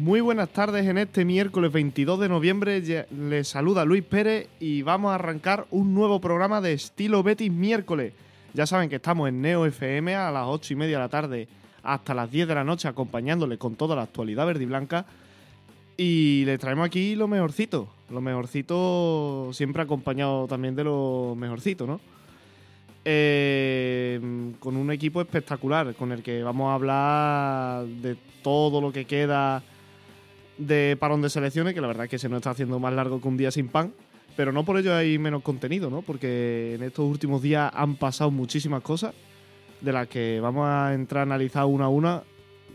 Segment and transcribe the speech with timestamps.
[0.00, 3.06] Muy buenas tardes en este miércoles 22 de noviembre.
[3.10, 8.14] Les saluda Luis Pérez y vamos a arrancar un nuevo programa de estilo Betis miércoles.
[8.54, 11.48] Ya saben que estamos en Neo FM a las 8 y media de la tarde
[11.82, 15.04] hasta las 10 de la noche acompañándoles con toda la actualidad verde y blanca.
[15.98, 17.92] Y les traemos aquí lo mejorcito.
[18.08, 22.00] Lo mejorcito siempre acompañado también de lo mejorcito, ¿no?
[23.04, 24.18] Eh,
[24.60, 29.62] con un equipo espectacular con el que vamos a hablar de todo lo que queda
[30.60, 33.20] de parón de selecciones, que la verdad es que se nos está haciendo más largo
[33.20, 33.92] que un día sin pan,
[34.36, 36.02] pero no por ello hay menos contenido, ¿no?
[36.02, 39.14] Porque en estos últimos días han pasado muchísimas cosas
[39.80, 42.22] de las que vamos a entrar a analizar una a una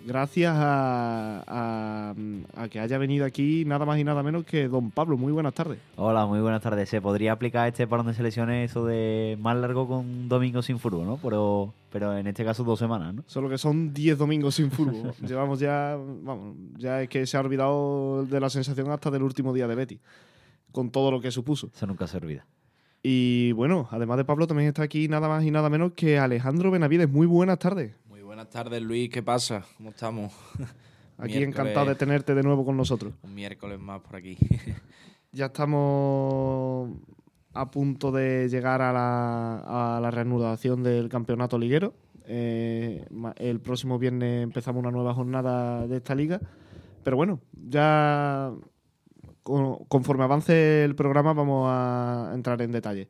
[0.06, 2.16] gracias a, a-
[2.56, 5.18] a que haya venido aquí nada más y nada menos que don Pablo.
[5.18, 5.80] Muy buenas tardes.
[5.98, 6.88] Hola, muy buenas tardes.
[6.90, 10.80] ¿Se podría aplicar este parón de selecciones eso de más largo con un domingo sin
[10.80, 11.18] fútbol, no?
[11.22, 13.24] Pero, pero en este caso dos semanas, ¿no?
[13.28, 15.14] Solo que son 10 domingos sin fútbol.
[15.28, 19.54] Llevamos ya, vamos, ya es que se ha olvidado de la sensación hasta del último
[19.54, 20.00] día de Betty,
[20.72, 21.70] con todo lo que supuso.
[21.76, 22.46] Eso nunca se olvida.
[23.08, 26.72] Y bueno, además de Pablo, también está aquí nada más y nada menos que Alejandro
[26.72, 27.08] Benavides.
[27.08, 27.94] Muy buenas tardes.
[28.36, 29.10] Buenas tardes, Luis.
[29.10, 29.64] ¿Qué pasa?
[29.78, 30.34] ¿Cómo estamos?
[31.18, 33.14] Aquí Miércoles- encantado de tenerte de nuevo con nosotros.
[33.24, 34.38] Un miércoles más por aquí.
[35.32, 36.90] Ya estamos
[37.54, 41.94] a punto de llegar a la, a la reanudación del campeonato liguero.
[42.26, 43.06] Eh,
[43.38, 46.42] el próximo viernes empezamos una nueva jornada de esta liga.
[47.06, 48.52] Pero bueno, ya
[49.44, 53.08] con- conforme avance el programa vamos a entrar en detalle.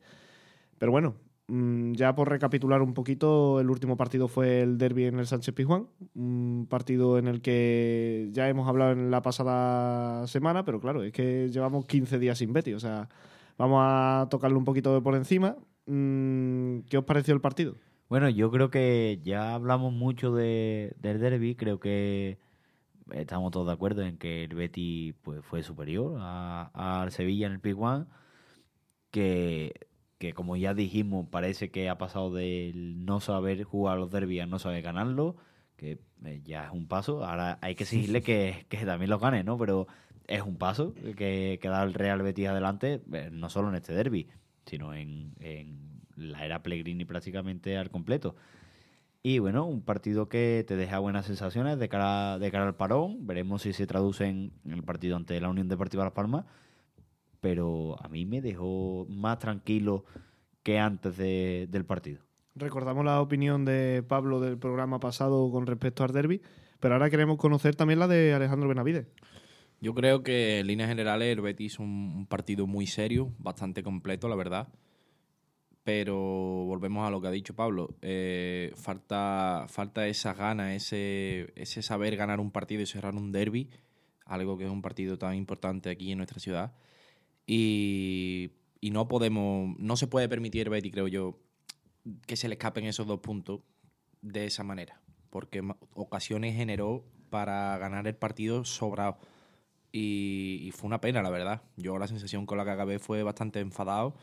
[0.78, 1.14] Pero bueno,
[1.48, 5.86] ya por recapitular un poquito, el último partido fue el derby en el Sánchez Pizjuán,
[6.14, 11.12] un partido en el que ya hemos hablado en la pasada semana, pero claro, es
[11.12, 13.08] que llevamos 15 días sin Betty, o sea,
[13.58, 15.56] vamos a tocarlo un poquito por encima.
[15.86, 17.76] Mm, ¿Qué os pareció el partido?
[18.08, 21.56] Bueno, yo creo que ya hablamos mucho de, del derby.
[21.56, 22.38] Creo que
[23.12, 27.60] estamos todos de acuerdo en que el Betis pues, fue superior al Sevilla en el
[27.60, 28.08] Pizjuán.
[29.10, 29.85] Que,
[30.18, 34.46] que, como ya dijimos, parece que ha pasado del no saber jugar los derbis a
[34.46, 35.36] no saber ganarlo.
[35.76, 37.24] Que eh, ya es un paso.
[37.24, 39.58] Ahora hay que exigirle que, que también los gane, ¿no?
[39.58, 39.86] Pero
[40.26, 43.92] es un paso que, que da el Real Betis adelante, eh, no solo en este
[43.92, 44.28] derby,
[44.64, 48.34] sino en, en la era Pellegrini prácticamente al completo.
[49.22, 53.26] Y bueno, un partido que te deja buenas sensaciones de cara, de cara al parón.
[53.26, 56.44] Veremos si se traduce en el partido ante la Unión Deportiva Las Palmas.
[57.48, 60.04] Pero a mí me dejó más tranquilo
[60.64, 62.24] que antes de- del partido.
[62.56, 66.42] Recordamos la opinión de Pablo del programa pasado con respecto al derby,
[66.80, 69.06] pero ahora queremos conocer también la de Alejandro Benavides.
[69.80, 73.84] Yo creo que en líneas generales el Betis es un, un partido muy serio, bastante
[73.84, 74.66] completo, la verdad.
[75.84, 76.16] Pero
[76.66, 77.94] volvemos a lo que ha dicho Pablo.
[78.02, 83.70] eh, falta, falta esa gana, ese, ese saber ganar un partido y cerrar un derby,
[84.24, 86.72] algo que es un partido tan importante aquí en nuestra ciudad.
[87.46, 91.38] Y, y no podemos, no se puede permitir Betis, creo yo,
[92.26, 93.60] que se le escapen esos dos puntos
[94.22, 95.00] de esa manera.
[95.30, 95.62] Porque
[95.94, 99.18] ocasiones generó para ganar el partido sobrado.
[99.92, 101.62] Y, y fue una pena, la verdad.
[101.76, 104.14] Yo la sensación con la que acabé fue bastante enfadado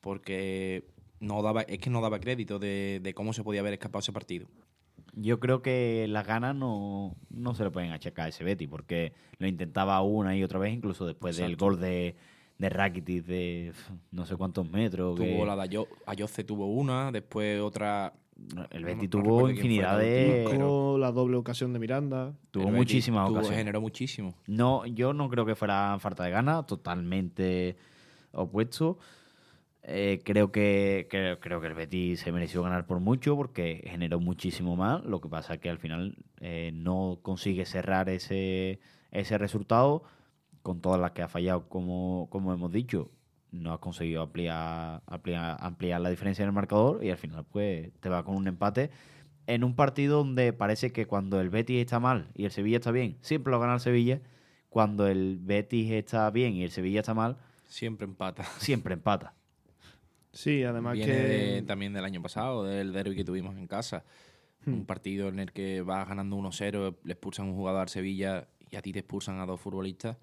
[0.00, 0.86] porque
[1.20, 4.12] no daba, es que no daba crédito de, de cómo se podía haber escapado ese
[4.12, 4.48] partido.
[5.14, 9.12] Yo creo que las ganas no, no se le pueden achacar a ese Betty, porque
[9.38, 12.16] lo intentaba una y otra vez, incluso después del gol de,
[12.64, 13.72] de Rakitic de
[14.10, 15.18] no sé cuántos metros.
[15.18, 18.12] que- Tuvo la de Ayo- Ayoce tuvo una, después otra.
[18.70, 20.46] el Betty no tuvo infinidad la de...
[20.50, 22.34] pero- la doble ocasión de Miranda.
[22.50, 23.58] Tuvo el muchísimas tuvo- ocasiones.
[23.58, 24.34] Generó muchísimo.
[24.46, 27.76] No, yo no creo que fuera falta de ganas, totalmente
[28.32, 28.98] opuesto.
[29.86, 34.18] Eh, creo que creo, creo que el Betis se mereció ganar por mucho porque generó
[34.18, 35.04] muchísimo más.
[35.04, 38.80] Lo que pasa es que al final eh, no consigue cerrar ese,
[39.12, 40.02] ese resultado
[40.64, 43.12] con todas las que ha fallado, como, como hemos dicho.
[43.52, 47.92] No ha conseguido ampliar, ampliar, ampliar la diferencia en el marcador y al final pues
[48.00, 48.90] te va con un empate
[49.46, 52.90] en un partido donde parece que cuando el Betis está mal y el Sevilla está
[52.90, 54.20] bien, siempre lo gana el Sevilla.
[54.70, 57.36] Cuando el Betis está bien y el Sevilla está mal,
[57.68, 58.42] Siempre empata.
[58.58, 59.34] siempre empata.
[60.32, 61.18] Sí, además Viene que...
[61.18, 64.02] de- también del año pasado, del derby que tuvimos en casa.
[64.66, 68.76] Un partido en el que vas ganando 1-0, le expulsan un jugador al Sevilla y
[68.76, 70.16] a ti te expulsan a dos futbolistas.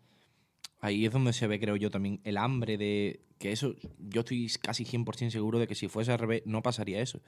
[0.81, 4.51] Ahí es donde se ve, creo yo, también el hambre de que eso, yo estoy
[4.61, 7.21] casi 100% seguro de que si fuese al revés no pasaría eso.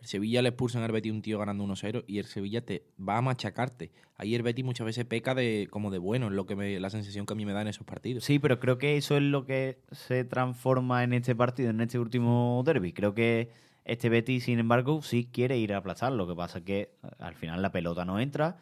[0.00, 3.18] El Sevilla le expulsan al Betis un tío ganando 1-0 y el Sevilla te va
[3.18, 3.92] a machacarte.
[4.16, 6.88] Ahí el Betis muchas veces peca de como de bueno, es lo que me, la
[6.88, 8.24] sensación que a mí me da en esos partidos.
[8.24, 11.98] Sí, pero creo que eso es lo que se transforma en este partido, en este
[11.98, 12.92] último derby.
[12.92, 13.50] Creo que
[13.84, 16.12] este Betis, sin embargo, sí quiere ir a aplazar.
[16.12, 18.58] Lo que pasa es que al final la pelota no entra.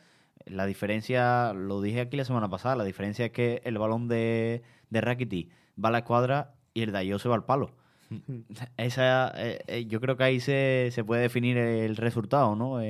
[0.50, 4.62] La diferencia, lo dije aquí la semana pasada, la diferencia es que el balón de,
[4.90, 5.50] de Rakiti
[5.82, 7.72] va a la escuadra y el de se va al palo.
[8.76, 12.80] Esa, eh, eh, yo creo que ahí se, se puede definir el resultado, ¿no?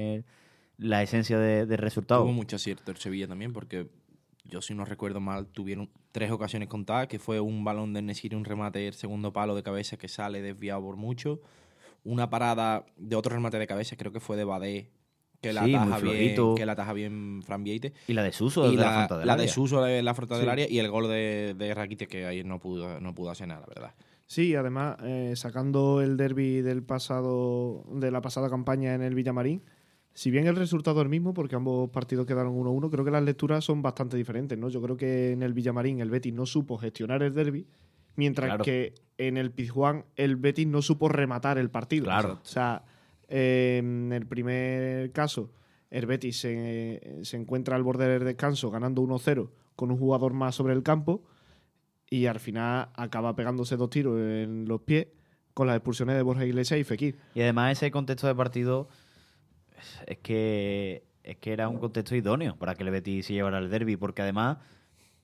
[0.76, 2.22] La esencia de- del resultado.
[2.22, 3.88] Tuvo mucho acierto el Sevilla también, porque
[4.44, 8.36] yo, si no recuerdo mal, tuvieron tres ocasiones contadas, que fue un balón de Nesiri,
[8.36, 11.40] un remate, el segundo palo de cabeza que sale desviado por mucho,
[12.04, 14.90] una parada de otro remate de cabeza, creo que fue de Badé,
[15.40, 18.32] que la Sí, muy ataja bien, que la ataja bien Fran Vieite, Y la de
[18.32, 19.48] Suso y desde la, la, la de.
[19.48, 20.50] Suso de la frontal del Sí.
[20.50, 23.60] área y el gol de, de Rakite, que ayer no pudo, no pudo hacer nada,
[23.60, 23.94] la verdad.
[24.26, 29.62] Sí, además, eh, sacando el derby del pasado, de la pasada campaña en el Villamarín,
[30.12, 33.22] si bien el resultado es el mismo, porque ambos partidos quedaron 1-1, creo que las
[33.22, 34.68] lecturas son bastante diferentes, ¿no?
[34.68, 37.66] Yo creo que en el Villamarín el Betis no supo gestionar el derby,
[38.16, 38.64] mientras Claro.
[38.64, 42.06] que en el Pizjuán el Betis no supo rematar el partido.
[42.06, 42.40] Claro.
[42.42, 42.82] O sea,
[43.28, 45.52] en el primer caso,
[45.90, 50.54] el Betis se, se encuentra al borde del descanso ganando 1-0 con un jugador más
[50.54, 51.22] sobre el campo
[52.10, 55.08] y al final acaba pegándose dos tiros en los pies
[55.54, 57.18] con las expulsiones de Borja Iglesias y Fekir.
[57.34, 58.88] Y además ese contexto de partido
[60.06, 63.68] es que es que era un contexto idóneo para que el Betis se llevara el
[63.68, 64.56] derby, porque además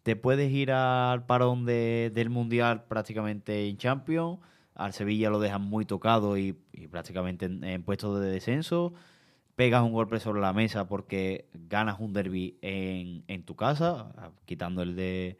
[0.02, 4.38] te puedes ir al parón de- del Mundial prácticamente en Champions,
[4.74, 8.94] al Sevilla lo dejan muy tocado y, y prácticamente en, en puestos de descenso,
[9.56, 14.82] pegas un golpe sobre la mesa porque ganas un derby en, en tu casa, quitando
[14.82, 15.38] el de,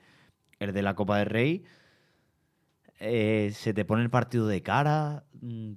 [0.58, 1.64] el de la Copa del Rey.
[3.00, 5.24] Eh, se te pone el partido de cara.
[5.40, 5.72] mm,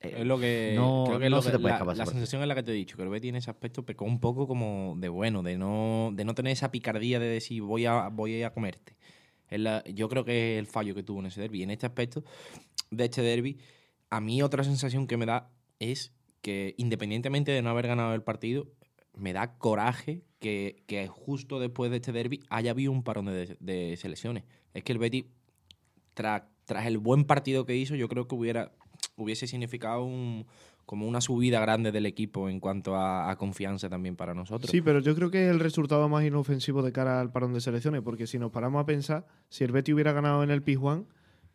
[0.00, 0.72] eh, Es lo que.
[0.74, 2.54] no, creo que es no lo se te puede la, escapar la sensación es la
[2.54, 5.08] que te he dicho, que el Betis en ese aspecto pecó un poco como de
[5.08, 8.93] bueno, de no, de no tener esa picardía de decir voy a, voy a comerte.
[9.50, 11.62] Yo creo que es el fallo que tuvo en ese derby.
[11.62, 12.24] En este aspecto
[12.90, 13.58] de este derby,
[14.10, 18.22] a mí otra sensación que me da es que independientemente de no haber ganado el
[18.22, 18.68] partido,
[19.14, 24.44] me da coraje que, justo después de este derby haya habido un parón de, selecciones.
[24.74, 25.26] Es que el
[26.14, 28.72] tras, tras el buen partido que hizo, yo creo que hubiera
[29.16, 30.46] hubiese significado un,
[30.86, 34.70] como una subida grande del equipo en cuanto a, a confianza también para nosotros.
[34.70, 37.60] Sí, pero yo creo que es el resultado más inofensivo de cara al parón de
[37.60, 41.06] selecciones, porque si nos paramos a pensar, si el Betis hubiera ganado en el Pizjuán,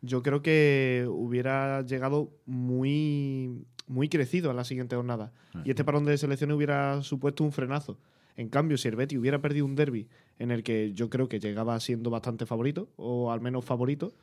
[0.02, 5.32] yo creo que hubiera llegado muy, muy crecido a la siguiente jornada.
[5.64, 7.98] Y este parón de selecciones hubiera supuesto un frenazo.
[8.36, 11.40] En cambio, si el Betis hubiera perdido un derby en el que yo creo que
[11.40, 14.14] llegaba siendo bastante favorito, o al menos favorito,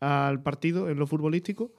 [0.00, 1.72] al partido en lo futbolístico,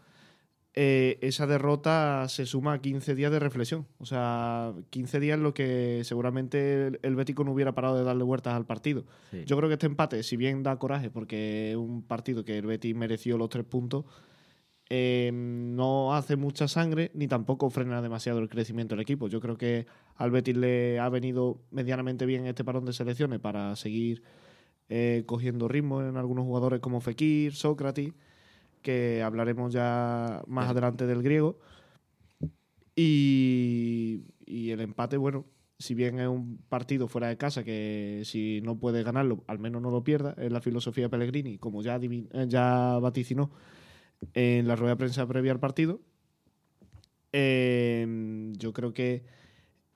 [0.76, 3.88] eh, esa derrota se suma a 15 días de reflexión.
[4.00, 8.04] O sea, 15 días en lo que seguramente el, el Bético no hubiera parado de
[8.04, 9.06] darle vueltas al partido.
[9.32, 9.44] Sí.
[9.46, 12.66] Yo creo que este empate, si bien da coraje, porque es un partido que el
[12.66, 14.06] Betis mereció los tres puntos,
[14.90, 19.28] eh, no hace mucha sangre ni tampoco frena demasiado el crecimiento del equipo.
[19.28, 19.88] Yo creo que
[20.18, 24.24] al Betis le ha venido medianamente bien este parón de selecciones para seguir
[24.90, 28.14] eh, cogiendo ritmo en algunos jugadores como Fekir, Sócrates,
[28.84, 31.60] que hablaremos ya más adelante del griego.
[32.96, 35.46] Y, y el empate, bueno,
[35.80, 39.82] si bien es un partido fuera de casa que si no puede ganarlo, al menos
[39.82, 43.52] no lo pierda, es la filosofía Pellegrini, como ya, eh, ya vaticinó
[44.34, 46.00] en la rueda de prensa previa al partido.
[47.32, 49.26] Eh, yo creo que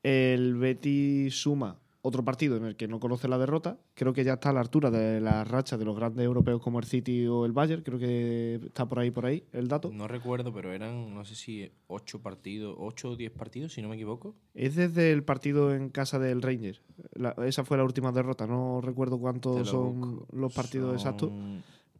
[0.04, 3.78] el Betis suma otro partido en el que no conoce la derrota.
[3.94, 6.80] Creo que ya está a la altura de la racha de los grandes europeos como
[6.80, 7.84] el City o el Bayern.
[7.84, 9.92] Creo que está por ahí, por ahí el dato.
[9.92, 13.90] No recuerdo, pero eran, no sé si ocho partidos, ocho o diez partidos, si no
[13.90, 14.36] me equivoco.
[14.54, 16.82] Es desde el partido en casa del Rangers.
[17.14, 18.48] La- esa fue la última derrota.
[18.48, 20.28] No recuerdo cuántos lo son busco.
[20.32, 21.32] los partidos Son- exactos.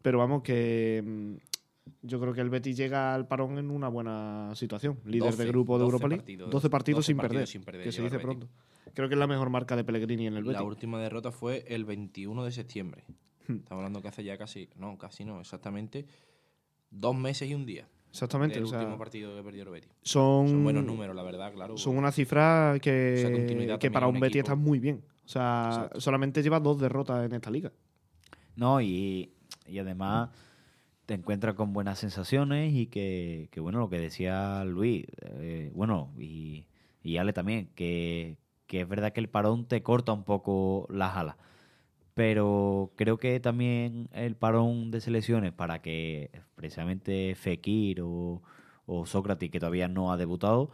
[0.02, 1.34] Pero vamos, que mm,
[2.04, 4.98] yo creo que el Betis llega al parón en una buena situación.
[5.06, 6.22] Líder 12, de grupo de 12 Europa League.
[6.22, 8.48] partidos, 12 partidos, 12 sin, partidos perder, sin perder Que se dice pronto.
[8.94, 10.60] Creo que es la mejor marca de Pellegrini en el Betis.
[10.60, 13.04] La última derrota fue el 21 de septiembre.
[13.48, 13.58] Hmm.
[13.58, 16.06] Estamos hablando que hace ya casi, no, casi no, exactamente
[16.90, 17.88] dos meses y un día.
[18.10, 18.58] Exactamente.
[18.58, 19.92] El o sea, último partido que perdió el Betis.
[20.02, 21.78] son, Son buenos números, la verdad, claro.
[21.78, 24.54] Son una cifra que, que para un un Betis equipo.
[24.54, 25.04] está muy bien.
[25.26, 26.02] O sea, Exacto.
[26.02, 27.72] solamente lleva dos derrotas en esta liga.
[28.56, 29.34] No, y,
[29.68, 30.30] y además
[31.06, 36.12] te encuentras con buenas sensaciones y que, que, bueno, lo que decía Luis, eh, bueno,
[36.18, 36.66] y,
[37.04, 41.16] y Ale también, que, que es verdad que el parón te corta un poco las
[41.18, 41.38] alas.
[42.14, 48.42] Pero creo que también el parón de selecciones para que precisamente Fekir o,
[48.88, 50.72] o Sócrates, que todavía no ha debutado,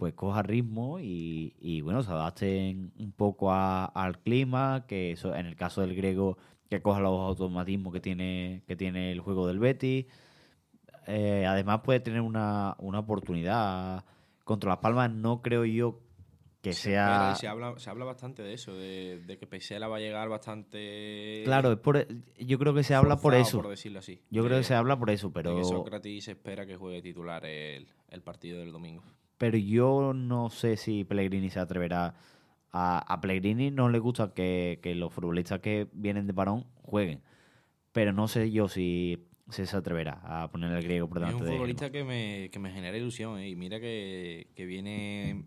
[0.00, 5.56] pues coja ritmo y, bueno, se adapten un poco al clima, que eso, en el
[5.56, 6.38] caso del griego,
[6.70, 10.06] que coja los automatismos que tiene, que tiene el juego del Betis.
[11.06, 14.04] Eh, además puede tener una, una oportunidad
[14.44, 15.10] contra Las Palmas.
[15.10, 16.00] No creo yo
[16.60, 17.34] que Se sea...
[17.36, 21.42] Se habla, se habla bastante de eso, de, de que Pesela va a llegar bastante.
[21.44, 22.06] Claro, es por,
[22.38, 23.62] yo creo que se habla por eso.
[23.62, 24.20] Por decirlo así.
[24.30, 25.56] Yo creo que se habla por eso, de pero...
[25.56, 29.02] que Sócrates espera que juegue titular el, el partido del domingo.
[29.38, 32.14] pero yo no sé si Pellegrini se atreverá.
[32.72, 37.22] A, a Pellegrini no le gusta que, que los futbolistas que vienen de parón jueguen.
[37.92, 41.46] Pero no sé yo si, se atreverá a poner el griego por Es delante un
[41.46, 43.48] de futbolista que me, que me genera ilusión, ¿eh?
[43.48, 45.46] y mira que, que viene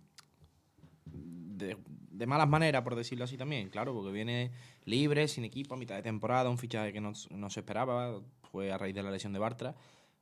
[1.06, 1.78] de,
[2.28, 4.52] malas maneras, por decirlo así también, claro, porque viene
[4.86, 8.72] libre, sin equipo, a mitad de temporada, un fichaje que no, no se esperaba, fue
[8.72, 9.76] a raíz de la lesión de Bartra,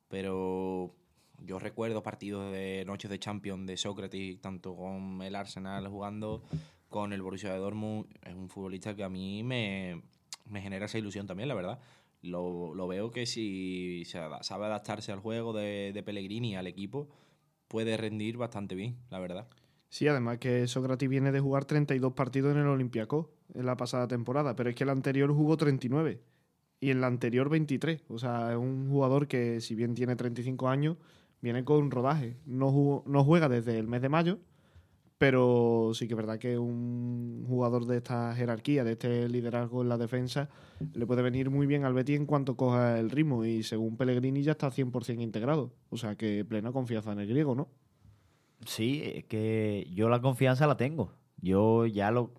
[0.07, 0.95] pero
[1.39, 6.43] yo recuerdo partidos de noches de Champions de Sócrates, tanto con el Arsenal jugando,
[6.89, 10.01] con el Borussia de Dortmund, es un futbolista que a mí me,
[10.45, 11.79] me genera esa ilusión también, la verdad.
[12.21, 17.09] Lo, lo veo que si sabe adaptarse al juego de, de Pellegrini al equipo,
[17.67, 19.47] puede rendir bastante bien, la verdad.
[19.91, 24.07] Sí, además que Sócrates viene de jugar 32 partidos en el Olympiacos en la pasada
[24.07, 26.21] temporada, pero es que el anterior jugó 39
[26.79, 28.01] y en la anterior 23.
[28.07, 30.95] O sea, es un jugador que, si bien tiene 35 años,
[31.41, 32.37] viene con rodaje.
[32.45, 34.39] No, jugó- no juega desde el mes de mayo,
[35.17, 39.89] pero sí que es verdad que un jugador de esta jerarquía, de este liderazgo en
[39.89, 40.49] la defensa,
[40.93, 44.41] le puede venir muy bien al Betis en cuanto coja el ritmo y según Pellegrini
[44.41, 45.73] ya está 100% integrado.
[45.89, 47.67] O sea, que plena confianza en el griego, ¿no?
[48.65, 51.13] Sí, es que yo la confianza la tengo.
[51.37, 52.31] Yo ya lo,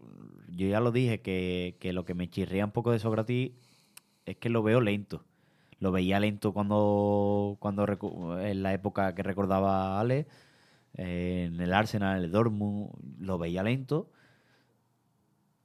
[0.48, 3.52] yo ya lo dije que, que lo que me chirría un poco de Sócrates
[4.26, 5.24] es que lo veo lento.
[5.78, 7.84] Lo veía lento cuando, cuando
[8.40, 10.28] en la época que recordaba Ale,
[10.94, 14.08] eh, en el Arsenal, en el Dortmund, lo veía lento.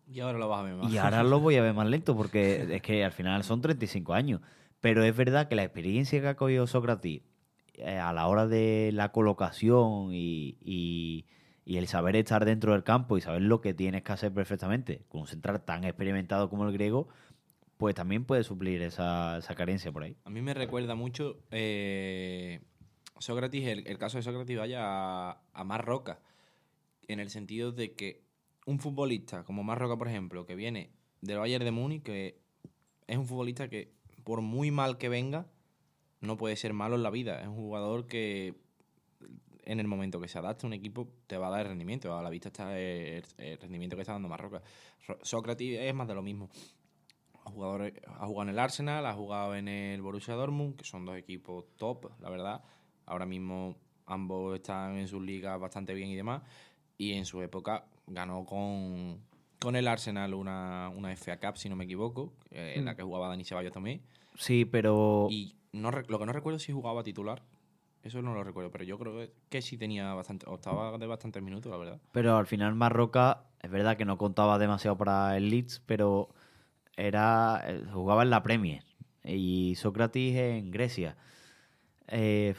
[0.10, 0.92] Y ahora lo vas a ver más.
[0.92, 4.14] Y ahora lo voy a ver más lento porque es que al final son 35
[4.14, 4.42] años.
[4.82, 7.22] Pero es verdad que la experiencia que ha cogido Sócrates
[7.78, 11.26] eh, a la hora de la colocación y,
[11.66, 15.22] el saber estar dentro del campo y saber lo que tienes que hacer perfectamente con
[15.22, 17.08] un central tan experimentado como el griego,
[17.78, 20.16] pues también puede suplir esa, carencia por ahí.
[20.26, 22.62] A mí me recuerda mucho eh,
[23.20, 26.20] Sócrates, el, caso de Sócrates vaya a, a Marroca,
[27.08, 28.24] en el sentido de que
[28.66, 30.92] un futbolista como Marroca, por ejemplo, que viene
[31.22, 32.40] del Bayern de Múnich, que
[33.06, 33.94] es un futbolista que
[34.24, 35.48] por muy mal que venga,
[36.22, 37.42] no puede ser malo en la vida.
[37.42, 38.56] Es un jugador que
[39.66, 42.18] en el momento que se adapte a un equipo te va a dar el rendimiento.
[42.18, 44.62] A la vista está el, el rendimiento que está dando Marroca.
[45.08, 46.50] Ro- Sócrates es más de lo mismo.
[47.46, 51.06] Ha jugado, ha jugado en el Arsenal, ha jugado en el Borussia Dortmund, que son
[51.06, 52.62] dos equipos top, la verdad.
[53.06, 56.42] Ahora mismo ambos están en sus ligas bastante bien y demás.
[56.98, 59.20] Y en su época ganó con,
[59.60, 63.04] con el Arsenal una, una FA Cup, si no me equivoco, eh, en la que
[63.04, 64.02] jugaba Dani Ceballos también.
[64.36, 67.44] Sí, pero Y no, lo que no recuerdo es si jugaba titular.
[68.04, 71.08] Eso no lo recuerdo, pero yo creo que, que sí tenía bastante, o estaba de
[71.08, 72.00] bastantes minutos, la verdad.
[72.12, 76.30] Pero al final Marroca, es verdad que no contaba demasiado para el Leeds, pero
[76.96, 78.84] era eh, jugaba en la Premier
[79.24, 81.18] y Sócrates en Grecia.
[82.08, 82.56] Eh,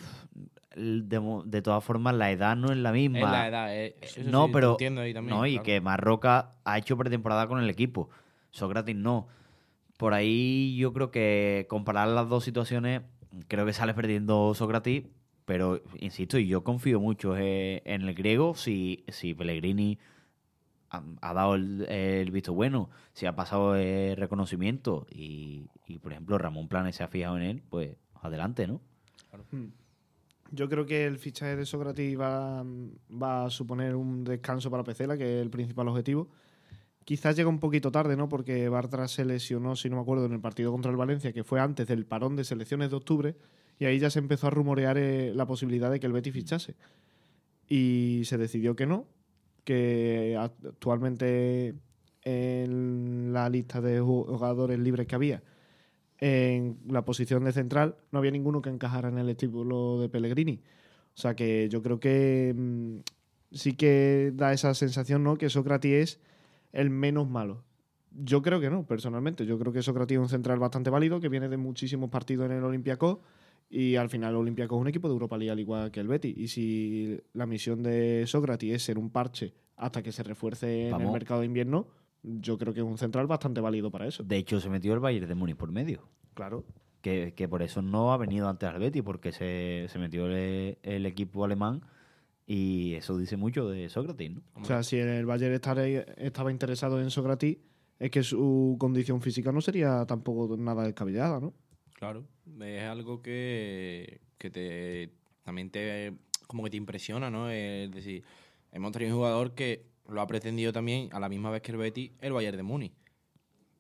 [0.76, 3.18] de, de todas formas, la edad no es la misma.
[3.18, 5.64] Es la edad, eh, eso no, sí, pero entiendo ahí también, no y claro.
[5.64, 8.10] que Marroca ha hecho pretemporada con el equipo.
[8.50, 9.28] Sócrates no.
[9.98, 13.02] Por ahí yo creo que comparar las dos situaciones,
[13.48, 15.04] creo que sale perdiendo Sócrates,
[15.44, 19.98] pero insisto, y yo confío mucho eh, en el griego si, si Pellegrini
[20.90, 26.68] ha, dado el, visto bueno, si ha pasado el reconocimiento y, y, por ejemplo Ramón
[26.68, 28.80] Planes se ha fijado en él, pues adelante, ¿no?
[30.52, 32.64] Yo creo que el fichaje de Sócrates va,
[33.10, 36.28] va a suponer un descanso para Pecela, que es el principal objetivo.
[37.08, 38.28] Quizás llega un poquito tarde, ¿no?
[38.28, 41.42] Porque Bartra se lesionó, si no me acuerdo, en el partido contra el Valencia, que
[41.42, 43.34] fue antes del parón de selecciones de octubre,
[43.78, 46.74] y ahí ya se empezó a rumorear eh, la posibilidad de que el Betis fichase.
[47.66, 49.06] Y se decidió que no,
[49.64, 51.76] que actualmente
[52.24, 55.42] en la lista de jugadores libres que había,
[56.18, 60.60] en la posición de central no había ninguno que encajara en el estilo de Pellegrini.
[61.14, 62.98] O sea que yo creo que mm,
[63.50, 65.38] sí que da esa sensación, ¿no?
[65.38, 66.28] Que Sócrates es
[66.78, 67.64] el menos malo.
[68.10, 69.44] Yo creo que no, personalmente.
[69.44, 72.52] Yo creo que Sócrates es un central bastante válido, que viene de muchísimos partidos en
[72.56, 73.18] el Olympiacos
[73.68, 76.08] y al final el Olympiacos es un equipo de Europa League al igual que el
[76.08, 76.36] Betis.
[76.36, 81.00] Y si la misión de Sócrates es ser un parche hasta que se refuerce en
[81.00, 81.88] el mercado de invierno,
[82.22, 84.22] yo creo que es un central bastante válido para eso.
[84.22, 86.08] De hecho, se metió el Bayern de Múnich por medio.
[86.34, 86.64] Claro.
[87.02, 90.78] que, que por eso no ha venido antes al Betis, porque se, se metió el,
[90.82, 91.82] el equipo alemán
[92.50, 94.42] y eso dice mucho de Sócrates, ¿no?
[94.54, 95.52] O sea, si el Bayern
[96.16, 97.58] estaba interesado en Sócrates,
[97.98, 101.52] es que su condición física no sería tampoco nada descabellada, ¿no?
[101.92, 102.24] Claro,
[102.62, 105.12] es algo que, que te
[105.42, 106.14] también te
[106.46, 107.50] como que te impresiona, ¿no?
[107.50, 108.24] Es decir,
[108.72, 111.76] hemos tenido un jugador que lo ha pretendido también a la misma vez que el
[111.76, 112.94] Betis el Bayern de Múnich.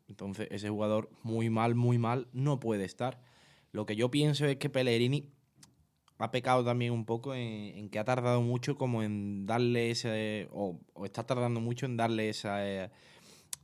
[0.08, 3.18] Entonces, ese jugador muy mal, muy mal, no puede estar.
[3.72, 5.30] Lo que yo pienso es que Pellegrini
[6.18, 10.48] ha pecado también un poco en, en que ha tardado mucho como en darle ese...
[10.52, 12.90] o, o está tardando mucho en darle esa, eh,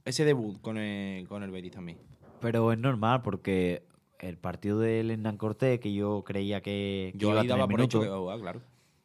[0.05, 1.99] ese debut con el, con el Betis también.
[2.41, 3.83] Pero es normal porque
[4.21, 7.81] el partido del Hernán Cortés, que yo creía que, que Yo iba ahí daba por
[7.81, 8.61] hecho que minutos, jugar, claro.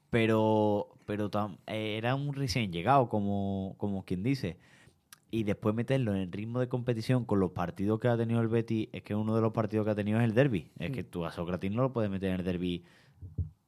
[0.09, 4.57] pero, pero tam- eh, era un recién llegado, como, como quien dice.
[5.31, 8.48] Y después meterlo en el ritmo de competición con los partidos que ha tenido el
[8.48, 10.71] Betis, es que uno de los partidos que ha tenido es el derby.
[10.79, 12.83] Es que tú a Sócrates no lo puedes meter en el derby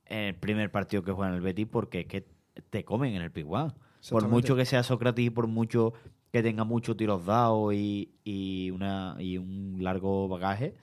[0.06, 2.27] en el primer partido que juega en el Betis porque es que
[2.70, 3.74] te comen en el Piguán.
[4.10, 5.94] Por mucho que sea Sócrates y por mucho
[6.32, 10.75] que tenga muchos tiros dados y, y, una, y un largo bagaje,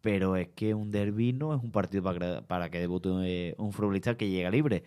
[0.00, 3.72] pero es que un derby no es un partido para, para que debute eh, un
[3.72, 4.84] futbolista que llega libre.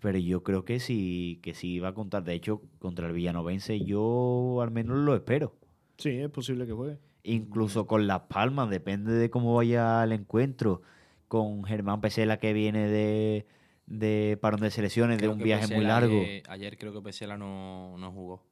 [0.00, 2.24] Pero yo creo que sí, que sí va a contar.
[2.24, 5.54] De hecho, contra el Villanovense yo al menos lo espero.
[5.96, 6.98] Sí, es posible que juegue.
[7.24, 10.82] Incluso con Las Palmas, depende de cómo vaya el encuentro.
[11.26, 13.46] Con Germán Pesela que viene de,
[13.86, 16.20] de parón de selecciones, de un viaje muy largo.
[16.20, 18.47] Ayer, ayer creo que Pesela no, no jugó.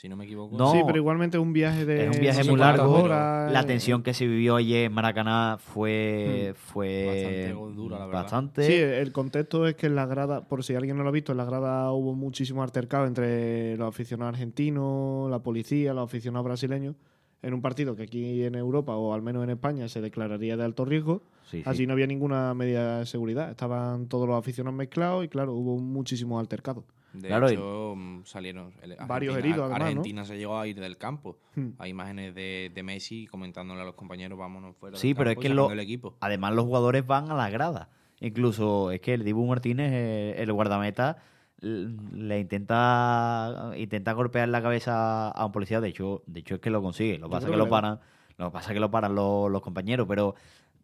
[0.00, 0.56] Si no me equivoco.
[0.56, 2.06] No, sí, pero igualmente es un viaje de.
[2.06, 3.02] es un viaje muy largo.
[3.02, 8.06] horas, La eh, tensión que se vivió ayer en Maracaná fue, fue Bastante dura, la
[8.06, 8.22] verdad.
[8.22, 8.66] bastante.
[8.66, 11.32] Sí, el contexto es que en la grada, por si alguien no lo ha visto,
[11.32, 16.96] en la grada hubo muchísimo altercado entre los aficionados argentinos, la policía, los aficionados brasileños,
[17.42, 20.64] en un partido que aquí en Europa, o al menos en España, se declararía de
[20.64, 21.24] alto riesgo.
[21.50, 21.62] Sí, sí.
[21.66, 23.50] Allí no había ninguna medida de seguridad.
[23.50, 26.84] Estaban todos los aficionados mezclados y, claro, hubo muchísimos altercados.
[27.12, 28.72] De Claro, hecho, mm, salieron.
[28.82, 29.84] el- Varios Argentina- heridos, además, ¿no?
[29.86, 31.38] Argentina se llegó a ir del campo.
[31.56, 31.70] Hmm.
[31.78, 34.96] Hay imágenes de, de Messi comentándole a los compañeros, vámonos fuera.
[34.96, 36.16] Sí, del pero es campo que sacando lo- el equipo.
[36.20, 37.88] Además, los jugadores van a la grada.
[38.20, 41.16] Incluso es que el Dibu Martínez, eh, el guardameta,
[41.62, 45.80] le intenta intenta golpear la cabeza a un policía.
[45.80, 47.18] De hecho, de hecho es que lo consigue.
[47.18, 48.00] Lo pasa que que lo paran,
[48.38, 50.06] lo que pasa es que lo paran los, los compañeros.
[50.08, 50.34] Pero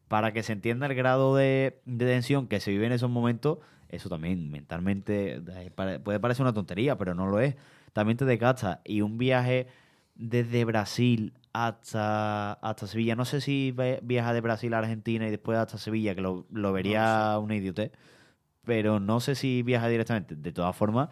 [0.09, 3.59] para que se entienda el grado de, de tensión que se vive en esos momentos,
[3.89, 5.41] eso también mentalmente
[6.03, 7.57] puede parecer una tontería, pero no lo es.
[7.93, 8.81] También te desgasta.
[8.85, 9.67] Y un viaje
[10.15, 13.17] desde Brasil hasta, hasta Sevilla.
[13.17, 16.73] No sé si viaja de Brasil a Argentina y después hasta Sevilla, que lo, lo
[16.73, 17.93] vería una idiotez.
[18.65, 20.35] Pero no sé si viaja directamente.
[20.35, 21.09] De todas formas,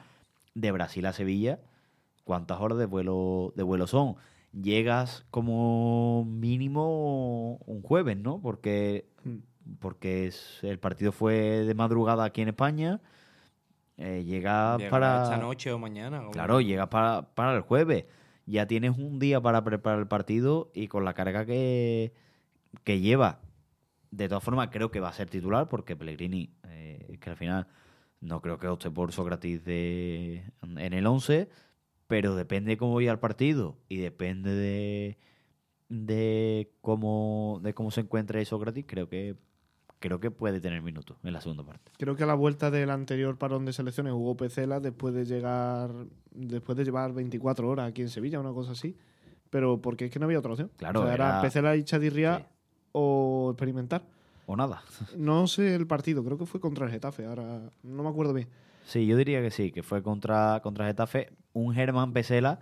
[0.54, 1.60] de Brasil a Sevilla,
[2.24, 4.16] ¿cuántas horas de vuelo, de vuelo son?
[4.52, 8.40] Llegas como mínimo un jueves, ¿no?
[8.40, 9.38] Porque, Hmm.
[9.80, 13.00] Porque es- el partido fue de madrugada aquí en España.
[13.96, 15.22] Eh, llega Llegará para...
[15.24, 16.22] esta noche o mañana.
[16.32, 18.04] Claro, llega para, para el jueves.
[18.46, 22.12] Ya tienes un día para preparar el partido y con la carga que,
[22.82, 23.40] que lleva.
[24.10, 27.66] De todas formas, creo que va a ser titular porque Pellegrini, eh, que al final
[28.20, 31.48] no creo que opte por Sócrates de, en el 11,
[32.06, 35.18] pero depende cómo vaya el partido y depende de,
[35.88, 39.36] de cómo de cómo se encuentre Sócrates, creo que
[40.06, 41.90] creo que puede tener minutos en la segunda parte.
[41.96, 45.90] Creo que a la vuelta del anterior parón de selecciones jugó Pecela después de llegar,
[46.30, 48.94] después de llevar 24 horas aquí en Sevilla, una cosa así.
[49.48, 50.70] Pero porque es que no había otra opción.
[50.76, 52.44] Claro, O sea, era era- Pecela y Chadirría Sí.
[52.92, 54.02] o experimentar.
[54.46, 54.82] O nada.
[55.16, 58.48] No sé el partido, creo que fue contra el Getafe, ahora no me acuerdo bien.
[58.84, 62.60] Sí, yo diría que sí, que fue contra, contra Getafe un Germán Pesela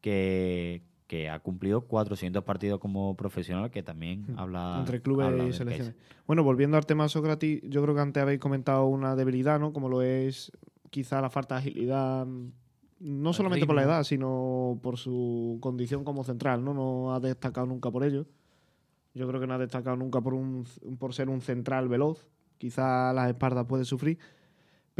[0.00, 4.76] que, que ha cumplido 400 partidos como profesional, que también habla.
[4.78, 5.96] entre clubes habla y selecciones.
[5.96, 6.22] case.
[6.24, 9.72] Bueno, volviendo al tema Sócrates, yo creo que antes habéis comentado una debilidad, ¿no?
[9.72, 10.52] Como lo es
[10.90, 12.28] quizá la falta de agilidad,
[13.00, 16.74] no El solamente por la edad, sino por su condición como central, ¿no?
[16.74, 18.26] No ha destacado nunca por ello.
[19.12, 20.64] Yo creo que no ha destacado nunca por, un,
[21.00, 22.28] por ser un central veloz.
[22.56, 24.20] Quizá las espaldas puede sufrir.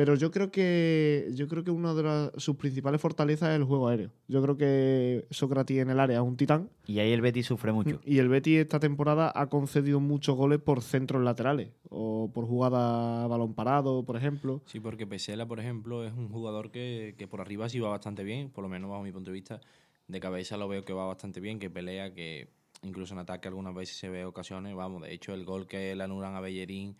[0.01, 3.65] Pero yo creo que yo creo que una de las- sus principales fortalezas es el
[3.65, 4.11] juego aéreo.
[4.29, 6.71] Yo creo que Sócrates en el área es un titán.
[6.87, 8.01] Y ahí el Betis sufre mucho.
[8.07, 13.25] Y el Betis esta temporada ha concedido muchos goles por centros laterales o por jugada
[13.25, 14.63] a balón parado, por ejemplo.
[14.65, 18.25] Sí, porque Pesela, por ejemplo, es un jugador que, que por arriba sí va bastante
[18.25, 19.61] bien, por lo menos bajo mi punto de vista.
[20.09, 22.49] De cabeza lo veo que va bastante bien, que pelea, que
[22.85, 24.75] incluso en ataque algunas veces se ve ocasiones.
[24.75, 26.97] Vamos, de hecho, el gol que le anulan a Bellerín,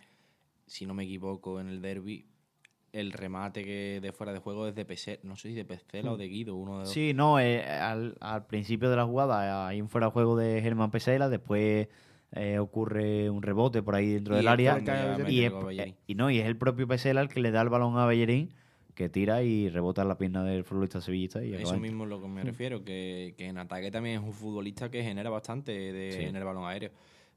[0.67, 2.27] si no me equivoco, en el derby,
[2.93, 6.11] el remate que de fuera de juego es de Pesela, no sé si de Pesela
[6.11, 9.67] o de Guido, uno de los Sí, no, eh, al, al principio de la jugada
[9.67, 11.87] hay un fuera de juego de Germán Pesela, después
[12.33, 14.79] eh, ocurre un rebote por ahí dentro Y del área.
[15.27, 15.53] Y es,
[16.07, 18.53] y no, y es el propio Pesela el que le da el balón a Bellerín,
[18.93, 21.43] que tira y rebota en la pierna del futbolista sevillista.
[21.43, 24.33] Y Eso mismo es lo que me refiero, que, que en ataque también es un
[24.33, 26.23] futbolista que genera bastante de, Sí.
[26.23, 26.91] en el balón aéreo.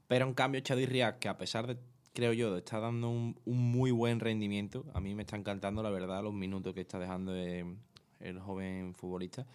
[0.07, 1.77] Pero en cambio, Chadi Riaz, que a pesar de,
[2.15, 6.23] creo yo, estar dando un, muy buen rendimiento, a mí me está encantando, la verdad,
[6.23, 9.45] los minutos que está dejando el joven futbolista,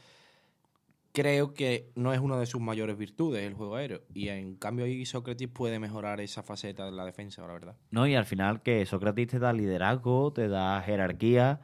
[1.13, 4.03] creo que no es una de sus mayores virtudes el juego aéreo.
[4.15, 7.77] Y en cambio ahí Sócrates puede mejorar esa faceta de la defensa, la verdad.
[7.91, 11.61] No, y al final que Sócrates te da liderazgo, te da jerarquía.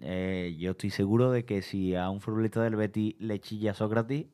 [0.00, 3.74] Eh, yo estoy seguro de que si a un futbolista del Betis le chilla a
[3.74, 4.26] Sócrates,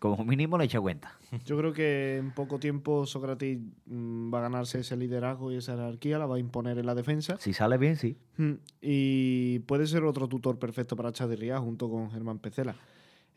[0.00, 1.18] como mínimo le echa cuenta.
[1.44, 5.72] Yo creo que en poco tiempo Sócrates mm, va a ganarse ese liderazgo y esa
[5.76, 7.36] jerarquía, la va a imponer en la defensa.
[7.40, 8.16] Si sale bien, sí.
[8.36, 12.74] Mm, Y puede ser otro tutor perfecto para Chadirría junto con Germán Pecela.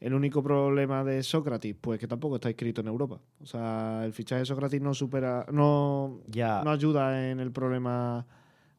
[0.02, 3.19] El único problema de Sócrates, pues que tampoco está inscrito en Europa.
[3.41, 6.62] O sea, el fichaje de Sócrates no supera, no, Ya.
[6.65, 8.26] no ayuda en el problema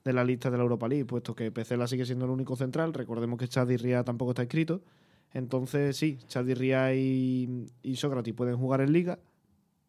[0.04, 2.92] de la lista de la Europa League, puesto que Pecela sigue siendo el único central.
[2.92, 4.82] Recordemos que Chadirría tampoco está inscrito.
[5.32, 9.18] Entonces, sí, Chadirría y, y Sócrates pueden jugar en Liga,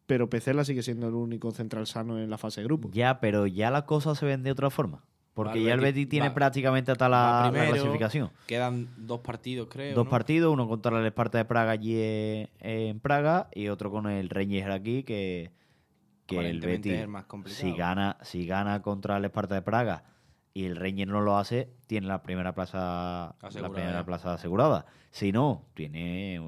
[0.06, 2.90] pero Pecela sigue siendo el único central sano en la fase de grupo.
[2.92, 5.02] Ya, pero ya la cosa se ven de otra forma.
[5.34, 8.30] Porque ya el Betis- tiene va- prácticamente hasta la, clasificación.
[8.48, 9.94] Quedan dos partidos, creo.
[9.94, 10.10] Dos ¿no?
[10.10, 14.30] partidos, uno contra el Esparta de Praga allí eh, en Praga y otro con el
[14.30, 15.52] Rangers aquí, que,
[16.26, 17.62] que el Betis, es el más complicado.
[17.70, 20.02] si gana, si gana contra el Esparta de Praga
[20.58, 24.04] y el Rangers no lo hace, tiene la primera plaza la Asegurada primera ya.
[24.04, 24.86] plaza asegurada.
[25.12, 26.40] Si no, tiene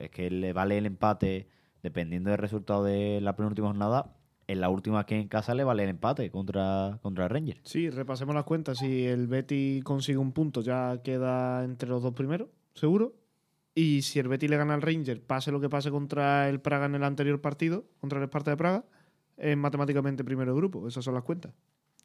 [0.00, 1.48] es que le vale el empate
[1.82, 4.12] dependiendo del resultado de la penúltima jornada.
[4.46, 7.60] En la última que en casa le vale el empate contra, contra el Rangers.
[7.64, 8.76] Sí, repasemos las cuentas.
[8.76, 13.14] Si el Betty consigue un punto, ya queda entre los dos primeros, seguro.
[13.74, 16.84] Y si el Betty le gana al Ranger, pase lo que pase contra el Praga
[16.84, 18.84] en el anterior partido, contra el Esparta de Praga,
[19.38, 20.86] es matemáticamente primero de grupo.
[20.86, 21.54] Esas son las cuentas.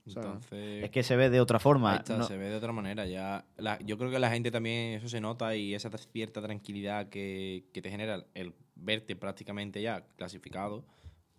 [0.07, 1.97] O sea, Entonces, Es que se ve de otra forma.
[1.97, 3.05] está, no- se ve de otra manera.
[3.05, 7.09] Ya la- yo creo que la gente también eso se nota y esa cierta tranquilidad
[7.09, 10.83] que, que te genera el verte prácticamente ya clasificado,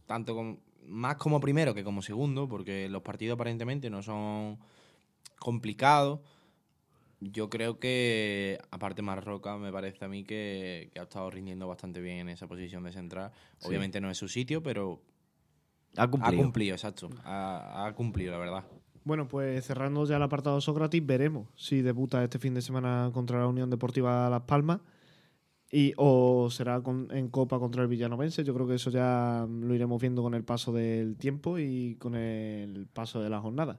[0.06, 4.58] tanto como, más como primero que como segundo, porque los partidos aparentemente no son
[5.38, 6.20] complicados.
[7.22, 12.00] Yo creo que, aparte Marroca, me parece a mí que, que ha estado rindiendo bastante
[12.00, 13.30] bien en esa posición de central.
[13.58, 13.68] Sí.
[13.68, 15.02] Obviamente no es su sitio, pero
[15.96, 16.40] ha cumplido.
[16.40, 17.10] ha cumplido, exacto.
[17.24, 18.64] Ha, ha cumplido, la verdad.
[19.04, 23.38] Bueno, pues cerrando ya el apartado Sócrates, veremos si debuta este fin de semana contra
[23.40, 24.80] la Unión Deportiva Las Palmas
[25.72, 28.44] y o será con- en Copa contra el Villanovense.
[28.44, 32.14] Yo creo que eso ya lo iremos viendo con el paso del tiempo y con
[32.14, 33.78] el paso de la jornada.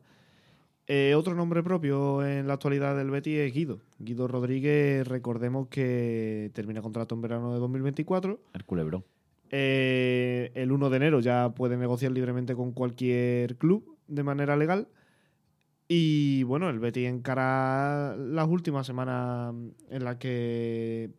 [0.88, 3.80] Eh, otro nombre propio en la actualidad del Betis es Guido.
[4.00, 8.39] Guido Rodríguez, recordemos que termina contrato en verano de 2024.
[8.54, 9.06] El culebrón.
[9.54, 14.88] Eh, el 1 de enero ya puede negociar libremente con cualquier club de manera legal.
[15.88, 19.54] Y bueno, el Betis encara las últimas semanas
[19.90, 21.12] en las que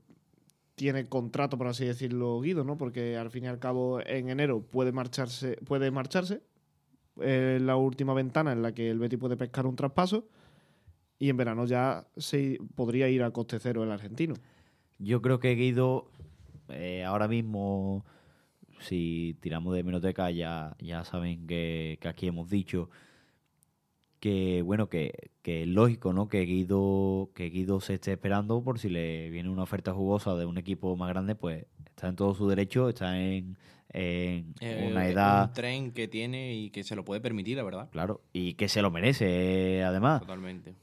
[0.74, 2.78] tiene contrato, por así decirlo, Guido, ¿no?
[2.78, 6.40] Porque al fin y al cabo en enero puede marcharse, puede marcharse.
[7.16, 10.26] La última ventana en la que el Betis puede pescar un traspaso.
[11.18, 14.34] Y en verano ya se podría ir a coste cero el argentino.
[14.98, 16.08] Yo creo que Guido,
[16.68, 18.04] eh, ahora mismo,
[18.82, 22.90] si tiramos de meroteca, ya, ya saben que, que aquí hemos dicho
[24.20, 26.28] que, bueno, que, que es lógico, ¿no?
[26.28, 30.46] Que Guido, que Guido se esté esperando por si le viene una oferta jugosa de
[30.46, 33.56] un equipo más grande, pues está en todo su derecho, está en,
[33.88, 37.56] en Eh, una es edad, Un tren que tiene y que se lo puede permitir,
[37.56, 37.88] la verdad.
[37.90, 40.20] claro, y que se lo merece, eh, además.
[40.20, 40.74] Totalmente.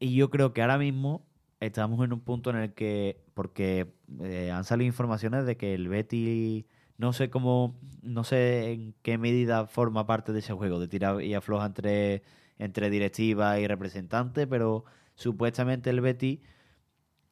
[0.00, 1.24] Y yo creo que ahora mismo
[1.60, 5.86] estamos en un punto en el que, porque eh, han salido informaciones de que el
[5.88, 6.66] Betty,
[7.02, 11.20] no sé cómo, no sé en qué medida forma parte de ese juego, de tirar
[11.20, 12.22] y afloja entre,
[12.58, 14.84] entre directiva y representante, pero
[15.16, 16.42] supuestamente el Betty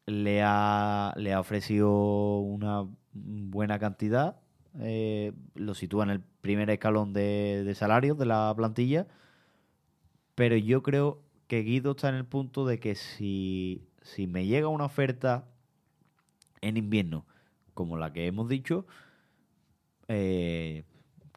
[0.06, 4.40] le ha, le ha ofrecido una buena cantidad,
[4.80, 9.06] eh, lo sitúa en el primer escalón de, de salarios de la plantilla,
[10.35, 14.66] pero yo creo que Guido está en el punto de que si, si me llega
[14.66, 15.46] una oferta
[16.61, 17.24] en invierno,
[17.72, 18.85] como la que hemos dicho,
[20.12, 20.83] eh,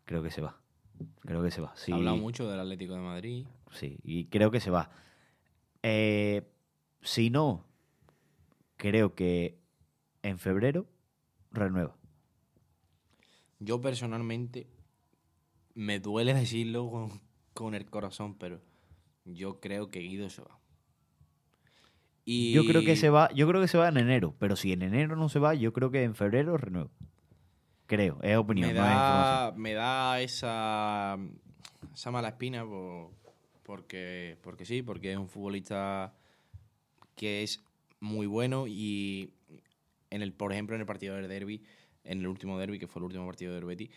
[0.06, 0.60] creo que se va.
[1.22, 1.76] Creo que se va.
[1.76, 3.46] Sí, ha hablado mucho del Atlético de Madrid.
[3.72, 4.90] sí, y creo que se va.
[5.84, 6.42] Eh,
[7.02, 7.68] si no,
[8.78, 9.60] creo que
[10.24, 10.88] en febrero
[11.52, 11.96] renueva.
[13.60, 14.68] Yo personalmente
[15.76, 17.22] me duele decirlo con,
[17.54, 18.60] con el corazón, pero
[19.24, 20.58] yo creo que Guido se va.
[22.26, 24.72] Y Yo creo que se va, yo creo que se va en enero, pero si
[24.72, 26.90] en enero no se va, yo creo que en febrero renueva.
[27.88, 29.40] Creo, es opinión, me no es información.
[29.40, 31.18] da, me da esa,
[31.94, 33.12] esa mala espina por-
[33.64, 36.14] porque, porque sí, porque es un futbolista
[37.16, 37.64] que es
[38.00, 39.32] muy bueno y
[40.10, 41.64] en el, por ejemplo, en el partido del derby,
[42.04, 43.90] en el último derby, que fue el último partido del Betis,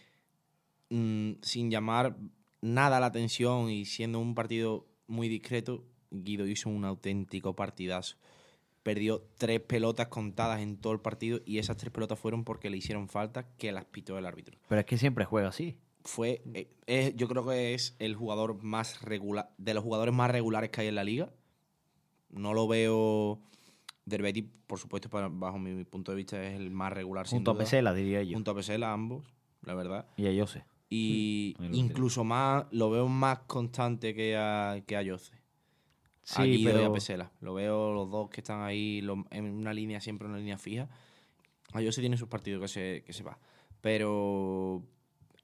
[0.90, 2.16] mm, sin llamar
[2.60, 8.16] nada la atención y siendo un partido muy discreto, Guido hizo un auténtico partidazo.
[8.86, 12.76] Perdió tres pelotas contadas en todo el partido y esas tres pelotas fueron porque le
[12.76, 14.58] hicieron falta que las pitó el árbitro.
[14.68, 15.76] Pero es que siempre juega así.
[16.04, 20.30] Fue, eh, es- yo creo que es el jugador más regular, de los jugadores más
[20.30, 21.32] regulares que hay en la liga.
[22.30, 23.40] No lo veo
[24.04, 27.26] del Betis, por supuesto, para- bajo mi, mi punto de vista, es el más regular.
[27.26, 27.64] sin Junto a duda.
[27.64, 28.34] Pesela, diría yo.
[28.34, 29.24] Junto a Pesela, ambos,
[29.62, 30.06] la verdad.
[30.16, 30.62] Y a Jose.
[30.88, 35.32] Y incluso más, lo veo más constante que a, que a Jose.
[36.34, 37.30] A Sí, Guido y a Pesela.
[37.40, 40.58] Lo veo los dos que están ahí lo- en una línea, siempre en una línea
[40.58, 40.88] fija.
[41.72, 43.38] A Jose tiene sus partidos que se, que se va.
[43.80, 44.82] Pero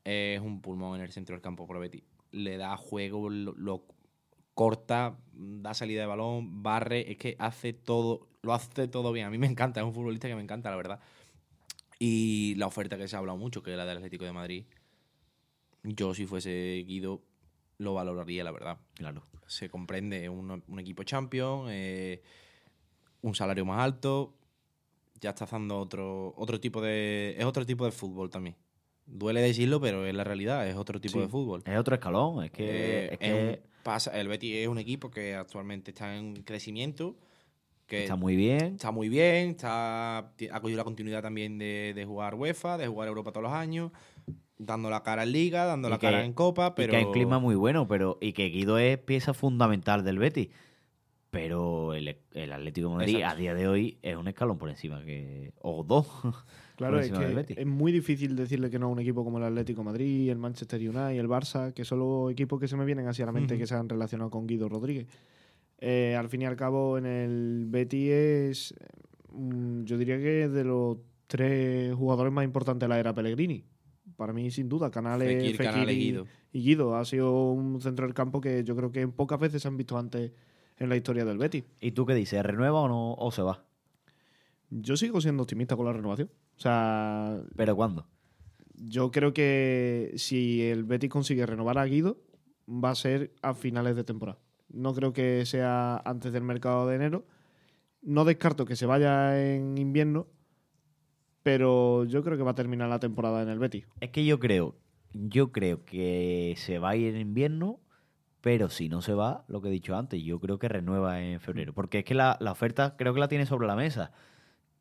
[0.05, 2.03] es un pulmón en el centro del campo por Betis.
[2.33, 3.85] Le da juego, lo, lo
[4.55, 9.27] corta, da salida de balón, barre, es que hace todo, lo hace todo bien.
[9.27, 11.01] A mí me encanta, es un futbolista que me encanta, la verdad.
[11.99, 14.64] Y la oferta que se ha hablado mucho, que es la del Atlético de Madrid,
[15.85, 17.23] yo si fuese Guido
[17.83, 18.79] lo valoraría, la verdad.
[18.95, 19.23] claro.
[19.47, 22.23] Se comprende un, un equipo champion, eh,
[23.21, 24.35] un salario más alto,
[25.21, 27.35] ya está haciendo otro, otro tipo de...
[27.38, 28.57] Es otro tipo de fútbol también.
[29.05, 31.21] Duele decirlo, pero es la realidad, es otro tipo Sí.
[31.21, 31.62] de fútbol.
[31.66, 32.45] Es otro escalón.
[32.45, 35.90] Es que, Eh, es es que un- pasa, el Betis es un equipo que actualmente
[35.90, 37.16] está en crecimiento,
[37.87, 38.75] que está muy bien.
[38.77, 43.09] está muy bien, está, ha cogido la continuidad también de, de jugar UEFA, de jugar
[43.09, 43.90] Europa todos los años,
[44.64, 46.88] dando la cara en Liga, dando Y la que- cara en Copa, pero...
[46.88, 50.18] Y que hay un clima muy bueno, pero y que Guido es pieza fundamental del
[50.18, 50.48] Betis.
[51.31, 53.35] Pero el, el Atlético de Madrid Exacto.
[53.37, 56.07] a día de hoy es un escalón por encima que o dos.
[56.77, 57.59] Claro, es que Betis.
[57.59, 60.38] es muy difícil decirle que no a un equipo como el Atlético de Madrid, el
[60.38, 63.31] Manchester United, el Barça, que son los equipos que se me vienen así a la
[63.33, 65.07] mente que se han relacionado con Guido Rodríguez.
[65.79, 68.75] Eh, al fin y al cabo, en el Betis es,
[69.33, 70.96] mm, yo diría que de los
[71.29, 73.62] tres jugadores más importantes de la era Pellegrini.
[74.22, 76.26] Para mí, sin duda, Canales, Fekir, Fekir Canales, y, Guido.
[76.52, 76.94] y Guido.
[76.94, 79.98] Ha sido un centro del campo que yo creo que pocas veces se han visto
[79.98, 80.30] antes
[80.78, 81.64] en la historia del Betis.
[81.80, 82.40] ¿Y tú qué dices?
[82.40, 83.64] ¿Renueva o no o se va?
[84.70, 86.30] Yo sigo siendo optimista con la renovación.
[86.56, 88.06] O sea, ¿Pero cuándo?
[88.76, 92.20] Yo creo que si el Betis consigue renovar a Guido,
[92.68, 94.38] va a ser a finales de temporada.
[94.68, 97.26] No creo que sea antes del mercado de enero.
[98.02, 100.28] No descarto que se vaya en invierno,
[101.42, 103.87] pero yo creo que va a terminar la temporada en el Betis.
[104.00, 104.76] Es que yo creo,
[105.12, 107.81] yo creo que se va a ir en invierno,
[108.40, 111.40] pero si no se va, lo que he dicho antes, yo creo que renueva en
[111.40, 111.72] febrero.
[111.72, 114.12] Porque es que la, la oferta creo que la tiene sobre la mesa.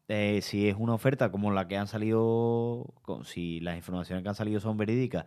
[0.08, 2.94] Eh, si es una oferta como la que han salido,
[3.24, 5.26] si las informaciones que han salido son verídicas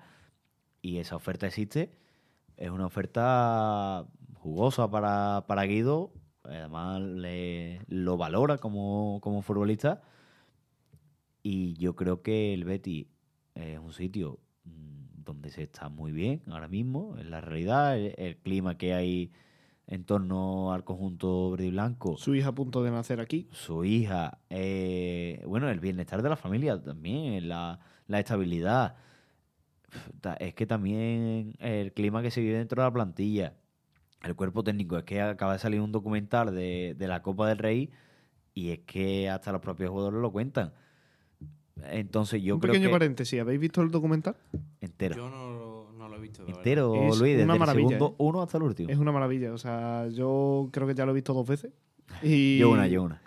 [0.83, 1.97] y esa oferta existe,
[2.59, 6.13] es una oferta jugosa para, para Guido.
[6.43, 10.03] Además, le, lo valora como, como futbolista.
[11.47, 13.07] Y yo creo que el Betis
[13.55, 18.15] es un sitio mm, donde se está muy bien ahora mismo, en la realidad, el,
[18.17, 19.31] el clima que hay
[19.87, 23.47] en torno al conjunto verde y blanco, Su hija a punto de nacer aquí.
[23.53, 27.79] su hija, eh, bueno, el bienestar de la familia también, la,
[28.09, 28.97] la estabilidad.
[30.23, 33.53] Ta- Es que también el clima que se vive dentro de la plantilla,
[34.23, 37.59] el cuerpo técnico, es que acaba de salir un documental de, de la Copa del
[37.59, 37.91] Rey
[38.55, 40.73] y es que hasta los propios jugadores lo cuentan.
[41.83, 44.37] Entonces yo un creo pequeño que paréntesis, ¿habéis visto el documental?
[44.81, 46.47] entero, Yo no, lo- no lo he visto.
[46.47, 48.15] entero, Es Luis, desde una el maravilla, segundo ¿eh?
[48.19, 48.91] uno hasta el último.
[48.91, 49.53] Es una maravilla.
[49.53, 51.73] O sea, yo creo que ya lo he visto dos veces.
[52.23, 53.21] Y, Yo una, yo una.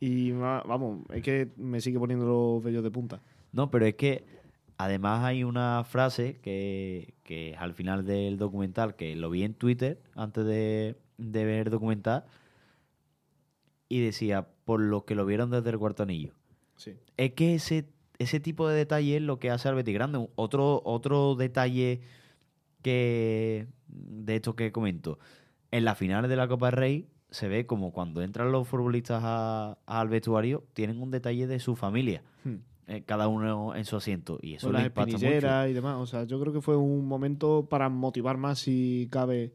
[0.00, 3.20] Y vamos, es que me sigue poniendo los vellos de punta.
[3.52, 4.24] No, pero es que
[4.78, 9.52] además hay una frase que, que es al final del documental, que lo vi en
[9.52, 12.24] Twitter antes de, de ver el documental,
[13.90, 16.32] y decía, por los que lo vieron desde el cuarto anillo.
[16.80, 16.94] Sí.
[17.18, 17.84] Es que ese,
[18.18, 20.26] ese tipo de detalle es lo que hace al Betis grande.
[20.34, 22.00] Otro, otro detalle
[22.82, 25.18] que de esto que comento,
[25.70, 29.20] en la final de la Copa del Rey se ve como cuando entran los futbolistas
[29.24, 32.56] a- al vestuario, tienen un detalle de su familia Hmm.
[32.88, 34.38] eh, cada uno en su asiento.
[34.42, 34.82] Y eso le las
[35.62, 35.70] mucho.
[35.70, 35.96] y demás.
[35.98, 39.52] O sea, yo creo que fue un momento para motivar más, si cabe,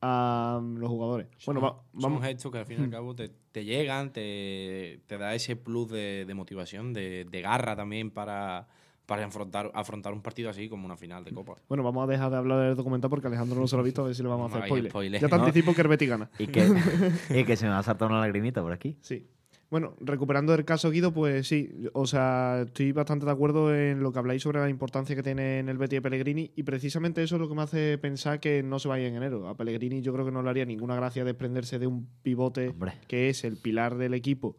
[0.00, 1.26] a um, los jugadores.
[1.46, 2.24] Bueno, Son- va- son vamos.
[2.24, 5.88] gestos que al fin y al cabo te, te llegan, te, te da ese plus
[5.90, 8.68] de, de motivación, de, de garra también para,
[9.06, 11.54] para afrontar, afrontar un partido así como una final de Copa.
[11.68, 14.02] Bueno, vamos a dejar de hablar del documental porque Alejandro no se lo ha visto,
[14.02, 14.90] a ver si le vamos a hacer spoiler.
[14.92, 15.44] spoiler, Ya te ¿no?
[15.44, 16.30] anticipo que el Betis gana.
[16.38, 16.68] Y que,
[17.30, 18.96] y que se me va a saltar una lagrimita por aquí.
[19.00, 19.26] Sí.
[19.70, 24.12] Bueno, recuperando el caso Guido, pues sí, o sea, estoy bastante de acuerdo en lo
[24.12, 27.36] que habláis sobre la importancia que tiene en el Betis de Pellegrini y precisamente eso
[27.36, 29.46] es lo que me hace pensar que no se vaya en enero.
[29.46, 32.94] A Pellegrini yo creo que no le haría ninguna gracia desprenderse de un pivote Hombre.
[33.08, 34.56] que es el pilar del equipo,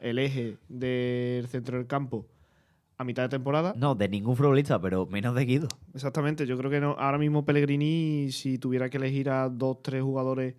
[0.00, 2.26] el eje del centro del campo
[2.98, 3.72] a mitad de temporada.
[3.74, 5.68] No, de ningún futbolista, pero menos de Guido.
[5.94, 10.02] Exactamente, yo creo que no, ahora mismo Pellegrini, si tuviera que elegir a dos, tres
[10.02, 10.56] jugadores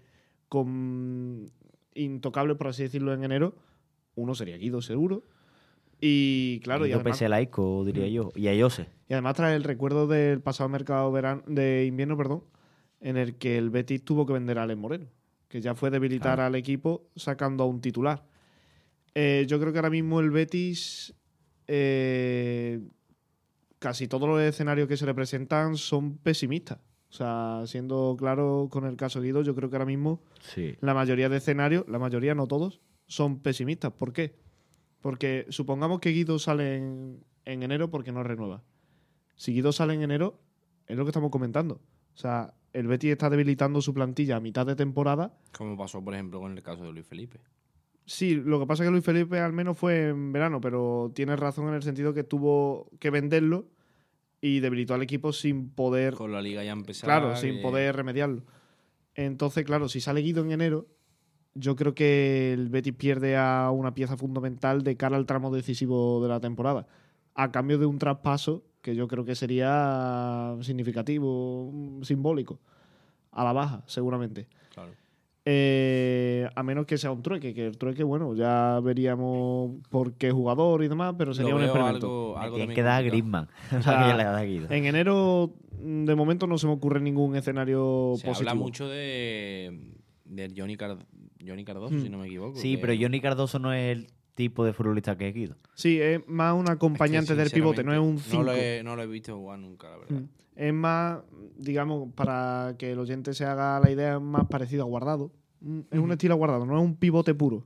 [0.49, 1.51] con
[1.93, 3.55] intocable, por así decirlo, en enero,
[4.15, 5.23] uno sería Guido seguro.
[6.01, 8.31] Y claro, y Guido además, pese laico, diría yo.
[8.35, 8.87] Y a Jose.
[9.07, 12.43] y además trae el recuerdo del pasado mercado verano, de invierno, perdón,
[12.99, 15.05] en el que el Betis tuvo que vender a Alex Moreno,
[15.47, 16.47] que ya fue debilitar Claro.
[16.47, 18.25] al equipo sacando a un titular.
[19.15, 21.13] Eh, yo creo que ahora mismo el Betis,
[21.67, 22.81] eh,
[23.79, 26.79] casi todos los escenarios que se le presentan son pesimistas.
[27.09, 30.75] O sea, siendo claro con el caso Guido, yo creo que ahora mismo Sí.
[30.81, 33.91] la mayoría de escenarios, la mayoría, no todos, son pesimistas.
[33.93, 34.35] ¿Por qué?
[35.01, 38.63] Porque supongamos que Guido sale en, en enero porque no renueva.
[39.35, 40.39] Si Guido sale en enero,
[40.87, 41.81] es lo que estamos comentando.
[42.13, 45.37] O sea, el Betis está debilitando su plantilla a mitad de temporada.
[45.55, 47.39] Como pasó, por ejemplo, con el caso de Luis Felipe.
[48.05, 51.39] Sí, lo que pasa es que Luis Felipe al menos fue en verano, pero tienes
[51.39, 53.67] razón en el sentido que tuvo que venderlo
[54.41, 57.19] y debilitó al equipo sin poder Con la liga ya empezada.
[57.19, 58.43] Claro, sin poder remediarlo.
[59.15, 60.87] Entonces, claro, si sale Guido en enero,
[61.55, 66.21] yo creo que el Betis pierde a una pieza fundamental de cara al tramo decisivo
[66.23, 66.87] de la temporada.
[67.35, 72.59] A cambio de un traspaso que yo creo que sería significativo, simbólico.
[73.31, 74.47] A la baja, seguramente.
[74.73, 74.91] Claro.
[75.45, 80.31] Eh, a menos que sea un trueque, que el trueque, bueno, ya veríamos por qué
[80.31, 82.37] jugador y demás, pero sería un experimento.
[82.37, 83.03] algo, que dar a complicado.
[83.05, 83.49] Griezmann.
[83.77, 84.67] O sea, que le da a Guido.
[84.69, 88.51] En enero, de momento, no se me ocurre ningún escenario Se positivo.
[88.51, 89.79] habla mucho de,
[90.25, 91.03] de Johnny, Card-
[91.45, 92.01] Johnny Cardoso, Hmm.
[92.01, 92.57] si no me equivoco.
[92.57, 95.55] Sí, que- pero Johnny Cardoso no es el tipo de futbolista que es Guido.
[95.75, 98.43] Sí, es más un es que, acompañante del pivote, no es un sinceramente, 5.
[98.43, 100.15] No lo, he, no lo he visto jugar nunca, la verdad.
[100.21, 100.29] Mm.
[100.55, 101.19] Es más,
[101.57, 105.31] digamos, para que el oyente se haga la idea, es más parecido a Guardado.
[105.61, 107.65] Mm, Es un estilo a Guardado, no es un pivote puro,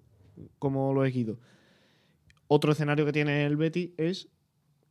[0.60, 1.38] como lo es Guido.
[2.48, 4.30] Otro escenario que tiene el Betis es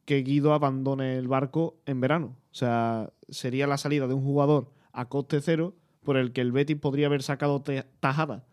[0.05, 2.37] que Guido abandone el barco en verano.
[2.51, 6.53] O sea, sería la salida de un jugador a coste cero por el que el
[6.53, 7.63] Betis podría haber sacado
[8.01, 8.45] tajada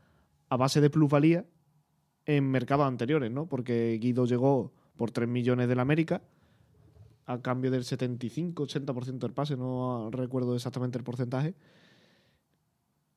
[0.54, 1.48] a base de plusvalía
[2.28, 3.48] en mercados anteriores, ¿no?
[3.48, 6.22] Porque Guido llegó por 3 millones del América
[7.26, 11.56] a cambio del 75-80% del pase, no recuerdo exactamente el porcentaje.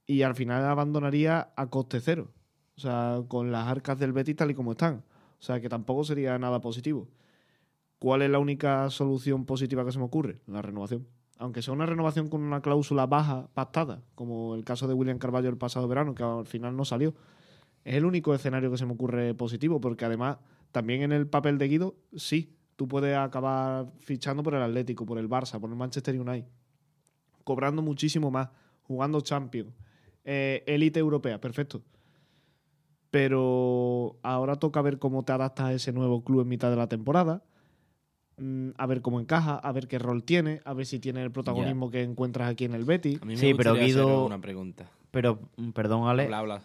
[0.07, 2.31] Y al final abandonaría a coste cero.
[2.77, 5.05] O sea, con las arcas del Betis tal y como están.
[5.38, 7.07] O sea, que tampoco sería nada positivo.
[7.99, 10.40] ¿Cuál es la única solución positiva que se me ocurre?
[10.46, 11.07] La renovación.
[11.38, 15.49] Aunque sea una renovación con una cláusula baja pactada, como el caso de William Carballo
[15.49, 17.14] el pasado verano, que al final no salió.
[17.85, 20.38] Es el único escenario que se me ocurre positivo, porque además,
[20.72, 25.18] también en el papel de Guido, sí, tú puedes acabar fichando por el Atlético, por
[25.18, 26.49] el Barça, por el Manchester United,
[27.44, 28.49] cobrando muchísimo más,
[28.83, 29.72] jugando Champions,
[30.25, 31.83] eh, élite europea, perfecto.
[33.11, 36.88] Pero ahora toca ver cómo te adaptas a ese nuevo club en mitad de la
[36.88, 37.44] temporada,
[38.77, 41.90] a ver cómo encaja, a ver qué rol tiene, a ver si tiene el protagonismo
[41.90, 43.20] que encuentras aquí en el Betis.
[43.22, 44.90] A mí me Sí, pero hacer Guido- una pregunta.
[45.11, 46.62] Pero, mm, perdón, Ale, Habla, habla.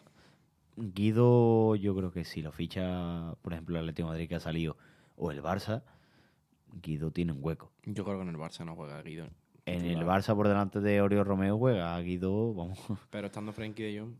[0.78, 4.40] Guido, yo creo que si lo ficha, por ejemplo, el Atlético de Madrid que ha
[4.40, 4.78] salido,
[5.16, 5.84] o el Barça,
[6.82, 7.72] Guido tiene un hueco.
[7.86, 9.28] Yo creo que en el Barça no juega Guido.
[9.66, 10.00] En el.
[10.06, 12.80] Barça, por delante de Oriol Romeo, juega Guido, vamos.
[13.10, 14.14] Pero estando Frenkie de Jong.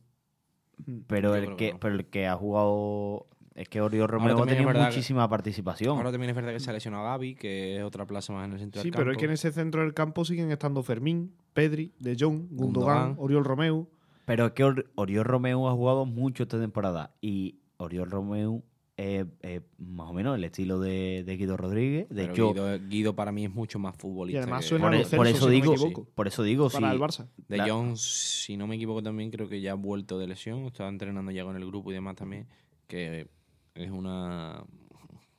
[1.08, 1.80] Pero Yo el que, que no.
[1.80, 3.28] pero el que ha jugado.
[3.54, 5.98] Es que Oriol Romeo ha tenido que- muchísima participación.
[5.98, 8.46] Ahora también es verdad que se ha lesionado a Gaby, que es otra plaza más
[8.48, 9.20] en el centro Sí, del pero es campo.
[9.20, 13.16] que en ese centro del campo siguen estando Fermín, Pedri, De Jong, Gundogan, Gundogan.
[13.18, 13.88] Oriol Romeu.
[14.26, 17.14] Pero es que Or- Oriol Romeo ha jugado mucho esta temporada.
[17.20, 18.64] Y Oriol Romeo
[18.96, 22.08] es es más o menos el estilo de, de Guido Rodríguez.
[22.08, 24.40] De Pero hecho, Guido, Guido para mí es mucho más futbolista.
[24.40, 26.08] Y además que- suena por, e- por eso si no me digo, equivoco.
[26.16, 26.96] por eso digo, para sí.
[26.96, 27.28] el Barça.
[27.50, 30.60] De La- Jong, si no me equivoco también, creo que ya ha vuelto de lesión.
[30.68, 32.48] Estaba entrenando ya con el grupo y demás también.
[32.88, 33.28] Que
[33.76, 34.64] es una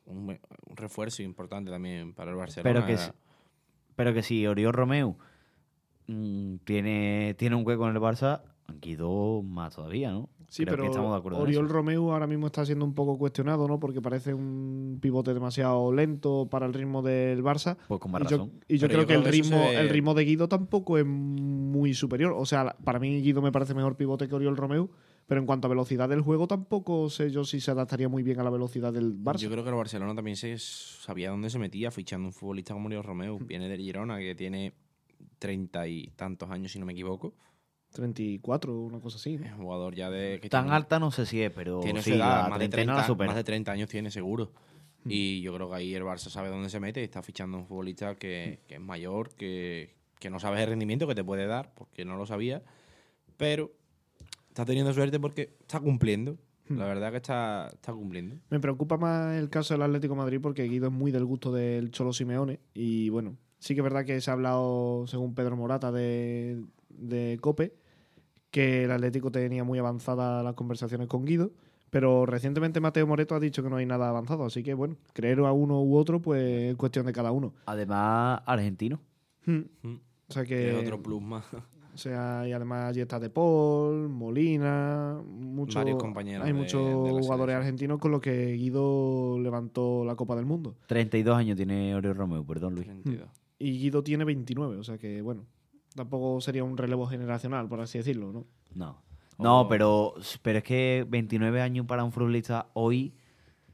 [0.07, 2.73] un, un refuerzo importante también para el Barcelona.
[2.75, 3.11] Pero que, si-
[3.97, 5.17] pero que si Oriol Romeo
[6.07, 8.43] mm, tiene, tiene un hueco en el Barça,
[8.81, 10.29] Guido más todavía, ¿no?
[10.49, 11.73] Sí, Creo pero que estamos de acuerdo en Oriol eso.
[11.75, 13.81] Romeu ahora mismo está siendo un poco cuestionado, ¿no?
[13.81, 17.77] Porque parece un pivote demasiado lento para el ritmo del Barça.
[17.89, 18.53] Pues con más y yo, razón.
[18.69, 20.49] y yo creo yo que creo el que eso ritmo, ve- el ritmo de Guido
[20.49, 22.35] tampoco es muy superior.
[22.37, 24.91] O sea, para mí Guido me parece mejor pivote que Oriol Romeu,
[25.33, 28.39] pero en cuanto a velocidad del juego tampoco sé yo si se adaptaría muy bien
[28.39, 29.39] a la velocidad del Barça.
[29.39, 32.89] Yo creo que el Barcelona también se sabía dónde se metía fichando un futbolista como
[32.89, 33.39] Oriol Romeo.
[33.39, 34.75] Viene del Girona, que tiene
[35.39, 37.33] treinta y tantos años, si no me equivoco.
[37.93, 39.39] 34, una cosa así.
[39.39, 39.57] ¿no?
[39.57, 40.39] Jugador ya de...
[40.39, 42.93] Que Tan tiene- alta no sé si es, pero tiene sí, edad, más de, treintena
[42.93, 43.27] 30, la supera.
[43.29, 44.53] más de 30 años tiene seguro.
[45.05, 45.09] Mm.
[45.11, 47.65] Y yo creo que ahí el Barça sabe dónde se mete y está fichando un
[47.65, 51.73] futbolista que, que es mayor, que, que no sabes el rendimiento que te puede dar,
[51.75, 52.63] porque no lo sabía,
[53.39, 53.73] pero
[54.53, 56.37] está teniendo suerte porque está cumpliendo.
[56.69, 56.77] Mm.
[56.77, 58.37] La verdad que está, está cumpliendo.
[58.51, 61.53] Me preocupa más el caso del Atlético de Madrid porque Guido es muy del gusto
[61.53, 65.57] del Cholo Simeone y bueno, sí que es verdad que se ha hablado, según Pedro
[65.57, 67.75] Morata, de, de Cope,
[68.51, 71.51] que el Atlético tenía muy avanzadas las conversaciones con Guido,
[71.89, 75.41] pero recientemente Mateo Moreto ha dicho que no hay nada avanzado, así que bueno, creer
[75.41, 77.55] a uno u otro pues es cuestión de cada uno.
[77.65, 79.01] Además, argentino.
[79.47, 79.63] Hmm.
[79.83, 80.01] Mm.
[80.29, 80.71] O sea que...
[80.71, 81.45] Es otro plus más.
[81.95, 86.83] O sea, y además allí está De Paul, Molina, mucho, Varios compañeros hay de- muchos
[86.87, 87.57] de jugadores selección.
[87.59, 90.75] argentinos con los que Guido levantó la Copa del Mundo.
[90.87, 92.87] 32 años tiene Oriol Romeo, perdón, Luis.
[92.87, 93.29] 32.
[93.59, 95.45] Y Guido tiene 29, o sea que bueno,
[95.95, 98.47] tampoco sería un relevo generacional, por así decirlo, ¿no?
[98.75, 99.03] No.
[99.39, 103.13] No, pero, pero es que 29 años para un futbolista hoy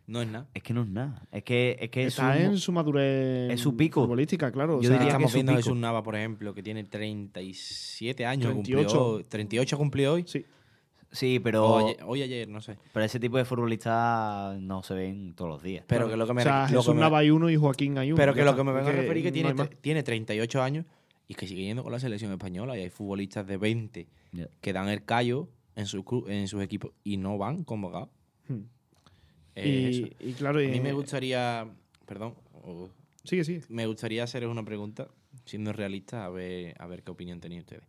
[0.08, 0.48] No es nada.
[0.54, 1.22] es que no es nada.
[1.30, 4.00] Es que es, que Está su- en su madurez es su pico.
[4.00, 4.78] futbolística, claro.
[4.78, 5.56] o Yo sea, diría que Estamos es viendo a.
[5.56, 8.50] Jesús Nava, por ejemplo, que tiene 37 años.
[8.52, 8.88] 38.
[8.98, 10.24] Cumplió, 38 cumplió hoy.
[10.26, 10.44] Sí,
[11.10, 12.76] Sí, pero, O ayer- hoy ayer, no sé.
[12.92, 15.84] pero ese tipo de futbolistas no se ven todos los días.
[15.86, 17.56] Pero que lo que me, o sea, lo que Jesús me- Nava hay uno y
[17.56, 18.16] Joaquín hay uno.
[18.18, 19.70] pero que lo que me vengo a Es referir que no tiene, más.
[19.80, 20.84] tiene 38 años
[21.26, 24.48] y que sigue yendo con la selección española y hay futbolistas de 20 Ya.
[24.60, 28.10] que dan el callo en, su, en sus equipos y no van convocados.
[28.48, 28.64] Hmm.
[29.64, 31.66] Y, claro, A mí eh, me gustaría,
[32.06, 32.34] perdón,
[32.64, 32.88] o-
[33.24, 33.62] Sigue, sigue.
[33.68, 35.08] me gustaría haceros una pregunta,
[35.44, 37.84] siendo realista, a ver, a ver qué opinión tenéis ustedes.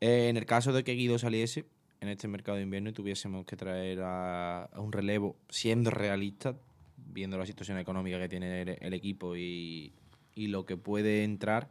[0.00, 1.64] Eh, en el caso de que Guido saliese
[2.00, 6.56] en este mercado de invierno y tuviésemos que traer a, a un relevo, siendo realista,
[6.96, 9.92] viendo la situación económica que tiene el, el equipo y,
[10.34, 11.68] y lo que puede entrar,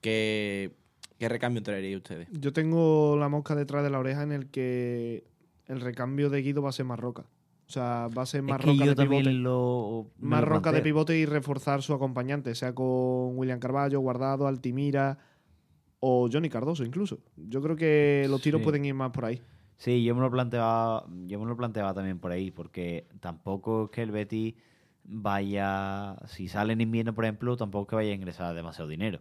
[0.00, 0.72] ¿qué,
[1.18, 2.28] qué recambio traeríais ustedes?
[2.32, 5.24] Yo tengo la mosca detrás de la oreja en el que
[5.66, 7.24] el recambio de Guido va a ser más roca.
[7.72, 9.32] O sea, va a ser más es que roca de pivote.
[9.32, 10.10] lo.
[10.18, 15.16] Más lo roca de pivote y reforzar su acompañante, sea con William Carballo, Guardado, Altimira
[15.98, 17.20] o Johnny Cardoso incluso.
[17.36, 18.64] Yo creo que los tiros Sí.
[18.64, 19.40] pueden ir más por ahí.
[19.78, 23.90] Sí, yo me lo planteaba, yo me lo planteaba también por ahí, porque tampoco es
[23.90, 24.54] que el Betis
[25.04, 29.20] vaya, si sale en invierno, por ejemplo, tampoco es que vaya a ingresar demasiado dinero.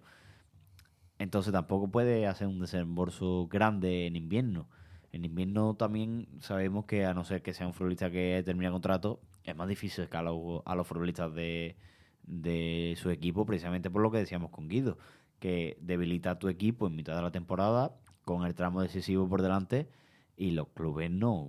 [1.20, 4.68] Entonces tampoco puede hacer un desembolso grande en invierno.
[5.12, 9.20] En invierno también sabemos que a no ser que sea un futbolista que termina contrato,
[9.43, 11.76] es más difícil que a los, a los futbolistas de,
[12.24, 14.97] de su equipo, precisamente por lo que decíamos con Guido,
[15.39, 19.89] que debilita tu equipo en mitad de la temporada con el tramo decisivo por delante
[20.38, 21.47] y los clubes no,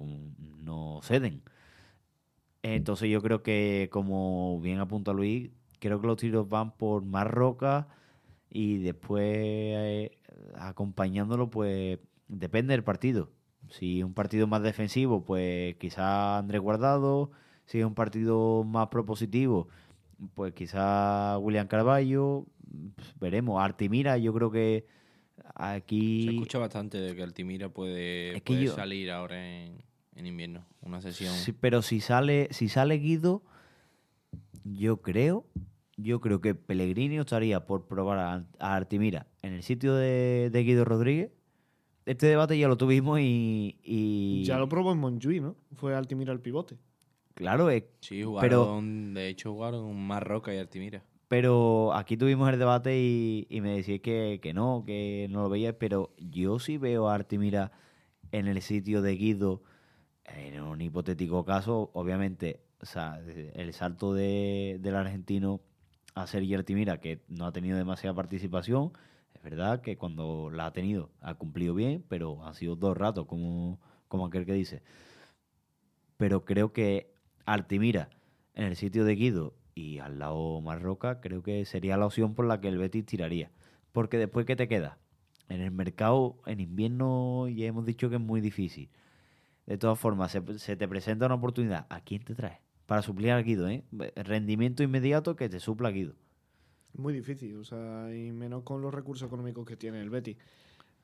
[0.60, 1.42] no ceden.
[2.62, 7.26] Entonces yo creo que, como bien apunta Luis, creo que los tiros van por más
[7.26, 7.88] roca
[8.50, 10.18] y después eh,
[10.56, 11.98] acompañándolo, pues
[12.28, 13.30] depende del partido.
[13.72, 17.30] Si un partido más defensivo, pues quizá Andrés Guardado.
[17.66, 19.68] Si es un partido más propositivo,
[20.34, 22.44] pues quizá William Carballo.
[22.96, 23.62] Pues veremos.
[23.62, 24.86] Artimira, yo creo que
[25.54, 26.24] aquí...
[26.24, 29.82] Se escucha bastante de que Altimira puede, Es que puede yo- salir ahora en,
[30.16, 30.64] en invierno.
[30.82, 31.32] Una sesión.
[31.34, 33.42] Sí, pero si sale, si sale Guido,
[34.64, 35.46] yo creo,
[35.96, 40.62] yo creo que Pellegrini estaría por probar a, a Artimira en el sitio de, de
[40.64, 41.30] Guido Rodríguez.
[42.05, 45.57] Este debate ya lo tuvimos y, y- Ya lo probó en Montjuic, ¿no?
[45.76, 46.76] Fue Altimira el pivote.
[47.34, 51.03] claro, es- Sí, Pero- jugaron, de hecho jugaron Marroca y Altimira.
[51.28, 55.48] pero aquí tuvimos el debate y, y me decís que, que no, que no lo
[55.48, 57.72] veías, pero yo sí veo a Artimira
[58.32, 59.62] en el sitio de Guido
[60.26, 63.18] en un hipotético caso, obviamente, o sea,
[63.55, 65.61] el salto de, del argentino
[66.14, 68.92] a Sergio Artimira, que no ha tenido demasiada participación,
[69.43, 73.80] verdad que cuando la ha tenido ha cumplido bien, pero han sido dos ratos, como,
[74.09, 74.82] como aquel que dice.
[76.16, 77.12] Pero creo que
[77.45, 78.09] Artimira
[78.55, 82.47] en el sitio de Guido y al lado Marroca, creo que sería la opción por
[82.47, 83.51] la que el Betis tiraría.
[83.93, 84.99] Porque después, ¿qué te queda?
[85.49, 88.90] En el mercado, en invierno, ya hemos dicho que es muy difícil.
[89.66, 91.86] De todas formas, se, te presenta una oportunidad.
[91.88, 92.59] ¿A quién te traes?
[92.86, 93.84] Para suplir a Guido, ¿eh?
[94.16, 96.14] Rendimiento inmediato que te supla Guido.
[96.95, 100.36] Muy difícil, o sea, y menos con los recursos económicos que tiene el Betis.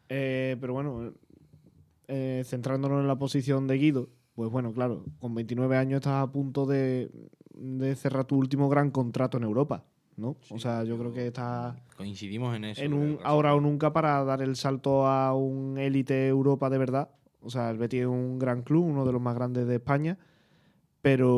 [0.09, 1.13] Eh, pero bueno,
[2.07, 6.31] eh, centrándonos en la posición de Guido, pues bueno, claro, con 29 años estás a
[6.31, 7.11] punto de,
[7.55, 9.85] de cerrar tu último gran contrato en Europa,
[10.17, 10.37] ¿no?
[10.51, 12.83] o sea, yo creo que estás Coincidimos en eso.
[12.83, 17.11] en un ahora o nunca para dar el salto a un élite Europa de verdad.
[17.41, 20.19] O sea, el Betis es un gran club, uno de los más grandes de España,
[21.03, 21.29] pero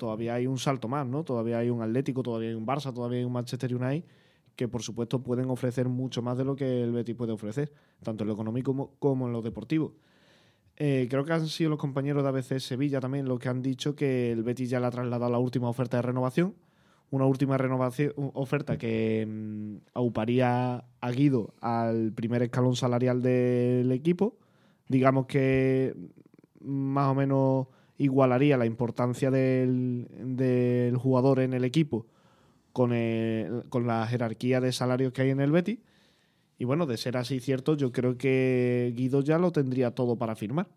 [0.00, 1.22] todavía hay un salto más, ¿no?
[1.24, 4.08] Todavía hay un Atlético, todavía hay un Barça, todavía hay un Manchester United
[4.56, 7.72] que por supuesto pueden ofrecer mucho más de lo que el Betis puede ofrecer,
[8.02, 9.94] tanto en lo económico como, en lo deportivo.
[10.76, 13.94] Eh, creo que han sido los compañeros de ABC Sevilla también los que han dicho
[13.94, 16.54] que el Betis ya le ha trasladado la última oferta de renovación,
[17.10, 24.38] una última renovación, oferta que mm, auparía a Guido al primer escalón salarial del equipo.
[24.88, 25.94] Digamos que
[26.60, 27.66] más o menos
[28.00, 32.06] igualaría la importancia del, del jugador en el equipo
[32.72, 35.78] con, el- con la jerarquía de salarios que hay en el Betis.
[36.58, 40.34] Y bueno, de ser así cierto, yo creo que Guido ya lo tendría todo para
[40.34, 40.68] firmar.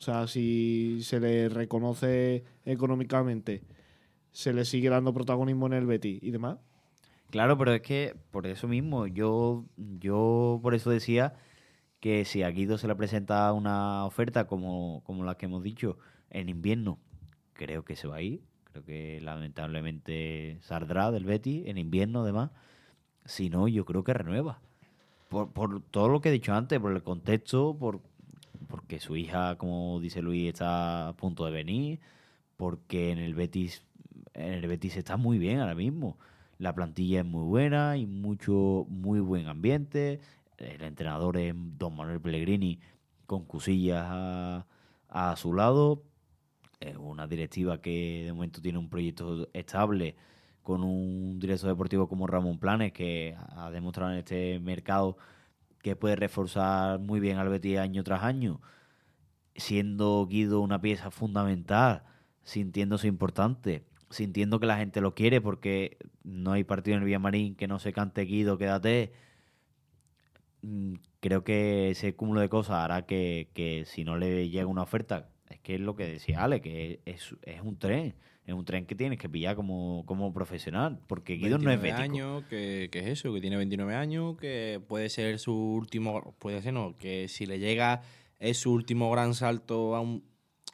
[0.00, 3.62] O sea, si se le reconoce económicamente,
[4.32, 6.58] se le sigue dando protagonismo en el Betis y demás.
[7.30, 11.34] Claro, pero es que por eso mismo, yo, yo por eso decía
[12.00, 15.98] que si a Guido se le presenta una oferta como, como la que hemos dicho
[16.34, 16.98] en invierno,
[17.54, 18.42] creo que se va a ir.
[18.64, 22.50] Creo que lamentablemente saldrá del Betis en invierno además.
[23.24, 24.60] Si no, yo creo que renueva.
[25.28, 28.00] Por, por todo lo que he dicho antes, por el contexto, por,
[28.68, 32.00] porque su hija, como dice Luis, está a punto de venir,
[32.56, 33.84] porque en el Betis,
[34.34, 36.18] en el Betis está muy bien ahora mismo.
[36.58, 40.20] La plantilla es muy buena y mucho, muy buen ambiente.
[40.58, 42.80] El entrenador es Don Manuel Pellegrini
[43.26, 44.66] con cusillas a,
[45.08, 46.02] a su lado.
[46.80, 50.16] Es una directiva que de momento tiene un proyecto estable
[50.62, 55.16] con un director deportivo como Ramón Planes que ha demostrado en este mercado
[55.82, 58.60] que puede reforzar muy bien al Betis año tras año,
[59.56, 62.04] siendo Guido una pieza fundamental,
[62.42, 67.54] sintiéndose importante, sintiendo que la gente lo quiere porque no hay partido en el Villamarín
[67.56, 69.12] que no se cante Guido, quédate.
[70.62, 75.30] Mm, Creo que ese cúmulo de cosas hará que si no le llega una oferta,
[75.54, 78.14] es que es lo que decía Ale, que es, es un tren,
[78.46, 81.82] es un tren que tienes que pillar como, como profesional, porque Guido no es 29
[81.82, 82.02] bético.
[82.02, 86.60] años, que, que es eso, que tiene 29 años, que puede ser su último, puede
[86.62, 88.02] ser no, que si le llega
[88.38, 90.22] es su último gran salto a un,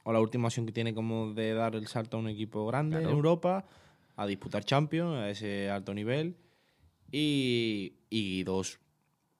[0.02, 2.96] o la última opción que tiene como de dar el salto a un equipo grande
[2.96, 3.10] Claro.
[3.10, 3.66] en Europa,
[4.16, 6.36] a disputar Champions, a ese alto nivel,
[7.12, 8.80] y, y dos,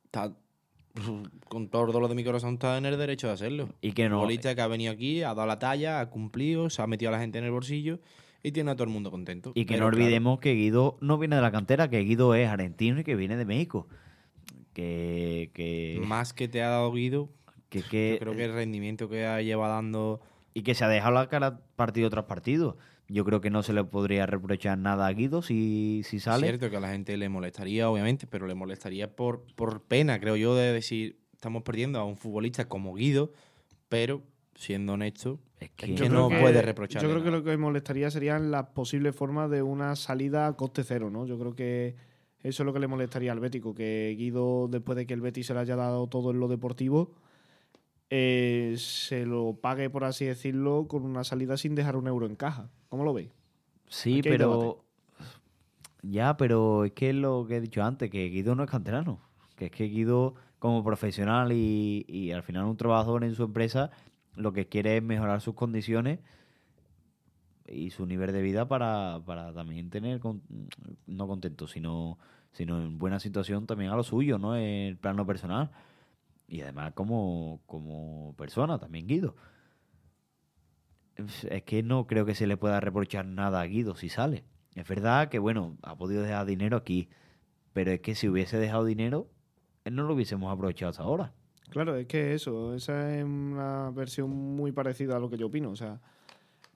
[0.05, 0.37] está,
[1.49, 3.69] con todo lo de mi corazón está en el derecho de hacerlo.
[3.81, 6.83] Y que no, futbolista que ha venido aquí, ha dado la talla, ha cumplido, se
[6.83, 8.01] ha metido a la gente en el bolsillo
[8.43, 9.53] y tiene a todo el mundo contento.
[9.55, 12.35] Y que Pero no claro, olvidemos que Guido no viene de la cantera, que Guido
[12.35, 13.87] es argentino y que viene de México.
[14.73, 17.29] Que, que, más que te ha dado Guido,
[17.69, 20.21] que, que- yo creo que el rendimiento que ha lleva dando
[20.55, 22.77] y que se ha dejado la cara partido tras partido.
[23.09, 26.47] Yo creo que no se le podría reprochar nada a Guido si, si sale.
[26.47, 30.37] cierto que a la gente le molestaría, obviamente, pero le molestaría por, por pena, creo
[30.37, 33.33] yo, de decir, estamos perdiendo a un futbolista como Guido,
[33.89, 34.23] pero
[34.55, 37.39] siendo honesto, Es Es que, que no puede reprocharle Yo creo que nada.
[37.39, 41.27] lo que me molestaría serían las posibles formas de una salida a coste cero, ¿no?
[41.27, 41.97] Yo creo que
[42.43, 45.47] eso es lo que le molestaría al Bético, que Guido, después de que el Betis
[45.47, 47.15] se le haya dado todo en lo deportivo,
[48.11, 52.37] eh, se lo pague, por así decirlo, con una salida sin dejar un euro en
[52.37, 52.71] caja.
[52.89, 53.31] ¿Cómo lo veis?
[53.89, 54.85] Sí, Aquí pero.
[56.03, 59.21] Ya, pero es que es lo que he dicho antes, que Guido no es canterano.
[59.57, 63.91] Que es que Guido, como profesional y, y al final un trabajador en su empresa,
[64.35, 66.21] lo que quiere es mejorar sus condiciones
[67.69, 70.43] y su nivel de vida para, para también tener, con-
[71.07, 72.19] no contento, sino,
[72.53, 74.57] sino en buena situación también a lo suyo, ¿no?
[74.57, 75.71] En el plano personal.
[76.51, 79.37] Y además como, como persona también Guido.
[81.15, 84.45] Es- que no creo que se le pueda reprochar nada a Guido si sale.
[84.75, 87.09] Es verdad que, bueno, ha podido dejar dinero aquí,
[87.73, 89.29] pero es que si hubiese dejado dinero,
[89.85, 91.33] él no lo hubiésemos aprovechado hasta ahora.
[91.71, 95.71] Claro, es que eso, esa es una versión muy parecida a lo que yo opino.
[95.71, 96.01] O sea,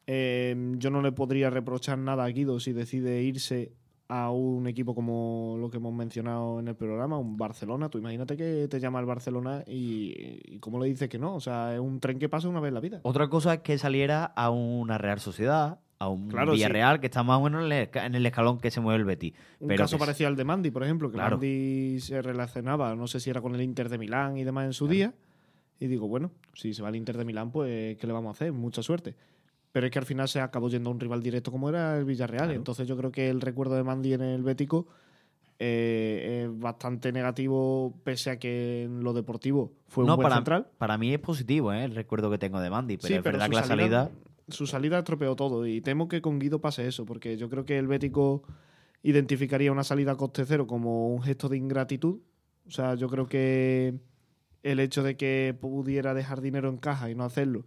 [0.07, 3.73] eh, yo no le podría reprochar nada a Guido si decide irse
[4.17, 7.89] a un equipo como lo que hemos mencionado en el programa, un Barcelona.
[7.89, 11.35] Tú imagínate que te llama el Barcelona y, y cómo le dices que no.
[11.35, 13.01] O sea, es un tren que pasa una vez en la vida.
[13.03, 16.59] Otra cosa es que saliera a una Real Sociedad, a un Claro, sí.
[16.59, 19.33] Villarreal, que está más o menos en el, escalón que se mueve el Betis.
[19.59, 21.39] Un Pero caso parecido al de Mandy, por ejemplo, que Claro.
[21.39, 24.75] Mandy se relacionaba, no sé si era con el Inter de Milán y demás en
[24.75, 25.13] su día.
[25.81, 28.31] Y digo, bueno, si se va al Inter de Milán, pues ¿qué le vamos a
[28.31, 28.53] hacer?
[28.53, 29.17] Mucha suerte.
[29.75, 32.05] Pero es que al final se acabó yendo a un rival directo como era el
[32.05, 32.45] Villarreal.
[32.45, 32.57] Claro.
[32.57, 34.87] Entonces yo creo que el recuerdo de Mandy en el Bético
[35.59, 40.37] eh, es bastante negativo, pese a que en lo deportivo fue no, un buen para,
[40.37, 40.69] central.
[40.79, 41.83] para mí es positivo ¿eh?
[41.83, 44.13] el recuerdo que tengo de Mandy, pero Sí, es verdad que la salida...
[44.47, 47.77] Su salida estropeó todo y temo que con Guido pase eso, porque yo creo que
[47.77, 48.45] el Bético
[49.03, 52.21] identificaría una salida a coste cero como un gesto de ingratitud.
[52.69, 53.99] O sea, yo creo que
[54.63, 57.65] el hecho de que pudiera dejar dinero en caja y no hacerlo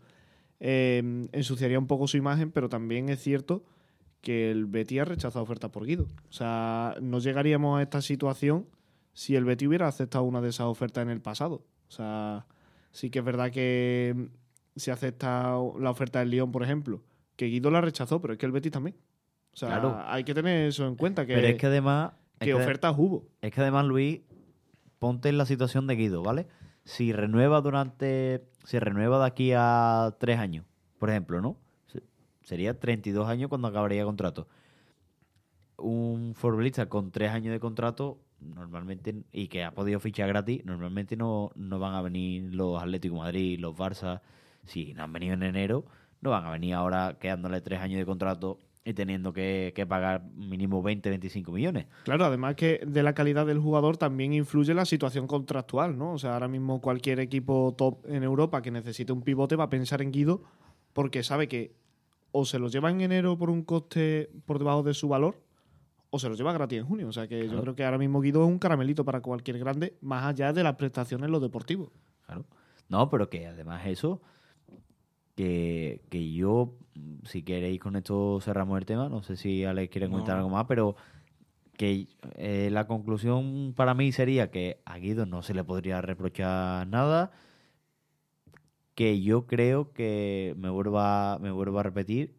[0.60, 3.64] eh, ensuciaría un poco su imagen, pero también es cierto
[4.22, 6.08] que el Betis ha rechazado ofertas por Guido.
[6.30, 8.68] O sea, no llegaríamos a esta situación
[9.14, 11.64] si el Betis hubiera aceptado una de esas ofertas en el pasado.
[11.88, 12.46] O sea,
[12.92, 14.30] sí que es verdad que
[14.76, 17.04] se acepta la oferta del Lyon, por ejemplo,
[17.36, 18.96] que Guido la rechazó, pero es que el Betis también.
[19.54, 19.98] O sea, Claro.
[20.06, 22.12] hay que tener eso en cuenta, que, pero es que además...
[22.34, 23.28] es que que- ofertas hubo.
[23.42, 24.22] Es que además, Luis,
[25.00, 26.48] ponte en la situación de Guido, ¿vale?
[26.84, 28.44] Si renueva durante.
[28.68, 30.66] Si renueva de aquí a tres años,
[31.00, 31.56] por ejemplo, ¿no?
[31.88, 32.04] Se-
[32.42, 34.46] Sería 32 años cuando acabaría el contrato.
[35.78, 41.16] Un futbolista con tres años de contrato normalmente, y que ha podido fichar gratis, normalmente
[41.16, 44.20] no, no van a venir los Atlético Madrid, los Barça,
[44.66, 45.86] si no han venido en enero,
[46.20, 50.24] no van a venir ahora quedándole tres años de contrato y teniendo que, que pagar
[50.36, 51.88] mínimo 20, 25 millones.
[52.04, 56.14] Claro, además que de la calidad del jugador también influye la situación contractual, ¿no?
[56.14, 59.70] O sea, ahora mismo cualquier equipo top en Europa que necesite un pivote va a
[59.70, 60.42] pensar en Guido
[60.94, 61.76] porque sabe que
[62.32, 65.44] o se lo lleva en enero por un coste por debajo de su valor
[66.10, 67.10] o se lo lleva gratis en junio.
[67.10, 69.98] O sea que yo creo que ahora mismo Guido es un caramelito para cualquier grande,
[70.00, 71.92] más allá de las prestaciones en lo deportivo.
[72.26, 72.46] Claro.
[72.88, 74.22] No, pero que además eso,
[75.38, 76.74] que, que yo,
[77.24, 80.40] si queréis con esto cerramos el tema, no sé si Alex quiere comentar No.
[80.40, 80.96] algo más, pero
[81.78, 82.08] que
[82.38, 87.32] eh, la conclusión para mí sería que a Guido no se le podría reprochar nada,
[88.96, 92.34] que yo creo que me vuelva, me vuelvo a repetir,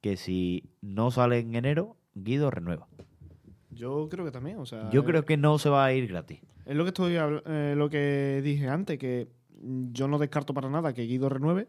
[0.00, 2.86] que si no sale en enero, Guido renueva.
[3.72, 6.06] Yo creo que también, o sea, Yo eh, creo que no se va a ir
[6.06, 6.38] gratis.
[6.66, 9.26] Es lo que estoy eh, lo que dije antes, que
[9.92, 11.66] yo no descarto para nada que Guido renueve.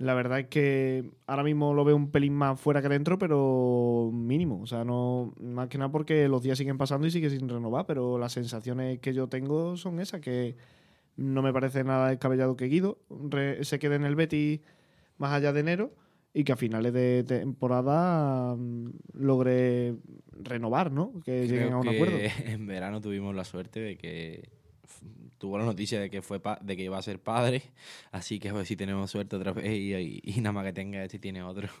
[0.00, 4.10] La verdad es que ahora mismo lo veo un pelín más fuera que dentro, pero
[4.14, 4.62] mínimo.
[4.62, 7.84] O sea, no más que nada porque los días siguen pasando y sigue sin renovar,
[7.84, 10.56] pero las sensaciones que yo tengo son esas, que
[11.16, 14.60] no me parece nada descabellado que Guido re- se quede en el Betis
[15.18, 15.92] más allá de enero
[16.32, 19.96] y que a finales de temporada mm, logre
[20.32, 21.12] renovar, ¿no?
[21.26, 22.16] Que lleguen Creo a un que acuerdo.
[22.46, 24.48] En verano tuvimos la suerte de que
[25.40, 27.62] tuvo la noticia de que fue de que iba a ser padre,
[28.12, 31.18] así que a ver si tenemos suerte otra vez y, nada más que tenga este
[31.18, 31.68] tiene otro.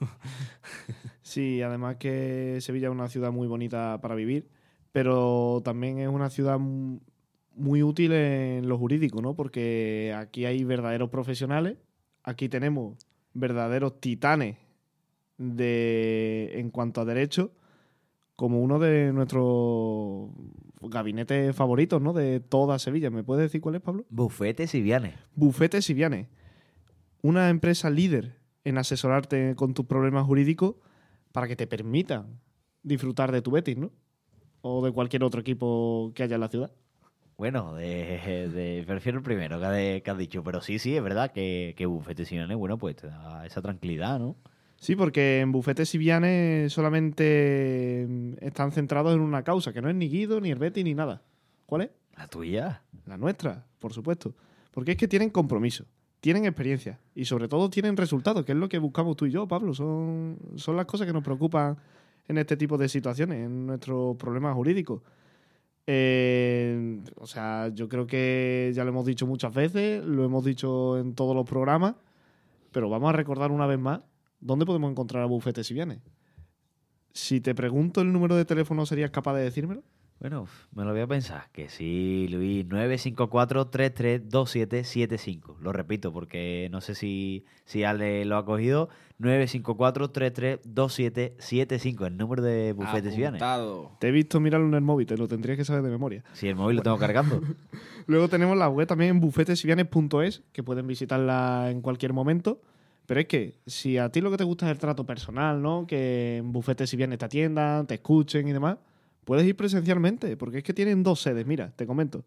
[1.22, 4.48] Sí, además que Sevilla es una ciudad muy bonita para vivir,
[4.90, 6.98] pero también es una ciudad mu-
[7.54, 9.34] muy útil en lo jurídico, ¿no?
[9.34, 11.76] Porque aquí hay verdaderos profesionales,
[12.24, 12.96] aquí tenemos
[13.34, 14.56] verdaderos titanes
[15.38, 17.52] de en cuanto a derecho,
[18.34, 20.30] como uno de nuestros
[20.80, 22.12] gabinetes favoritos, ¿no?
[22.12, 23.10] De toda Sevilla.
[23.10, 24.04] ¿Me puedes decir cuál es, Pablo?
[24.08, 25.14] Bufetes y vianes.
[25.34, 26.28] Bufete Siviane,
[27.22, 30.76] una empresa líder en asesorarte con tus problemas jurídicos
[31.32, 32.40] para que te permitan
[32.82, 33.90] disfrutar de tu Betis, ¿no?
[34.62, 36.72] O de cualquier otro equipo que haya en la ciudad.
[37.36, 41.02] Bueno, de, de- prefiero el primero que, ha- que has dicho, pero sí, sí, es
[41.02, 44.36] verdad que, que Bufete Simeone, bueno, pues te da esa tranquilidad, ¿no?
[44.80, 49.94] Sí, porque en Bufete Siviane solamente mm, están centrados en una causa, que no es
[49.94, 51.22] ni Guido, ni el Betis, ni nada.
[51.66, 51.90] ¿Cuál es?
[52.16, 52.82] La tuya.
[53.04, 54.34] La nuestra, por supuesto.
[54.70, 55.84] Porque es que tienen compromiso,
[56.20, 59.46] tienen experiencia y sobre todo tienen resultados, que es lo que buscamos tú y yo,
[59.46, 59.74] Pablo.
[59.74, 61.76] Son, son las cosas que nos preocupan
[62.26, 65.02] en este tipo de situaciones, en nuestros problemas jurídicos.
[65.86, 70.96] Eh, o sea, yo creo que ya lo hemos dicho muchas veces, lo hemos dicho
[70.96, 71.96] en todos los programas,
[72.72, 74.00] pero vamos a recordar una vez más
[74.40, 76.00] dónde podemos encontrar a Bufete si viene.
[77.12, 79.82] Si te pregunto el número de teléfono, ¿serías capaz de decírmelo?
[80.20, 81.48] Bueno, me lo voy a pensar.
[81.50, 85.56] Que sí, Luis, 954-332775.
[85.60, 88.90] Lo repito porque no sé si, si Ale lo ha cogido.
[89.18, 93.38] 954-332775, el número de Bufete Siviane.
[93.38, 93.92] Apuntado.
[93.98, 96.22] Te he visto mirarlo en el móvil, te lo tendrías que saber de memoria.
[96.34, 97.40] Si el móvil lo tengo cargando.
[98.06, 102.60] Luego tenemos la web también en bufetesivianes.es, que pueden visitarla en cualquier momento.
[103.10, 105.84] Pero es que si a ti lo que te gusta es el trato personal, ¿no?
[105.84, 108.78] Que en Bufete Sivianes te atiendan, te escuchen y demás,
[109.24, 112.24] puedes ir presencialmente, porque es que tienen dos sedes, mira, te comento.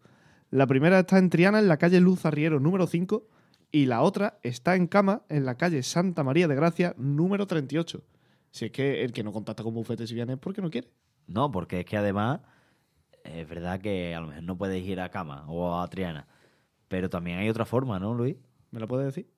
[0.50, 3.26] La primera está en Triana, en la calle Luz Arriero número 5,
[3.72, 8.04] y la otra está en Cama, en la calle Santa María de Gracia número 38.
[8.50, 10.90] Si es que el que no contacta con Bufete Sivianes es porque no quiere.
[11.26, 12.40] No, porque es que además
[13.22, 16.28] es verdad que a lo mejor no puedes ir a cama o a Triana.
[16.88, 18.36] Pero también hay otra forma, ¿no, Luis?
[18.70, 19.33] ¿Me lo puedes decir?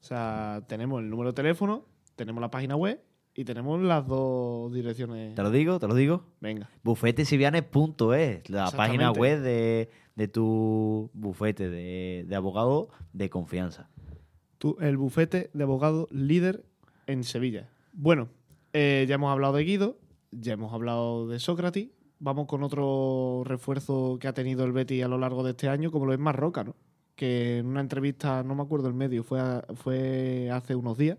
[0.00, 1.84] O sea, tenemos el número de teléfono,
[2.14, 3.02] tenemos la página web
[3.34, 5.34] y tenemos las dos direcciones.
[5.34, 6.24] Te lo digo, te lo digo.
[6.40, 6.70] Venga.
[6.82, 13.90] Bufetesivianes.es, la página web de, de tu bufete de, de abogado de confianza.
[14.58, 16.64] Tú, el bufete de abogado líder
[17.06, 17.68] en Sevilla.
[17.92, 18.28] Bueno,
[18.72, 19.98] eh, ya hemos hablado de Guido,
[20.30, 21.88] ya hemos hablado de Sócrates.
[22.18, 25.90] Vamos con otro refuerzo que ha tenido el Betis a lo largo de este año,
[25.90, 26.74] como lo es Marroca, ¿no?
[27.16, 31.16] Que en una entrevista, no me acuerdo el medio, fue, a- fue hace unos días,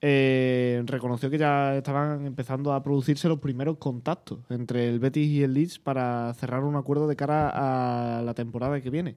[0.00, 5.42] eh, reconoció que ya estaban empezando a producirse los primeros contactos entre el Betis y
[5.44, 9.14] el Leeds para cerrar un acuerdo de cara a la temporada que viene.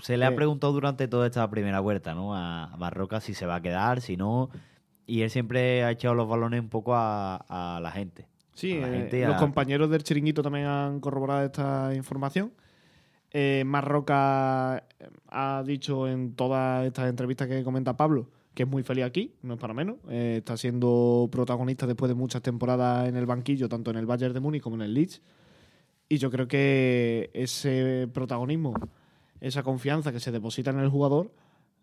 [0.00, 0.32] Se le ha Eh.
[0.32, 2.34] preguntado durante toda esta primera vuelta, ¿no?
[2.34, 4.50] A, a Marroca si se va a quedar, si no.
[5.06, 7.36] Y él siempre ha echado los balones un poco a,
[7.76, 8.26] a la gente.
[8.52, 12.50] Sí, la eh, gente los compañeros del chiringuito también han corroborado esta información.
[13.38, 18.82] Eh, Marroca eh, ha dicho en todas estas entrevistas que comenta Pablo que es muy
[18.82, 19.96] feliz aquí, no es para menos.
[20.08, 24.32] Eh, está siendo protagonista después de muchas temporadas en el banquillo, tanto en el Bayern
[24.32, 25.20] de Múnich como en el Leeds.
[26.08, 28.72] Y yo creo que ese protagonismo,
[29.42, 31.30] esa confianza que se deposita en el jugador,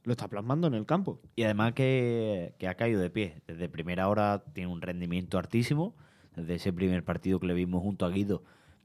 [0.06, 1.20] lo está plasmando en el campo.
[1.36, 3.44] Y además que, que ha caído de pie.
[3.46, 5.94] Desde primera hora tiene un rendimiento altísimo.
[6.36, 8.42] Desde ese primer partido que le vimos junto a Guido,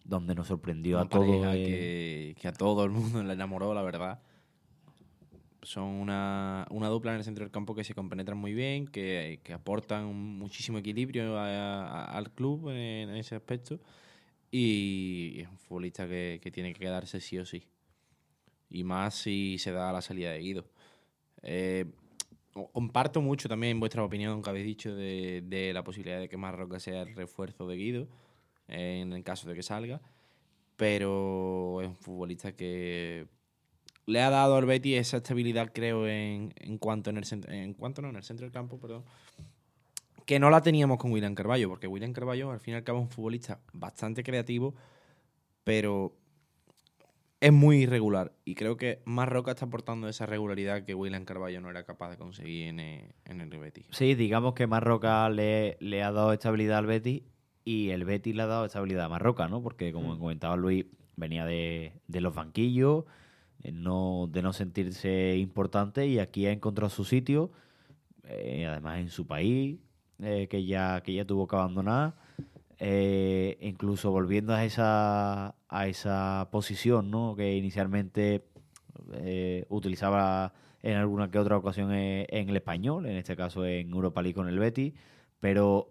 [0.09, 1.55] donde nos sorprendió Una a todos.
[1.55, 4.21] que, que a todo el mundo le enamoró, la verdad.
[5.63, 9.41] Son una, una dupla en el centro del campo que se compenetran muy bien, que,
[9.43, 13.79] que aportan muchísimo equilibrio a- a- al club en, en ese aspecto.
[14.51, 17.65] Y es un futbolista que, que tiene que quedarse sí o sí.
[18.71, 20.65] Y más si se da la salida de Guido.
[21.43, 21.85] Eh,
[22.73, 26.81] comparto mucho también vuestra opinión que habéis dicho de, de la posibilidad de que Marroca
[26.81, 28.09] sea el refuerzo de Guido
[28.69, 30.01] en el caso de que salga.
[30.77, 33.27] Pero es un futbolista que
[34.07, 37.75] le ha dado al Betis esa estabilidad, creo, en, en cuanto en el centro, en
[37.75, 39.05] cuanto no, en el centro del campo, perdón.
[40.25, 43.01] Que no la teníamos con William Carballo, porque William Carballo al fin y al cabo
[43.01, 44.75] es un futbolista bastante creativo,
[45.65, 46.15] pero
[47.41, 48.33] es muy irregular.
[48.45, 52.17] Y creo que Marroca está aportando esa regularidad que William Carballo no era capaz de
[52.17, 53.87] conseguir en el, en el Betis.
[53.91, 57.23] Sí, digamos que Marroca le, le ha dado estabilidad al Betis
[57.69, 59.63] y el Betis le ha dado estabilidad a Marroca, ¿no?
[59.63, 60.19] Porque como Mm.
[60.19, 63.05] comentaba Luis, venía de, de los banquillos,
[63.73, 67.51] no, de no sentirse importante y aquí ha encontrado su sitio,
[68.25, 69.79] eh, además en su país,
[70.21, 72.15] eh, que, ya, que ya tuvo que abandonar,
[72.79, 77.35] eh, incluso volviendo a esa, a esa posición, ¿no?
[77.37, 78.45] Que inicialmente
[79.13, 84.23] eh, utilizaba en alguna que otra ocasión en el español, en este caso en Europa
[84.23, 84.95] League con el Betis,
[85.41, 85.91] pero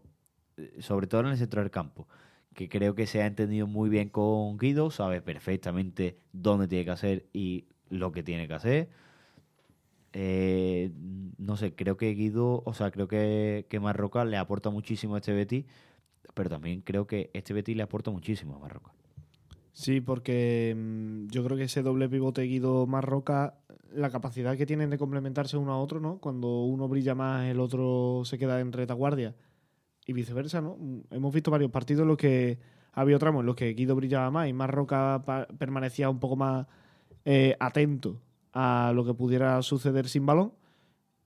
[0.79, 2.07] sobre todo en el centro del campo,
[2.53, 6.91] que creo que se ha entendido muy bien con Guido, sabe perfectamente dónde tiene que
[6.91, 8.89] hacer y lo que tiene que hacer.
[10.13, 10.91] Eh,
[11.37, 15.17] no sé, creo que Guido, o sea, creo que, que Marroca le aporta muchísimo a
[15.19, 15.65] este Betis,
[16.33, 18.91] pero también creo que este Betis le aporta muchísimo a Marroca.
[19.73, 23.59] Sí, porque mm, yo creo que ese doble pivote Guido Marroca,
[23.93, 26.17] la capacidad que tienen de complementarse uno a otro, ¿no?
[26.17, 29.35] Cuando uno brilla más, el otro se queda en retaguardia
[30.07, 30.77] y viceversa, ¿no?
[31.11, 32.57] Hemos visto varios partidos en los que
[32.93, 35.23] había tramos en los que Guido brillaba más y Marroca
[35.59, 36.65] permanecía un poco más
[37.25, 38.21] eh, atento
[38.53, 40.53] a lo que pudiera suceder sin balón.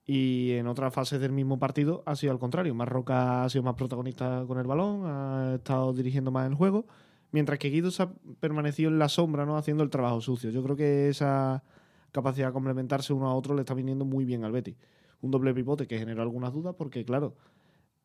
[0.04, 2.74] Y en otras fases del mismo partido ha sido al contrario.
[2.74, 6.86] Marroca ha sido más protagonista con el balón, ha estado dirigiendo más el juego.
[7.30, 9.56] Mientras que Guido se ha permanecido en la sombra, ¿no?
[9.56, 10.50] Haciendo el trabajo sucio.
[10.50, 11.62] Yo creo que esa
[12.10, 14.76] capacidad de complementarse uno a otro le está viniendo muy bien al Betis.
[15.20, 17.36] Un doble pivote que generó algunas dudas porque, claro,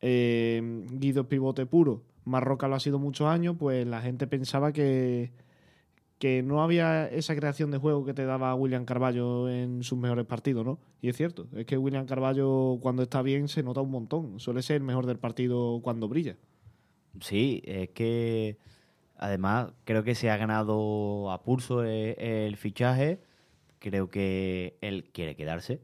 [0.00, 5.32] eh, Guido pivote puro, Marroca lo ha sido muchos años, pues la gente pensaba que,
[6.18, 10.26] que no había esa creación de juego que te daba William Carballo en sus mejores
[10.26, 10.78] partidos, ¿no?
[11.00, 14.40] Y es cierto, es que William Carballo cuando está bien se nota un montón.
[14.40, 16.36] Suele ser el mejor del partido cuando brilla.
[17.20, 18.58] Sí, es que
[19.16, 23.20] además creo que se ha ganado a pulso el, el fichaje.
[23.78, 25.80] Creo que él quiere quedarse,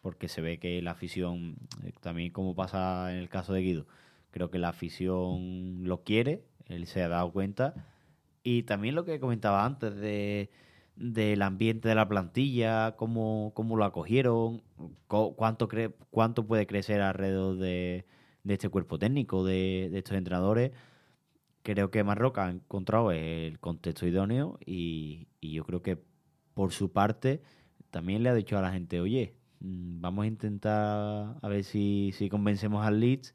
[0.00, 3.86] porque se ve que la afición, eh, también como pasa en el caso de Guido,
[4.30, 7.74] creo que la afición lo quiere, él se ha dado cuenta.
[8.42, 10.50] Y también lo que comentaba antes de
[10.96, 14.62] del ambiente de la plantilla, cómo, cómo lo acogieron,
[15.06, 18.04] co- cuánto, cre- cuánto puede crecer alrededor de,
[18.44, 20.72] de este cuerpo técnico, de, de estos entrenadores.
[21.62, 25.98] Creo que Marroca ha encontrado el contexto idóneo y, y yo creo que
[26.54, 27.42] por su parte
[27.90, 32.28] también le ha dicho a la gente, oye, vamos a intentar a ver si, si
[32.28, 33.34] convencemos al Leeds,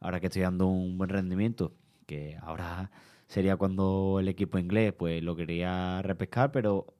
[0.00, 1.74] ahora que estoy dando un buen rendimiento,
[2.06, 2.90] que ahora
[3.26, 6.94] sería cuando el equipo inglés pues lo quería repescar, pero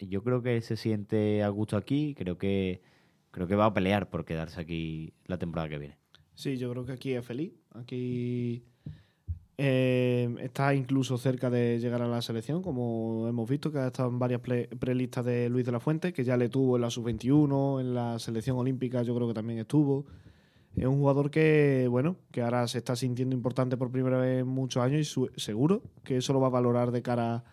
[0.00, 2.82] yo creo que se siente a gusto aquí, creo que
[3.30, 5.98] creo que va a pelear por quedarse aquí la temporada que viene.
[6.34, 7.52] Sí, yo creo que aquí es feliz.
[7.74, 8.62] Aquí
[9.58, 14.10] eh, está incluso cerca de llegar a la selección, como hemos visto, que ha estado
[14.10, 17.80] en varias prelistas de Luis de la Fuente, que ya le tuvo en la sub-21,
[17.80, 20.04] en la selección olímpica yo creo que también estuvo.
[20.76, 24.48] Es un jugador que, bueno, que ahora se está sintiendo importante por primera vez en
[24.48, 27.44] muchos años y seguro que eso lo va a valorar de cara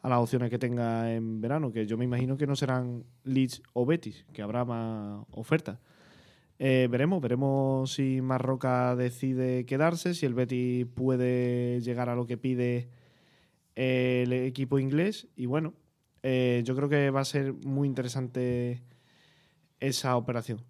[0.00, 3.62] a las opciones que tenga en verano, que yo me imagino que no serán Leeds
[3.72, 5.78] o Betis, que habrá más ofertas.
[6.58, 12.36] Eh, veremos, veremos si Marroca decide quedarse, si el Betis puede llegar a lo que
[12.36, 12.88] pide
[13.76, 15.28] el equipo inglés.
[15.36, 15.74] Y bueno,
[16.22, 18.82] eh, yo creo que va a ser muy interesante
[19.80, 20.62] esa operación.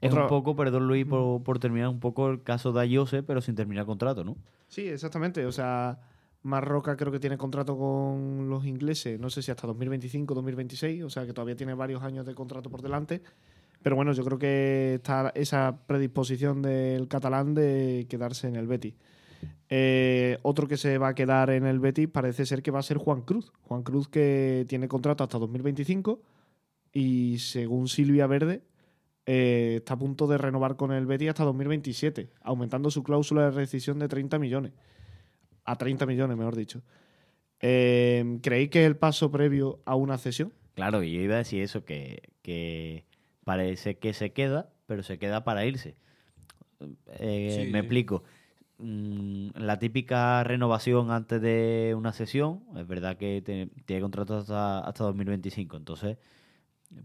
[0.00, 3.22] Es Otra- un poco, perdón Luis, por, por terminar un poco el caso de Ayose,
[3.22, 4.36] pero sin terminar contrato, ¿no?
[4.68, 5.44] Sí, exactamente.
[5.46, 6.00] O sea,
[6.42, 11.10] Marroca creo que tiene contrato con los ingleses, no sé si hasta 2025, 2026, o
[11.10, 13.22] sea que todavía tiene varios años de contrato por delante.
[13.82, 18.94] Pero bueno, yo creo que está esa predisposición del catalán de quedarse en el Betis.
[19.68, 22.82] Eh, otro que se va a quedar en el Betis parece ser que va a
[22.82, 23.52] ser Juan Cruz.
[23.62, 26.20] Juan Cruz que tiene contrato hasta 2025
[26.92, 28.62] y según Silvia Verde
[29.24, 33.50] eh, está a punto de renovar con el Betis hasta 2027, aumentando su cláusula de
[33.52, 34.72] rescisión de 30 millones.
[35.64, 36.82] A 30 millones, mejor dicho.
[37.60, 40.52] Eh, ¿Creéis que es el paso previo a una cesión?
[40.74, 43.06] Claro, yo iba a decir eso, que, que
[43.44, 45.96] parece que se queda, pero se queda para irse.
[47.18, 47.80] Eh, Sí, me sí.
[47.80, 48.24] explico.
[48.78, 54.80] Mm, La típica renovación antes de una sesión, es verdad que te- tiene contrato hasta,
[54.80, 56.18] hasta 2025, entonces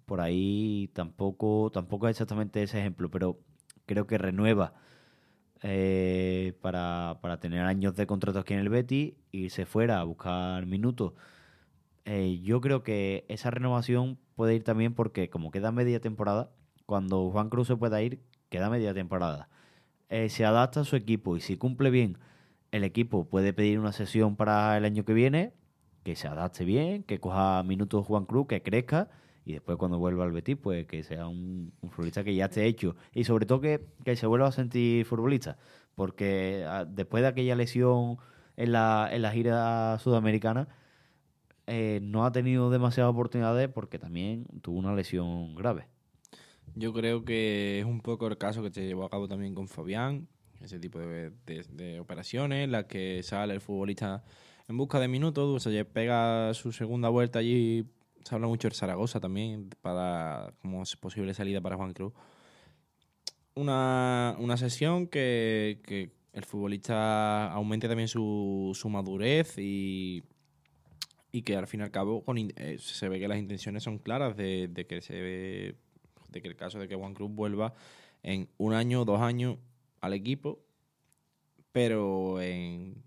[0.06, 3.40] por ahí tampoco, tampoco es exactamente ese ejemplo, pero
[3.88, 4.74] creo que renueva
[5.64, 10.66] eh, para, para tener años de contrato aquí en el Betis, irse fuera a buscar
[10.66, 11.14] minutos.
[12.10, 16.50] Eh, yo creo que esa renovación puede ir también porque como queda media temporada,
[16.86, 19.50] cuando Juan Cruz se pueda ir, queda media temporada.
[20.10, 22.18] Eh, se adapta a su equipo y si cumple bien,
[22.72, 25.54] el equipo puede pedir una sesión para el año que viene,
[26.04, 29.10] que se adapte bien, que coja minutos Juan Cruz, que crezca
[29.46, 32.96] y después cuando vuelva al Betis, pues que sea un, futbolista que ya esté hecho
[33.14, 35.58] y sobre todo que, que se vuelva a sentir futbolista,
[35.96, 38.18] porque ah, después de aquella lesión
[38.56, 40.70] en la, en la gira sudamericana,
[41.68, 45.86] eh, no ha tenido demasiadas oportunidades porque también tuvo una lesión grave.
[46.76, 49.68] Yo creo que es un poco el caso que se llevó a cabo también con
[49.68, 50.30] Fabián,
[50.62, 54.24] ese tipo de, operaciones, en las que sale el futbolista
[54.70, 57.86] en busca de minutos, se pega su segunda vuelta allí,
[58.24, 62.14] se habla mucho del Zaragoza también, para como posible salida para Juan Cruz.
[63.56, 70.24] Una, una sesión que, que el futbolista aumente también su, su madurez y,
[71.32, 74.00] y que al fin y al cabo con eh, se ve que las intenciones son
[74.00, 75.76] claras de, que se ve
[76.34, 77.74] el caso de que Juan Cruz vuelva
[78.24, 79.58] en un año o dos años
[80.02, 80.60] al equipo,
[81.72, 83.04] pero en,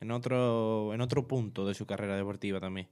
[0.00, 2.88] en otro en otro punto de su carrera deportiva también.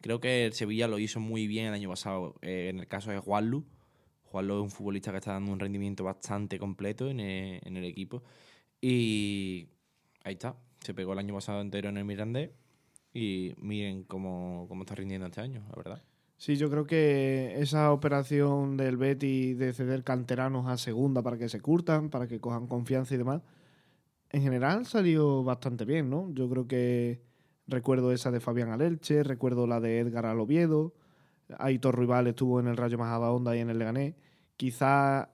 [0.00, 3.10] Creo que el Sevilla lo hizo muy bien el año pasado eh, en el caso
[3.10, 3.66] de Juanlu.
[4.24, 7.84] Juanlu es un futbolista que está dando un rendimiento bastante completo en el, en el
[7.84, 8.22] equipo.
[8.80, 9.68] Y
[10.24, 10.56] ahí está.
[10.80, 12.50] Se pegó el año pasado entero en el Mirandés.
[13.12, 16.02] Y miren cómo, cómo está rindiendo este año, la verdad.
[16.36, 21.48] Sí, yo creo que esa operación del Betis de ceder canteranos a segunda para que
[21.48, 23.42] se curtan, para que cojan confianza y demás,
[24.30, 26.32] en general salió bastante bien, ¿no?
[26.32, 27.20] Yo creo que
[27.66, 30.94] recuerdo esa de Fabián Alelche, recuerdo la de Edgar al Oviedo,
[31.58, 34.14] Aitor Rival estuvo en el Rayo Majadahonda y en el Leganés.
[34.56, 35.30] Quizá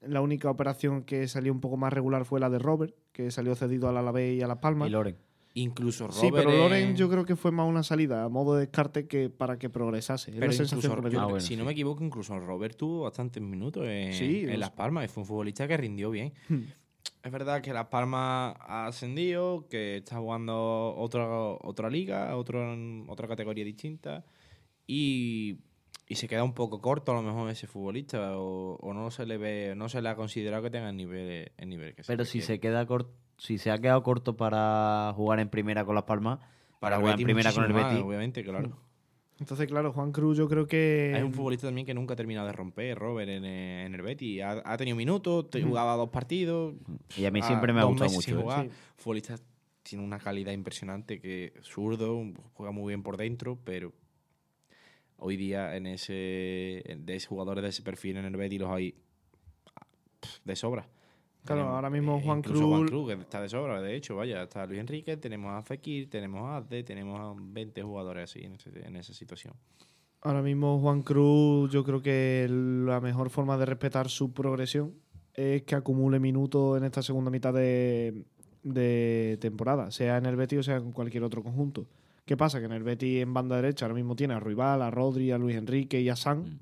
[0.00, 3.54] la única operación que salió un poco más regular fue la de Robert, que salió
[3.56, 4.88] cedido al Alavés y a Las Palmas.
[4.88, 5.16] Y Loren.
[5.58, 6.20] Incluso Robert.
[6.20, 9.06] Sí, pero Loren en- yo creo que fue más una salida a modo de descarte
[9.08, 10.30] que para que progresase.
[10.30, 11.20] Es Pero incluso, que yo-.
[11.20, 14.70] Ah, bueno, si no me equivoco, incluso Robert tuvo bastantes minutos en, Sí, en Las.
[14.72, 16.34] Palmas y fue un futbolista que rindió bien.
[16.50, 16.64] Hmm.
[17.22, 22.76] Es verdad que Las Palmas ha ascendido, que está jugando otra, otra liga, otro,
[23.08, 24.24] otra categoría distinta
[24.86, 25.58] y,
[26.06, 29.24] y se queda un poco corto a lo mejor ese futbolista o, o no se
[29.26, 32.12] le ve, no se le ha considerado que tenga el nivel, el nivel que se
[32.12, 35.94] Pero si se queda corto, si se ha quedado corto para jugar en primera con
[35.94, 36.38] Las Palmas,
[36.80, 38.76] para, el jugar en primera con el más, Betis, obviamente, claro.
[39.38, 41.12] Entonces, claro, Juan Cruz yo creo que...
[41.14, 44.00] Es un futbolista también que nunca ha terminado de romper, Robert, en, el- en el
[44.00, 44.40] Betis.
[44.42, 46.74] Ha, ha tenido minutos, te- jugaba dos partidos.
[47.18, 48.30] y a mí a siempre me ha gustado mucho.
[48.38, 48.42] ¿eh?
[48.42, 48.64] jugar.
[48.64, 48.70] Sí.
[48.96, 49.36] Futbolista
[49.82, 52.24] tiene una calidad impresionante que zurdo,
[52.54, 53.92] juega muy bien por dentro, pero
[55.18, 58.94] hoy día en ese de ese jugadores de ese perfil en el Betis los hay
[60.44, 60.88] de sobra.
[61.46, 64.42] Claro, Tenemos, ahora mismo eh, Juan Cruz- Cruz, que está de sobra, de hecho, vaya,
[64.42, 68.54] está Luis Enrique, tenemos a Fekir, tenemos a Azde, tenemos a 20 jugadores así en,
[68.54, 69.54] ese- en esa situación.
[70.22, 74.92] Ahora mismo Juan Cruz, yo creo que la mejor forma de respetar su progresión
[75.34, 78.24] es que acumule minutos en esta segunda mitad de,
[78.62, 81.86] de temporada, sea en el Betis o sea en cualquier otro conjunto.
[82.24, 82.58] ¿Qué pasa?
[82.58, 85.38] Que en el Betis en banda derecha ahora mismo tiene a Ruibal, a Rodri, a
[85.38, 86.58] Luis Enrique y a San, Mm.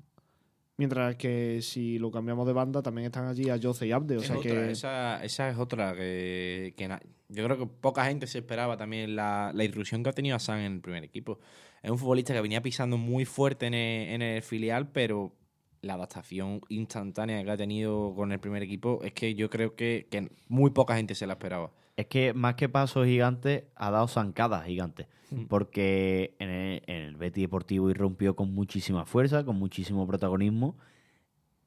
[0.77, 4.17] Mientras que si lo cambiamos de banda también están allí a Jose y Abde.
[4.17, 7.65] O Es sea otra, que esa, esa es otra que, que na- yo creo que
[7.65, 11.03] poca gente se esperaba también la, la irrupción que ha tenido San en el primer
[11.03, 11.39] equipo.
[11.81, 15.33] Es un futbolista que venía pisando muy fuerte en el, en el filial, pero
[15.81, 20.07] la adaptación instantánea que ha tenido con el primer equipo es que yo creo que,
[20.09, 21.71] que muy poca gente se la esperaba.
[21.97, 25.07] Es que más que pasos gigantes, ha dado zancadas gigantes.
[25.31, 25.45] Mm.
[25.45, 30.77] Porque en el, en el Betis Deportivo irrumpió con muchísima fuerza, con muchísimo protagonismo.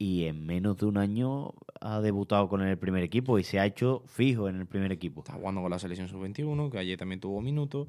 [0.00, 3.66] Y en menos de un año ha debutado con el primer equipo y se ha
[3.66, 5.22] hecho fijo en el primer equipo.
[5.22, 7.88] Está jugando con la selección sub-21, que ayer también tuvo minutos.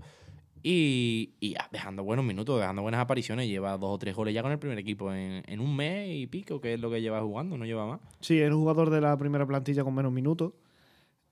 [0.63, 3.47] Y, y ya, dejando buenos minutos, dejando buenas apariciones.
[3.47, 6.25] Lleva dos o tres goles ya con el primer equipo en, en un mes y
[6.25, 7.99] pico, que es lo que lleva jugando, no lleva más.
[8.21, 10.53] sí, es un jugador de la primera plantilla con menos minutos.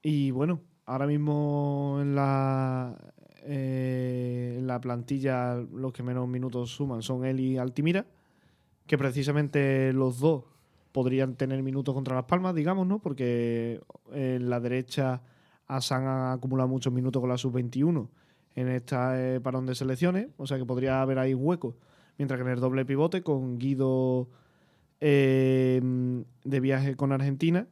[0.04, 2.98] Y bueno, ahora mismo en la,
[3.44, 8.06] eh, en la plantilla los que menos minutos suman son él y Altimira,
[8.88, 10.46] que precisamente los dos
[10.94, 13.00] podrían tener minutos contra Las Palmas, digamos, ¿no?
[13.00, 13.82] Porque
[14.14, 15.22] en la derecha
[15.68, 18.08] Asan ha acumulado muchos minutos con la sub-21
[18.56, 21.76] en este parón de selecciones, o sea que podría haber ahí un hueco.
[22.18, 24.30] Mientras que en el doble pivote con Guido
[25.02, 25.80] eh,
[26.44, 27.68] de viaje con Argentina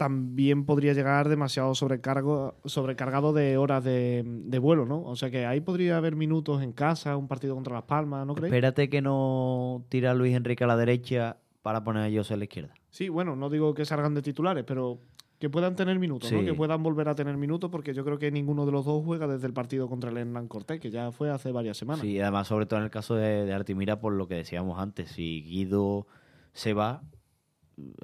[0.00, 5.02] también podría llegar demasiado sobrecargo, sobrecargado de horas de, de, vuelo, ¿no?
[5.02, 8.34] O sea que ahí podría haber minutos en casa, un partido contra Las Palmas, ¿no
[8.34, 8.50] crees?
[8.50, 12.44] Espérate que no tira Luis Enrique a la derecha para poner a José a la
[12.44, 12.72] izquierda.
[12.88, 15.00] Sí, bueno, no digo que salgan de titulares, pero
[15.38, 16.42] que puedan tener minutos, ¿no?
[16.46, 19.26] Que puedan volver a tener minutos, porque yo creo que ninguno de los dos juega
[19.26, 22.00] desde el partido contra el Hernán Cortés, que ya fue hace varias semanas.
[22.00, 25.10] Sí, además, sobre todo en el caso de, de Artimira, por lo que decíamos antes,
[25.10, 26.06] si Guido
[26.54, 27.02] se va,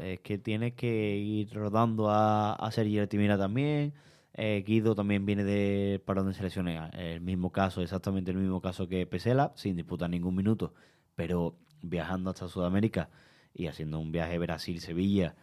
[0.02, 3.92] es que tiene que ir rodando a, a Sergio Artimira también.
[4.34, 8.86] Eh, Guido también viene de parón de selecciones, el mismo caso, exactamente el mismo caso
[8.86, 10.74] que Pesela, sin disputar ningún minuto,
[11.14, 13.08] pero viajando hasta Sudamérica
[13.54, 15.36] y haciendo un viaje Brasil-Sevilla,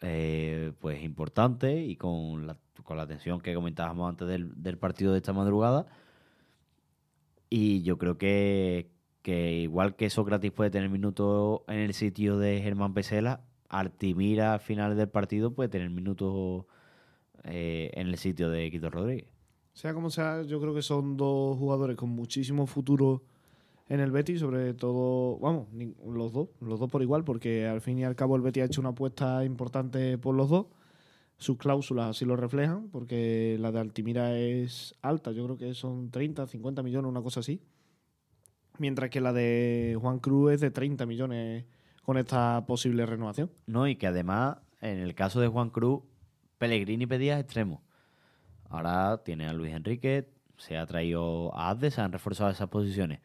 [0.00, 5.12] eh, pues importante y con la, con la tensión que comentábamos antes del, del partido
[5.12, 5.86] de esta madrugada.
[7.50, 8.90] Y yo creo que,
[9.22, 14.60] que igual que Sócrates puede tener minutos en el sitio de Germán Pesela, Artimira al
[14.60, 16.64] final del partido puede tener minutos
[17.44, 19.26] eh, en el sitio de Quito Rodríguez.
[19.72, 23.22] Sea como sea, yo creo que son dos jugadores con muchísimo futuro
[23.88, 25.68] en el Betis, sobre todo, vamos,
[26.06, 28.66] los dos, los dos por igual, porque al fin y al cabo el Betis ha
[28.66, 30.66] hecho una apuesta importante por los dos.
[31.38, 36.10] Sus cláusulas así lo reflejan, porque la de Altimira es alta, yo creo que son
[36.10, 37.62] 30, 50 millones, una cosa así.
[38.78, 41.64] Mientras que la de Juan Cruz es de 30 millones
[42.08, 43.50] con esta posible renovación.
[43.66, 46.00] No, y que además, en el caso de Juan Cruz,
[46.56, 47.82] Pellegrini pedía extremo.
[48.70, 53.20] Ahora tiene a Luis Enrique, se ha traído a Azde, se han reforzado esas posiciones.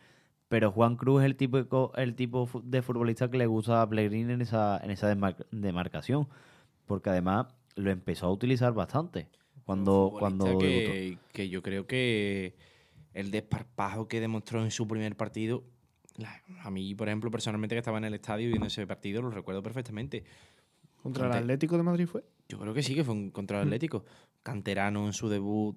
[0.50, 4.34] Pero Juan Cruz es el tipo, el tipo de futbolista que le gusta a Pellegrini
[4.34, 6.28] en esa, en esa demar- demarcación.
[6.86, 7.46] Porque además
[7.78, 9.30] lo empezó a utilizar bastante.
[9.64, 12.58] Cuando, Un cuando que yo creo que
[13.14, 15.64] el desparpajo que demostró en su primer partido,
[16.18, 19.30] la- a mí, por ejemplo, personalmente que estaba en el estadio viendo ese partido, lo
[19.32, 20.24] recuerdo perfectamente.
[21.02, 22.24] ¿Contra el Atlético de Madrid fue?
[22.48, 24.06] Yo creo que sí, que fue un contra el Atlético.
[24.42, 25.76] Canterano en su debut,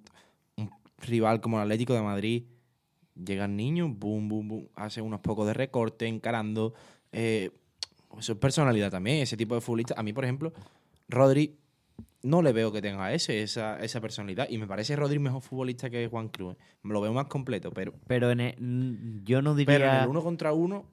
[0.57, 2.45] un rival como el Atlético de Madrid.
[3.15, 6.75] Llega el niño, boom, boom, boom, hace unos pocos de recorte, encarando.
[7.13, 7.51] eh,
[8.19, 9.95] eso es personalidad también, ese tipo de futbolista.
[9.97, 10.53] A mí, por ejemplo,
[11.09, 11.57] Rodri
[12.23, 14.49] no le veo que tenga ese, esa, esa personalidad.
[14.51, 16.55] Y me parece Rodri mejor futbolista que Juan Cruz.
[16.55, 16.59] ¿eh?
[16.83, 20.03] Lo veo más completo, pero, Pero en el- mm, yo no pero en diría.
[20.03, 20.87] el uno contra uno,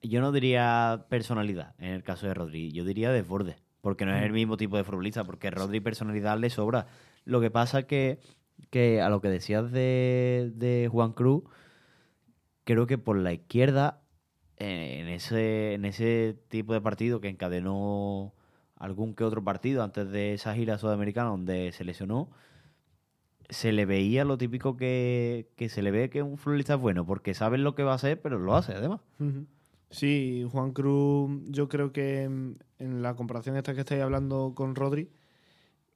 [0.00, 4.22] Yo no diría personalidad en el caso de Rodri, yo diría desborde, porque no es
[4.22, 4.26] Mm.
[4.26, 6.86] el mismo tipo de futbolista, porque Rodri personalidad le sobra.
[7.24, 8.20] Lo que pasa que,
[8.70, 11.42] que a lo que decías de, de Juan Cruz,
[12.64, 14.00] creo que por la izquierda,
[14.56, 18.34] eh, en ese, en ese tipo de partido que encadenó
[18.78, 22.28] algún que otro partido antes de esa gira sudamericana donde se lesionó,
[23.48, 27.06] se le veía lo típico que, que se le ve que un futbolista es bueno,
[27.06, 29.00] porque sabe lo que va a hacer, pero lo hace además.
[29.90, 35.08] Sí, Juan Cruz, yo creo que en la comparación esta que estáis hablando con Rodri,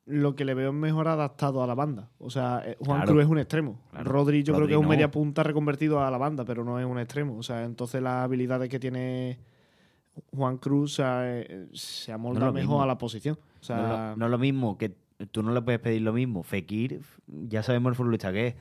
[0.06, 2.10] lo que le veo es mejor adaptado a la banda.
[2.18, 3.12] O sea, eh, Juan Claro.
[3.12, 3.78] Cruz es un extremo.
[3.90, 4.10] Claro.
[4.10, 6.86] Rodri yo creo que es un media punta reconvertido a la banda, pero no es
[6.86, 7.36] un extremo.
[7.36, 9.38] O sea, entonces las habilidades que tiene
[10.34, 13.38] Juan Cruz o sea, eh, se amolda No mejor a la posición.
[13.60, 14.96] O sea, no, es lo- no es lo mismo que
[15.30, 16.42] tú no le puedes pedir lo mismo.
[16.42, 18.54] Fekir, ya sabemos el futbolista que es,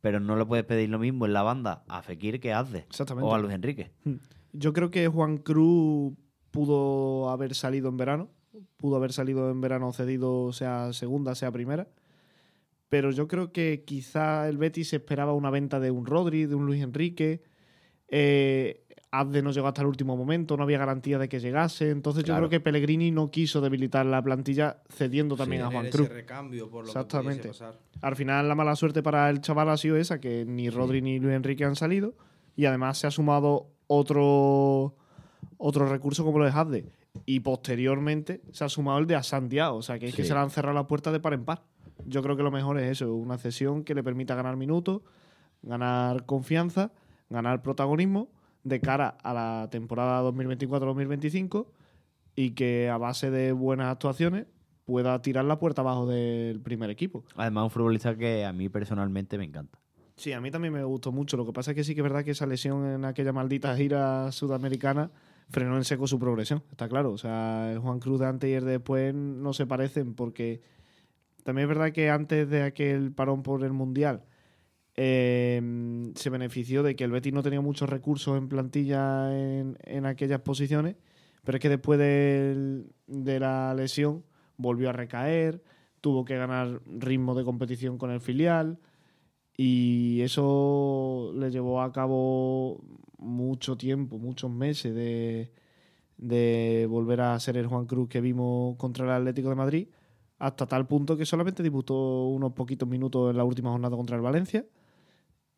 [0.00, 3.28] pero no le puedes pedir lo mismo en la banda a Fekir que Exactamente.
[3.28, 3.90] o a Luis Enrique.
[4.52, 6.14] Yo creo que Juan Cruz
[6.50, 8.28] pudo haber salido en verano,
[8.76, 11.88] pudo haber salido en verano cedido, sea segunda, sea primera.
[12.88, 16.64] Pero yo creo que quizá el Betis esperaba una venta de un Rodri, de un
[16.66, 17.42] Luis Enrique.
[18.08, 21.90] Eh, Azde no llegó hasta el último momento, no había garantía de que llegase.
[21.90, 25.96] Entonces yo creo que Pellegrini no quiso debilitar la plantilla cediendo también a Juan ese
[25.96, 26.08] Cruz.
[26.10, 27.42] recambio por lo Exactamente.
[27.42, 27.78] que pasar.
[28.02, 31.18] Al final la mala suerte para el chaval ha sido esa, que ni Rodri ni
[31.18, 32.14] Luis Enrique han salido.
[32.54, 34.94] Y además se ha sumado otro,
[35.56, 36.84] otro recurso como lo de Hazde.
[37.24, 39.76] Y posteriormente se ha sumado el de Asantiago.
[39.76, 41.62] O sea que es que se le han cerrado las puertas de par en par.
[42.04, 45.00] Yo creo que lo mejor es eso, una cesión que le permita ganar minutos,
[45.62, 46.92] ganar confianza,
[47.30, 48.28] ganar protagonismo
[48.64, 51.66] de cara a la temporada 2024-2025
[52.34, 54.46] y que a base de buenas actuaciones
[54.84, 57.24] pueda tirar la puerta abajo del primer equipo.
[57.36, 59.78] Además, un futbolista que a mí personalmente me encanta.
[60.16, 61.36] Sí, a mí también me gustó mucho.
[61.36, 63.76] Lo que pasa es que sí que es verdad que esa lesión en aquella maldita
[63.76, 65.10] gira sudamericana
[65.50, 67.12] frenó en seco su progresión, está claro.
[67.12, 70.60] O sea, el Juan Cruz de antes y el de después no se parecen porque
[71.44, 74.24] También es verdad que antes de aquel parón por el Mundial
[75.00, 80.40] eh, se benefició de que el Betis no tenía muchos recursos en plantilla en, aquellas
[80.40, 80.96] posiciones,
[81.44, 84.24] pero es que después de la lesión
[84.56, 85.62] volvió a recaer,
[86.00, 88.80] tuvo que ganar ritmo de competición con el filial
[89.56, 92.82] y eso le llevó a cabo
[93.18, 95.52] mucho tiempo, muchos meses de,
[96.16, 99.88] de volver a ser el Juan Cruz que vimos contra el Atlético de Madrid,
[100.40, 104.22] hasta tal punto que solamente disputó unos poquitos minutos en la última jornada contra el
[104.22, 104.66] Valencia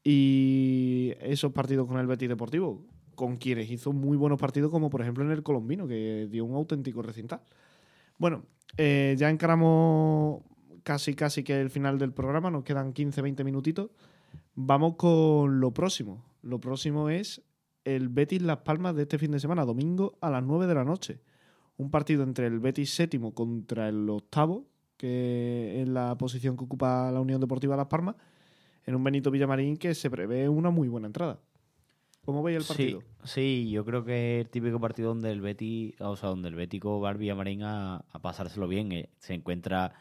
[0.02, 2.84] y esos partidos con el Betis Deportivo,
[3.14, 6.54] con quienes hizo muy buenos partidos, como por ejemplo en el Colombino, que dio un
[6.54, 7.40] auténtico recintal.
[8.18, 8.44] Bueno,
[8.76, 10.42] eh, ya encaramos
[10.82, 13.90] casi casi que el final del programa, nos quedan 15-20 minutitos.
[14.54, 16.24] Vamos con lo próximo.
[16.42, 17.42] Lo próximo es
[17.84, 20.84] el Betis Las Palmas de este fin de semana, domingo a las 9 de la
[20.84, 21.20] noche.
[21.76, 27.10] Un partido entre el Betis séptimo contra el octavo, que es la posición que ocupa
[27.10, 28.16] la Unión Deportiva Las Palmas,
[28.86, 31.38] en un Benito Villamarín que se prevé una muy buena entrada.
[32.24, 33.00] ¿Cómo veis el partido?
[33.24, 36.48] Sí, sí, yo creo que es el típico partido donde el Betis, o sea, donde
[36.48, 38.92] el Bético va al Villamarín a, a pasárselo bien.
[38.92, 39.92] eh, Se encuentra,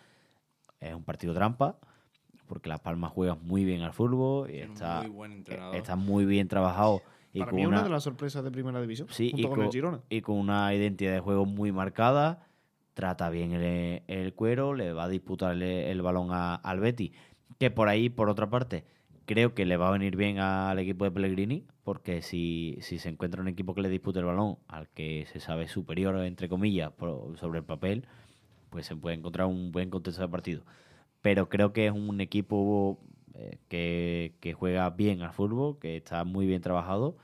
[0.80, 1.78] es un partido trampa,
[2.48, 5.76] porque Las Palmas juega muy bien al fútbol y está, muy buen entrenador.
[5.76, 7.02] está muy bien trabajado.
[7.32, 9.42] Y Para con mí es una una, de las sorpresas de primera división, Sí, junto
[9.48, 10.02] y con, con, el Girona.
[10.10, 12.46] y con una identidad de juego muy marcada.
[12.96, 17.14] Trata bien el, el cuero, le va a disputar el, el balón a- al Betty.
[17.60, 18.86] Que por ahí, por otra parte,
[19.26, 23.10] creo que le va a venir bien al equipo de Pellegrini, porque si, si se
[23.10, 26.92] encuentra un equipo que le dispute el balón al que se sabe superior, entre comillas,
[27.36, 28.08] sobre el papel,
[28.70, 30.64] pues se puede encontrar un buen contexto de partido.
[31.22, 33.00] Pero creo que es un equipo
[33.36, 37.18] eh, que, que juega bien al fútbol, que está muy bien trabajado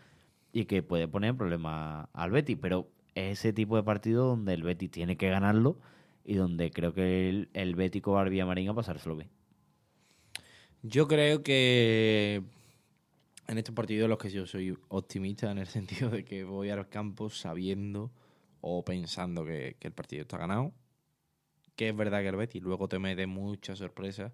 [0.54, 2.58] y que puede poner en problema al Betis.
[2.62, 5.78] Pero es ese tipo de partido donde el Betis tiene que ganarlo
[6.26, 9.30] y donde creo que el, el Bético va al Villamarín a pasárselo bien.
[10.88, 12.44] Yo creo que
[13.48, 16.88] en estos partidos los que yo soy optimista en el sentido de que voy al
[16.90, 18.12] campo sabiendo
[18.62, 20.74] o pensando que, que el partido está ganado.
[21.76, 24.32] Que es verdad que el Betis luego te mete muchas sorpresas.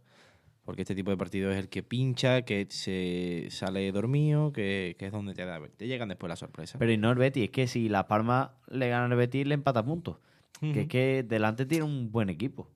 [0.64, 5.08] Porque este tipo de partido es el que pincha, que se sale dormido, que, que
[5.08, 6.78] es donde te, da, te llegan después las sorpresas.
[6.78, 9.56] Pero y no el Betis, es que si La Palma le gana al Betis, le
[9.56, 10.18] empata puntos.
[10.60, 12.70] Que es que delante tiene un buen equipo.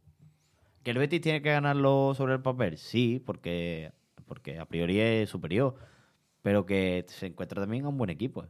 [0.86, 2.78] ¿Que el Betis tiene que ganarlo sobre el papel?
[2.78, 3.92] Sí, porque,
[4.28, 5.76] porque a priori es superior.
[6.44, 8.46] Pero que se encuentra también a un buen equipo.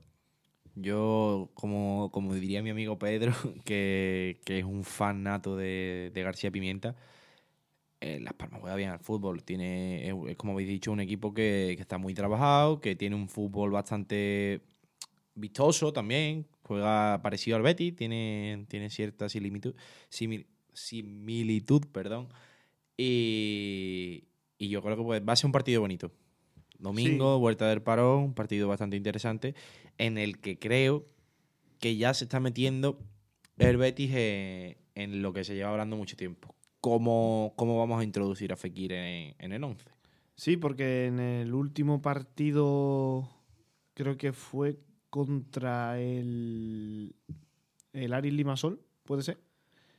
[0.75, 3.33] Yo, como, como diría mi amigo Pedro,
[3.65, 6.95] que, que es un fan nato de, de García Pimienta,
[8.01, 9.43] eh, Las Palmas juega bien al fútbol.
[9.43, 13.15] Tiene, es, es como habéis dicho, un equipo que, que está muy trabajado, que tiene
[13.15, 14.61] un fútbol bastante
[15.35, 16.47] vistoso también.
[16.63, 19.75] Juega parecido al Betis, tiene, tiene cierta similitud,
[20.11, 22.29] simil- similitud perdón.
[22.97, 24.25] Y,
[24.57, 26.11] y yo creo que pues, va a ser un partido bonito.
[26.77, 29.55] Domingo, vuelta del parón, un partido bastante interesante,
[29.97, 31.05] en el que creo
[31.79, 32.99] que ya se está metiendo
[33.57, 36.53] el Betis eh, en lo que se lleva hablando mucho tiempo.
[36.81, 39.85] ¿Cómo, cómo vamos a introducir a Fekir en, en el 11?
[40.35, 43.29] Sí, porque en el último partido
[43.93, 44.77] creo que fue
[45.09, 47.15] contra el,
[47.93, 49.39] el Aris Limasol, ¿puede ser?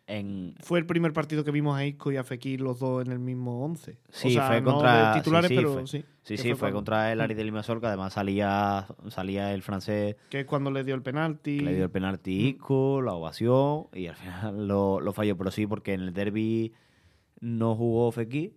[0.08, 3.10] En, Fue el primer partido que vimos a Isco y a Fekir los dos en
[3.10, 3.98] el mismo 11.
[4.08, 6.04] Sí, o sea, fue no contra- de titulares, sí, sí, pero fue- sí.
[6.22, 9.62] sí, que sí, fue cuando- contra el Ari de Limasol, que además salía, salía el
[9.62, 11.58] francés Que es cuando le dio el penalti.
[11.58, 15.36] le dio el penalti Isco, la ovación, y al final lo, lo falló.
[15.36, 16.72] Pero sí, porque en el derby
[17.40, 18.54] no jugó Fekir,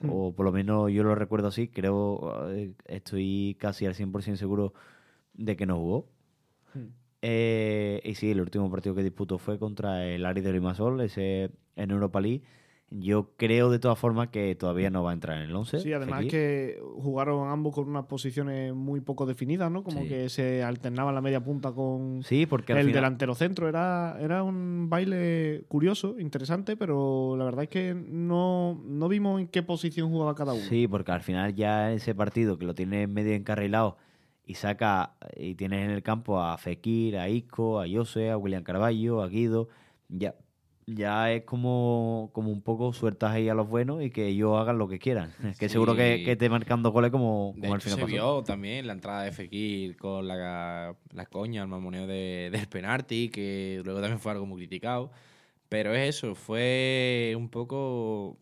[0.00, 0.10] Mm.
[0.12, 4.74] o por lo menos yo lo recuerdo así, creo, eh, estoy casi al 100% seguro
[5.32, 6.08] de que no jugó.
[6.74, 6.86] Mm.
[7.22, 11.50] Eh, y sí, el último partido que disputó fue contra el Ari de Limasol, ese
[11.76, 12.42] en Europa League.
[12.94, 15.80] Yo creo de todas formas que todavía no va a entrar en el 11.
[15.80, 16.30] Sí, además Fekir.
[16.30, 19.82] que jugaron ambos con unas posiciones muy poco definidas, ¿no?
[19.82, 20.08] Como Sí.
[20.08, 22.96] que se alternaban la media punta con Sí, porque al el final...
[23.02, 23.66] delantero centro.
[23.66, 29.46] Era, era un baile curioso, interesante, pero la verdad es que no, no vimos en
[29.48, 30.62] qué posición jugaba cada uno.
[30.68, 33.96] Sí, porque al final ya ese partido que lo tienes medio encarrilado
[34.44, 38.62] y saca y tienes en el campo a Fekir, a Isco, a Jose, a William
[38.64, 39.68] Carballo, a Guido,
[40.08, 40.34] ya,
[40.86, 44.78] ya es como, como un poco sueltas ahí a los buenos y que ellos hagan
[44.78, 45.34] lo que quieran.
[45.58, 48.06] que seguro que, que te marcando goles como, De como al hecho, final se pasó.
[48.06, 53.28] vio también la entrada de Fekir con la, la coña, el mamoneo de, del penalti,
[53.30, 55.10] que luego también fue algo muy criticado.
[55.68, 58.38] Pero es eso, fue un poco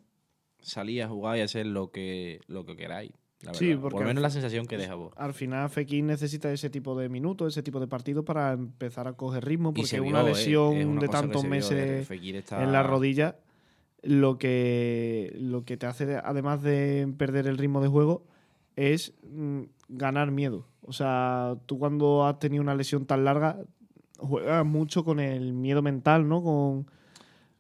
[0.61, 3.13] salir a jugar y hacer lo que, lo que queráis.
[3.43, 5.13] La Sí, porque Por lo menos la sensación que deja vos.
[5.17, 9.15] Al final Fekir necesita ese tipo de minutos, ese tipo de partidos para empezar a
[9.15, 11.57] coger ritmo, porque vio, una eh, lesión es una de cosa que tantos vio, de
[11.57, 13.37] meses está- en la rodilla
[14.03, 18.25] lo que, lo que te hace, además de perder el ritmo de juego,
[18.77, 20.67] es mm, ganar miedo.
[20.83, 23.59] O sea, tú cuando has tenido una lesión tan larga,
[24.19, 26.43] juegas mucho con el miedo mental, ¿no?
[26.43, 26.87] Con,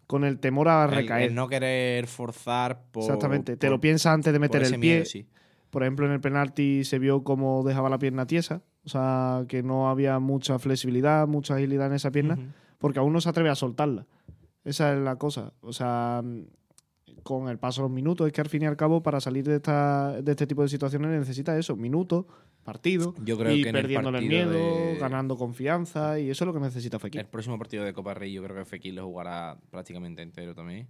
[0.06, 1.28] con el temor a recaer.
[1.28, 3.02] El, no querer forzar por.
[3.04, 3.56] Exactamente.
[3.56, 4.78] Te por- lo piensas antes de meter el pie.
[4.78, 5.26] miedo, sí.
[5.70, 8.62] Por ejemplo, en el penalti se vio cómo dejaba la pierna tiesa.
[8.84, 12.38] O sea, que no había mucha flexibilidad, mucha agilidad en esa pierna,
[12.78, 14.06] porque aún no se atreve a soltarla.
[14.64, 15.52] Esa es la cosa.
[15.60, 16.22] O sea,
[17.22, 19.44] con el paso de los minutos, es que al fin y al cabo, para salir
[19.44, 22.24] de, esta, de este tipo de situaciones necesitas eso, minutos,
[22.64, 26.46] partido, Yo creo y que el perdiéndole el, miedo, de- ganando confianza, y eso es
[26.46, 27.20] lo que necesita Fekir.
[27.20, 30.88] El próximo partido de Copa Rey, yo creo que Fekir lo jugará prácticamente entero también.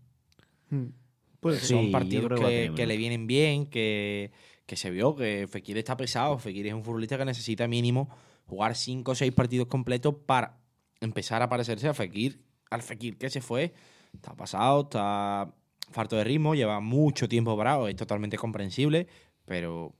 [0.70, 2.38] Sí, Son partidos
[2.76, 4.30] que le vienen bien, que,
[4.70, 6.38] que se vio que Fekir está pesado.
[6.38, 8.08] Fekir es un futbolista que necesita mínimo
[8.46, 10.60] jugar 5 o 6 partidos completos para
[11.00, 13.74] empezar a parecerse a Fekir, al Fekir que se fue.
[14.14, 15.52] Está pasado, está
[15.90, 19.08] falto de ritmo, lleva mucho tiempo parado, es totalmente comprensible,
[19.44, 19.92] pero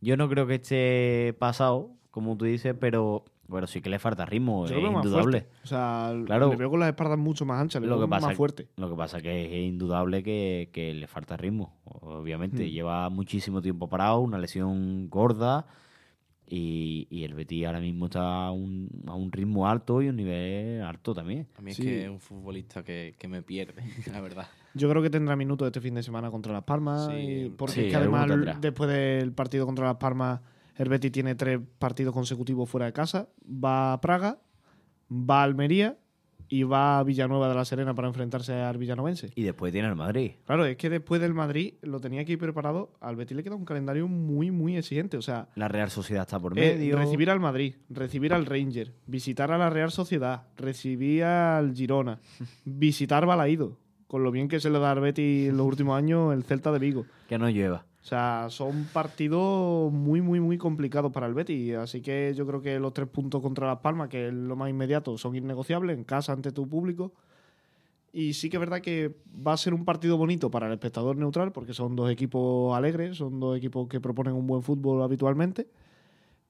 [0.00, 4.24] Yo no creo que esté pasado, como tú dices, pero bueno, sí que le falta
[4.24, 5.46] ritmo, Yo es lo veo más indudable.
[5.62, 6.48] O sea, Claro.
[6.48, 8.68] le veo con las espaldas mucho más anchas, le Lo veo que pasa más fuerte.
[8.76, 12.64] Lo que pasa que es indudable que, que le falta ritmo, obviamente.
[12.64, 12.68] Mm.
[12.70, 15.66] Lleva muchísimo tiempo parado, una lesión gorda
[16.46, 20.16] y, y el Betis ahora mismo está a un, a un ritmo alto y un
[20.16, 21.46] nivel alto también.
[21.56, 21.82] a mí Sí.
[21.82, 23.82] es que es un futbolista que, que me pierde,
[24.12, 24.46] la verdad.
[24.74, 27.06] Yo creo que tendrá minutos este fin de semana contra Las Palmas.
[27.06, 27.14] Sí,
[27.46, 28.28] y- porque sí, es que además,
[28.60, 30.40] después del partido contra Las Palmas,
[30.80, 33.28] el Betis tiene tres partidos consecutivos fuera de casa.
[33.46, 34.38] Va a Praga,
[35.12, 35.98] va a Almería
[36.48, 39.30] y va a Villanueva de la Serena para enfrentarse al villanovense.
[39.34, 40.32] Y después tiene el Madrid.
[40.46, 42.94] Claro, es que después del Madrid lo tenía aquí preparado.
[43.02, 45.18] Al Betis le queda un calendario muy, muy exigente.
[45.18, 46.96] O sea, La Real Sociedad está por eh, medio.
[46.96, 52.20] recibir al Madrid, recibir al Ranger, visitar a la Real Sociedad, recibir al Girona,
[52.64, 53.76] visitar Balaído,
[54.06, 56.72] con lo bien que se le da al Betis en los últimos años el Celta
[56.72, 57.04] de Vigo.
[57.28, 57.84] Que no lleva.
[58.02, 61.74] O sea, son partidos muy, muy, muy complicados para el Betis.
[61.76, 64.70] Así que yo creo que los tres puntos contra Las Palmas, que es lo más
[64.70, 67.12] inmediato, son innegociables en casa ante tu público.
[68.12, 69.14] Y sí que es verdad que
[69.46, 73.18] va a ser un partido bonito para el espectador neutral, porque son dos equipos alegres,
[73.18, 75.68] son dos equipos que proponen un buen fútbol habitualmente.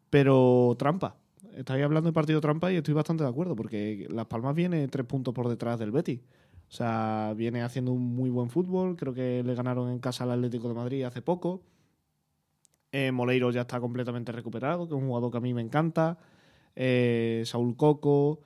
[0.08, 1.16] Pero trampa.
[1.56, 5.04] Estáis hablando de partido trampa y estoy bastante de acuerdo, porque Las Palmas viene tres
[5.04, 6.20] puntos por detrás del Betis.
[6.70, 8.96] O sea, viene haciendo un muy buen fútbol.
[8.96, 11.62] Creo que le ganaron en casa al Atlético de Madrid hace poco.
[12.92, 16.18] Eh, Moleiro ya está completamente recuperado, que es un jugador que a mí me encanta.
[16.76, 18.40] Eh, Saúl Coco,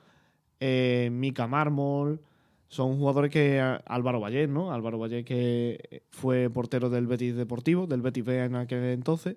[0.59, 2.23] eh, Mica Mármol.
[2.69, 3.61] Son jugadores que.
[3.61, 4.73] Álvaro Vallés, ¿no?
[4.73, 9.37] Álvaro Vallés, que fue portero del Betis Deportivo, del Betis B en aquel entonces.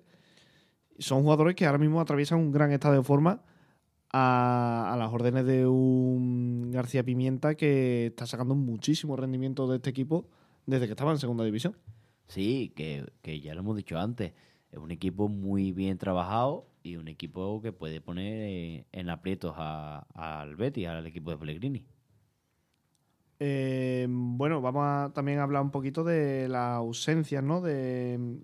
[0.98, 3.42] Son jugadores que ahora mismo atraviesan un gran estado de forma
[4.12, 9.90] a, a las órdenes de un García Pimienta que está sacando muchísimo rendimiento de este
[9.90, 10.26] equipo
[10.66, 11.76] desde que estaba en segunda división.
[12.28, 14.32] Sí, que, que ya lo hemos dicho antes.
[14.70, 19.54] Es un equipo muy bien trabajado y un equipo que puede poner eh, en aprietos
[19.56, 21.84] a- al Betis, al equipo de Pellegrini.
[23.40, 27.60] Eh, bueno, vamos a también hablar un poquito de las ausencias, ¿no?
[27.60, 28.40] De,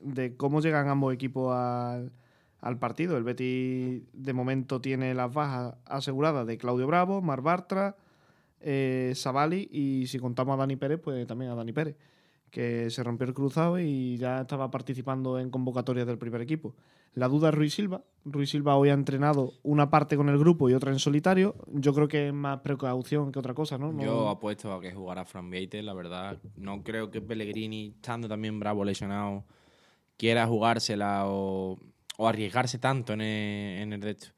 [0.00, 2.10] de cómo llegan ambos equipos al,
[2.60, 3.16] al partido.
[3.16, 7.96] El Betis de momento tiene las bajas aseguradas de Claudio Bravo, Mar Bartra,
[8.60, 11.96] eh, Savali y si contamos a Dani Pérez, pues también a Dani Pérez,
[12.50, 16.74] que se rompió el cruzado y ya estaba participando en convocatorias del primer equipo.
[17.16, 18.02] La duda es Ruiz Silva.
[18.26, 21.54] Ruiz Silva hoy ha entrenado una parte con el grupo y otra en solitario.
[21.72, 23.98] Yo creo que es más precaución que otra cosa, ¿no?
[23.98, 26.38] Yo apuesto a que jugará Fran Vieite, la verdad.
[26.56, 29.44] No creo que Pellegrini, estando también bravo, lesionado,
[30.18, 31.78] quiera jugársela o,
[32.16, 34.28] o arriesgarse tanto en el, en el de esto.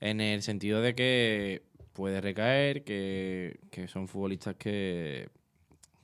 [0.00, 1.62] En el sentido de que
[1.92, 5.28] puede recaer, que, que son futbolistas que,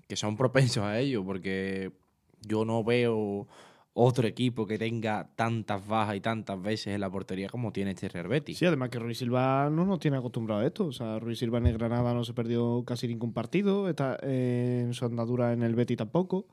[0.09, 1.93] que son propensos a ello, porque
[2.43, 3.47] yo no veo
[3.98, 8.11] otro equipo que tenga tantas bajas y tantas veces en la portería como tiene este
[8.11, 8.59] Real Betis.
[8.59, 10.85] Sí, además que Ruiz Silva no nos tiene acostumbrado a esto.
[10.85, 13.89] O sea, Ruiz Silva en el Granada no se perdió casi ningún partido.
[13.89, 16.44] Está eh, en su andadura en el Betis tampoco.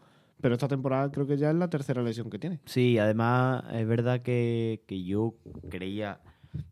[0.41, 2.59] Pero esta temporada creo que ya es la tercera lesión que tiene.
[2.65, 5.35] Sí, además es verdad que, que yo
[5.69, 6.19] creía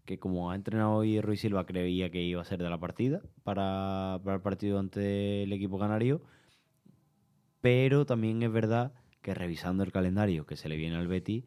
[0.05, 3.21] que como ha entrenado hoy Ruiz Silva, creía que iba a ser de la partida
[3.43, 6.21] para, para el partido ante el equipo canario.
[7.61, 11.45] Pero también es verdad que revisando el calendario que se le viene al Betis,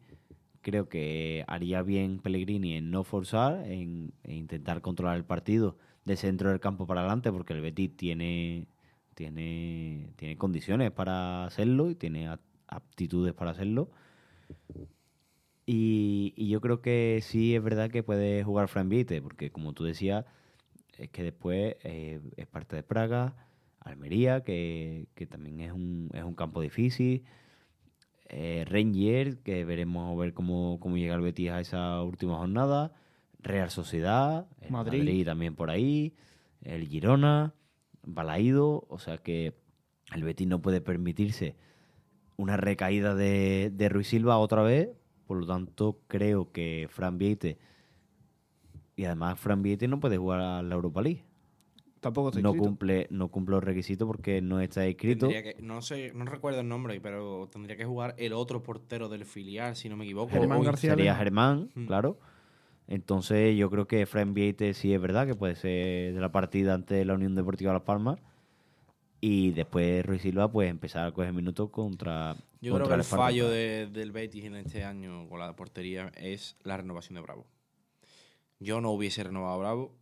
[0.61, 6.15] creo que haría bien Pellegrini en no forzar, en, en intentar controlar el partido de
[6.15, 8.67] centro del campo para adelante, porque el Betis tiene,
[9.15, 12.29] tiene, tiene condiciones para hacerlo y tiene
[12.67, 13.89] aptitudes para hacerlo.
[15.65, 19.73] Y, y yo creo que sí es verdad que puede jugar Fran Vite, porque como
[19.73, 20.25] tú decías,
[20.97, 23.35] es que después eh, es parte de Praga,
[23.79, 27.23] Almería, que, que también es un, es un campo difícil.
[28.29, 32.93] Eh, Ranger, que veremos a ver cómo, cómo llega el Betis a esa última jornada.
[33.39, 34.99] Real Sociedad, el Madrid.
[34.99, 35.25] Madrid.
[35.25, 36.15] también por ahí.
[36.61, 37.53] El Girona,
[38.05, 38.85] Balaído.
[38.89, 39.53] O sea que
[40.13, 41.55] el Betis no puede permitirse
[42.37, 44.89] una recaída de, de Ruiz Silva otra vez.
[45.27, 47.57] Por lo tanto, creo que Fran Vieite.
[48.95, 51.23] Y además, Fran Vieite no puede jugar a la Europa League.
[51.99, 52.69] Tampoco está No inscrito.
[52.69, 55.27] cumple, no cumple los requisitos porque no está inscrito.
[55.27, 59.25] Que- no sé, no recuerdo el nombre, pero tendría que jugar el otro portero del
[59.25, 60.31] filial, si no me equivoco.
[60.31, 61.15] Germán García Sería.
[61.15, 61.85] Germán, Mm.
[61.87, 62.19] claro.
[62.87, 66.73] Entonces yo creo que Fran Vieite sí es verdad que puede ser de la partida
[66.73, 68.19] ante la Unión Deportiva Las Palmas.
[69.21, 73.03] Y después Ruiz Silva pues empezar a coger minutos contra, Yo contra creo que el
[73.03, 77.47] fallo de- del Betis en este año con la portería es la renovación de Bravo.
[78.59, 79.95] Yo no hubiese renovado a Bravo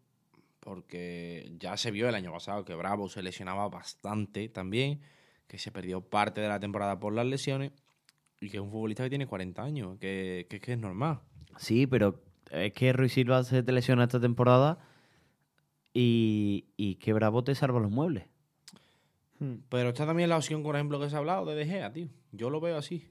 [0.59, 4.99] porque ya se vio el año pasado que Bravo se lesionaba bastante también,
[5.47, 7.71] que se perdió parte de la temporada por las lesiones
[8.41, 11.19] y que es un futbolista que tiene 40 años, que, que, que es normal.
[11.57, 14.79] Sí, pero es que Ruiz Silva se te lesiona esta temporada
[15.93, 18.25] y, y que Bravo te salva los muebles.
[19.39, 19.55] Hmm.
[19.69, 22.07] Pero está también la opción, por ejemplo, que se ha hablado de De Gea, tío.
[22.31, 23.09] Yo lo veo así.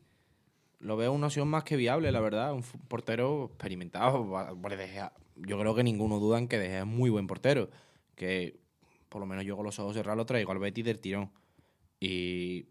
[0.80, 2.52] Lo veo una opción más que viable, la verdad.
[2.52, 4.56] Un portero experimentado.
[4.56, 5.12] De Gea.
[5.36, 7.70] Yo creo que ninguno duda en que De Gea es muy buen portero.
[8.14, 8.58] Que
[9.08, 11.30] por lo menos yo con los ojos cerrados lo traigo al Betis del tirón.
[12.00, 12.66] Y,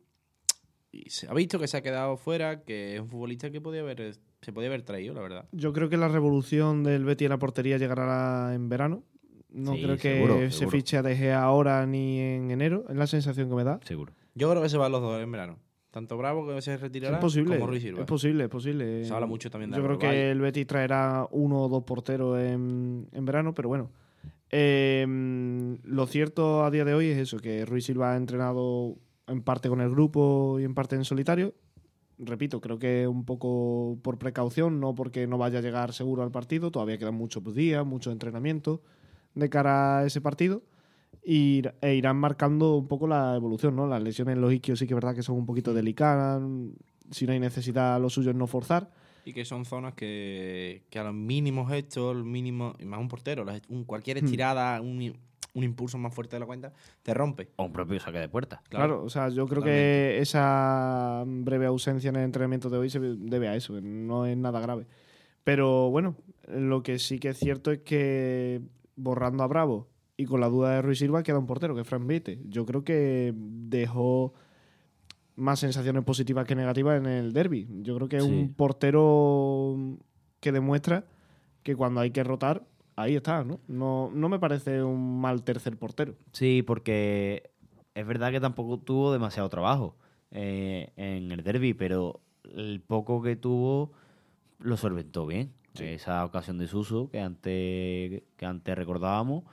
[0.92, 3.82] y se ha visto que se ha quedado fuera, que es un futbolista que podía
[3.82, 5.46] haber, se podía haber traído, la verdad.
[5.52, 9.04] Yo creo que la revolución del Betis en la portería llegará en verano.
[9.50, 10.78] No Sí, creo que seguro, se seguro.
[10.78, 12.86] fiche a ahora ni en enero.
[12.90, 13.80] Es la sensación que me da.
[13.84, 14.14] Seguro.
[14.34, 15.60] Yo creo que se van los dos en verano.
[15.92, 17.56] Tanto Bravo que se retirará es posible.
[17.56, 18.00] como Ruiz Silva.
[18.00, 19.04] Es posible, es posible.
[19.04, 22.40] Se habla mucho también de Yo creo que el Betis traerá uno o dos porteros
[22.40, 23.92] en, en verano, pero bueno.
[24.50, 25.06] Eh,
[25.84, 28.96] lo cierto a día de hoy es eso, que Ruiz Silva ha entrenado
[29.28, 31.54] en parte con el grupo y en parte en solitario.
[32.24, 36.30] Repito, creo que un poco por precaución, no porque no vaya a llegar seguro al
[36.32, 36.70] partido.
[36.70, 38.82] Todavía quedan muchos días, mucho entrenamiento
[39.34, 40.62] de cara a ese partido.
[41.26, 43.88] Y, e irán marcando un poco la evolución, ¿no?
[43.88, 46.42] Las lesiones en los isquios sí que es verdad que son un poquito delicadas.
[47.12, 48.92] Si no hay necesidad, lo suyo es no forzar.
[49.26, 53.08] Y que son zonas que, que a los mínimos gestos, el mínimo, y más un
[53.08, 54.26] portero, un- cualquier Hmm.
[54.26, 55.14] estirada, un,
[55.54, 56.72] un impulso más fuerte de la cuenta,
[57.04, 57.50] te rompe.
[57.58, 58.62] O un propio saque de puerta.
[58.70, 63.00] Claro, o sea, yo creo que esa breve ausencia en el entrenamiento de hoy se
[63.00, 64.88] debe a eso, no es nada grave.
[65.44, 66.16] Pero bueno,
[66.48, 68.62] lo que sí que es cierto es que
[68.96, 71.88] borrando a Bravo y con la duda de Ruiz Silva queda un portero, que es
[71.88, 72.40] Fran Vite.
[72.48, 74.34] Yo creo que dejó
[75.36, 77.68] más sensaciones positivas que negativas en el derby.
[77.82, 78.30] Yo creo que es Sí.
[78.30, 79.76] un portero
[80.40, 81.06] que demuestra
[81.64, 82.64] que cuando hay que rotar,
[83.02, 83.60] ahí está, ¿no?
[83.68, 86.16] No, no me parece un mal tercer portero.
[86.32, 87.52] Sí, porque
[87.94, 89.96] es verdad que tampoco tuvo demasiado trabajo
[90.32, 93.92] eh, en el derby, pero el poco que tuvo
[94.60, 95.54] lo solventó bien.
[95.80, 99.46] Esa ocasión de Suso que antes, que antes recordábamos,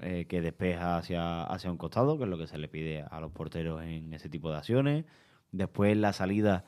[0.00, 3.20] eh, que despeja hacia, hacia un costado, que es lo que se le pide a
[3.20, 5.04] los porteros en ese tipo de acciones.
[5.50, 6.64] Después la salida,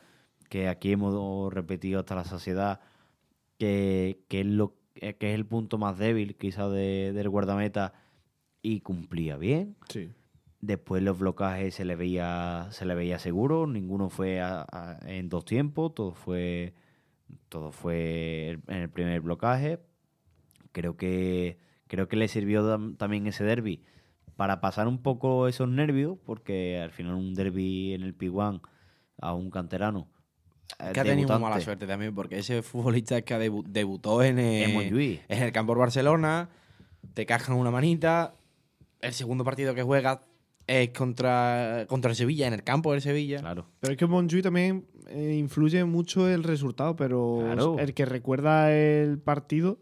[0.48, 2.80] que aquí hemos repetido hasta la saciedad,
[3.58, 7.92] que, que es, lo, eh, que es el punto más débil quizá de- del guardameta
[8.62, 9.76] y cumplía bien.
[9.88, 10.10] Sí.
[10.60, 15.28] Después los blocajes se le veía, se le veía seguro, ninguno fue a- a- en
[15.30, 16.74] dos tiempos, todo fue,
[17.48, 19.78] todo fue en el primer blocaje.
[20.72, 23.82] Creo que, creo que le sirvió tam- también ese derby
[24.36, 28.60] para pasar un poco esos nervios, porque al final un derby en el P1
[29.20, 30.08] a un canterano.
[30.78, 34.22] Eh, Que ha tenido muy mala suerte también, porque ese futbolista es que debu- debutó
[34.22, 35.20] en el, En Montjuïc.
[35.28, 36.48] en el campo del Barcelona,
[37.14, 38.34] te cascan una manita,
[39.00, 40.22] el segundo partido que juega
[40.66, 43.40] es contra, contra el Sevilla, en el campo del Sevilla.
[43.40, 43.66] Claro.
[43.80, 47.78] Pero es que Montjuïc también eh, influye mucho el resultado, pero Claro.
[47.78, 49.78] el que recuerda el partido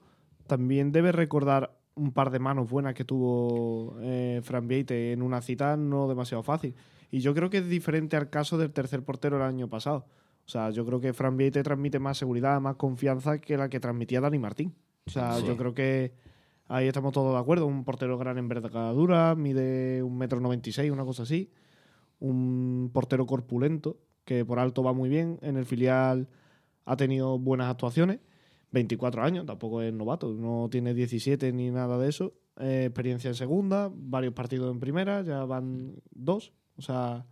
[0.46, 5.42] también debe recordar un par de manos buenas que tuvo eh, Fran Vieite en una
[5.42, 6.74] cita no demasiado fácil.
[7.10, 10.06] Y yo creo que es diferente al caso del tercer portero el año pasado.
[10.48, 13.78] O sea, yo creo que Fran Vieite transmite más seguridad, más confianza que la que
[13.80, 14.74] transmitía Dani Martín.
[15.06, 15.46] O sea, Sí.
[15.46, 16.14] yo creo que
[16.68, 17.66] ahí estamos todos de acuerdo.
[17.66, 21.50] Un portero gran envergadura, mide un metro noventa y seis, una cosa así
[22.20, 25.38] un portero corpulento que por alto va muy bien.
[25.42, 26.28] En el filial
[26.84, 28.18] ha tenido buenas actuaciones.
[28.72, 32.34] 24 años, tampoco es novato, no tiene 17 ni nada de eso.
[32.58, 36.52] Eh, experiencia en segunda, varios partidos en primera, ya van dos.
[36.76, 37.24] O sea,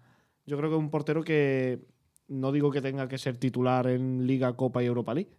[0.47, 1.85] yo creo que es un portero que
[2.29, 5.31] no digo que tenga que ser titular en Liga, Copa y Europa League,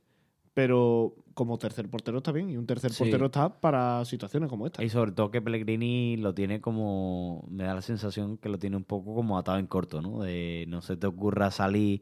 [0.54, 2.50] pero como tercer portero está bien.
[2.50, 3.04] Y un tercer Sí.
[3.04, 4.84] portero está para situaciones como esta.
[4.84, 7.46] Y sobre todo que Pellegrini lo tiene como.
[7.50, 10.22] Me da la sensación que lo tiene un poco como atado en corto, ¿no?
[10.22, 12.02] De no se te ocurra salir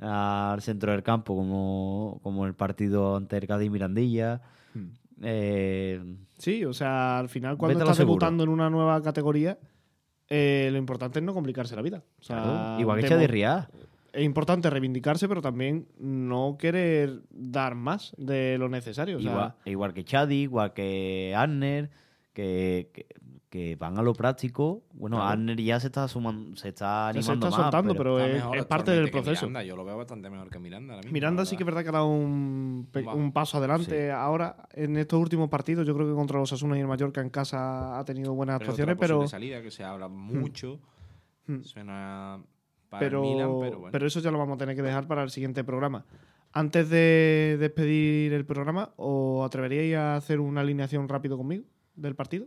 [0.00, 4.42] al centro del campo como, como el partido ante el Cádiz Mirandilla.
[4.74, 4.88] Hmm.
[5.22, 8.12] Eh, Sí, o sea, al final cuando estás seguro.
[8.14, 9.58] debutando en una nueva categoría,
[10.28, 12.04] eh, lo importante es no complicarse la vida.
[12.20, 13.26] O sea, claro, igual que Chadi.
[14.18, 19.18] Es importante reivindicarse, pero también no querer dar más de lo necesario.
[19.18, 21.90] O sea, Igual, igual que Chadi, igual que Arner,
[22.32, 23.06] que, que,
[23.48, 24.82] que van a lo práctico.
[24.92, 25.30] Bueno, Claro.
[25.30, 27.64] Arner ya se está sumando, se está ya se animando está más.
[27.66, 29.46] soltando, pero- pero, Está es, parte del proceso.
[29.46, 29.62] Miranda.
[29.64, 31.12] Yo lo veo bastante mejor que Miranda ahora mismo.
[31.14, 31.82] Miranda sí que es verdad.
[31.82, 34.10] que ha dado un, un paso adelante Sí.
[34.10, 35.86] ahora en estos últimos partidos.
[35.86, 38.70] Yo creo que contra los Asuna y el Mallorca en casa ha tenido buenas Pero
[38.72, 40.78] actuaciones, otra pero, posible salida que se habla mucho.
[41.46, 41.62] Hmm.
[41.62, 42.40] Suena
[42.88, 43.92] para pero, el Milan, pero bueno.
[43.92, 46.04] pero eso ya lo vamos a tener que dejar para el siguiente programa.
[46.52, 52.46] Antes de despedir el programa, ¿os atreveríais a hacer una alineación rápido conmigo del partido?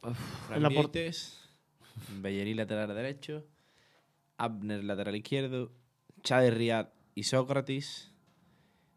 [0.00, 0.14] Fran
[0.58, 0.68] en la
[2.20, 3.44] Bellerín lateral derecho,
[4.38, 5.72] Abner lateral izquierdo,
[6.22, 8.12] Chade Riad y Sócrates.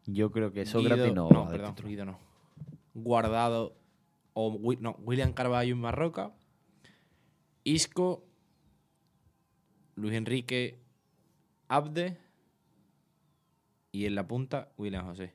[0.05, 1.29] Yo creo que Guido- Sócrates no.
[1.29, 1.75] no, perdón.
[1.83, 2.19] Guido no.
[2.93, 3.75] Guardado
[4.33, 6.33] o no, William Carballo y Marroca.
[7.63, 8.25] Isco,
[9.99, 10.79] Luis Enrique,
[11.67, 12.17] Abde
[13.91, 15.33] y en la punta William José.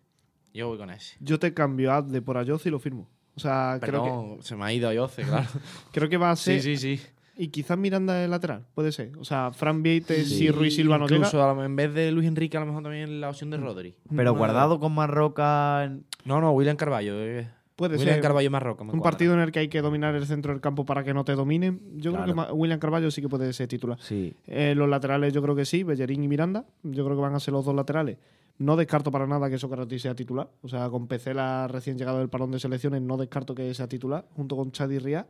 [0.52, 1.16] Yo voy con ese.
[1.20, 3.08] Yo te cambio a de por Ayoz y lo firmo.
[3.36, 5.48] O sea, creo que, Perdón, se me ha ido a Yoce, claro.
[5.92, 6.60] creo que va a ser.
[6.62, 7.06] sí, sí, sí.
[7.36, 9.10] Y quizás Miranda de lateral, puede ser.
[9.18, 10.44] O sea, Fran Vieites Sí.
[10.44, 11.26] y Ruiz Silva no llega.
[11.26, 13.96] Incluso en vez de Luis Enrique, a lo mejor también la opción de Rodri.
[14.08, 15.82] Pero No, guardado con Marroca.
[15.82, 17.14] en- No, no, William Carballo.
[17.20, 17.50] eh.
[17.76, 18.22] Puede William ser.
[18.22, 18.84] Carballo Marroca.
[18.84, 21.24] Un partido en el que hay que dominar el centro del campo para que no
[21.24, 21.80] te dominen.
[21.96, 23.98] Yo creo que William Carballo sí que puede ser titular.
[24.00, 24.32] Sí.
[24.46, 26.66] Eh, los laterales yo creo que sí, Bellerín y Miranda.
[26.84, 28.18] Yo creo que van a ser los dos laterales.
[28.58, 30.48] No descarto para nada que Sócrates sea titular.
[30.62, 34.28] O sea, con Pecela recién llegado del parón de selecciones, no descarto que sea titular,
[34.36, 35.26] junto con Chadi Riad.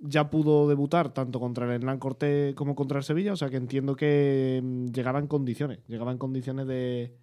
[0.00, 3.56] Ya pudo debutar tanto contra el Hernán Cortés como contra el Sevilla, o sea que
[3.56, 7.14] entiendo que mm, llegaba en condiciones, llegaba en condiciones de,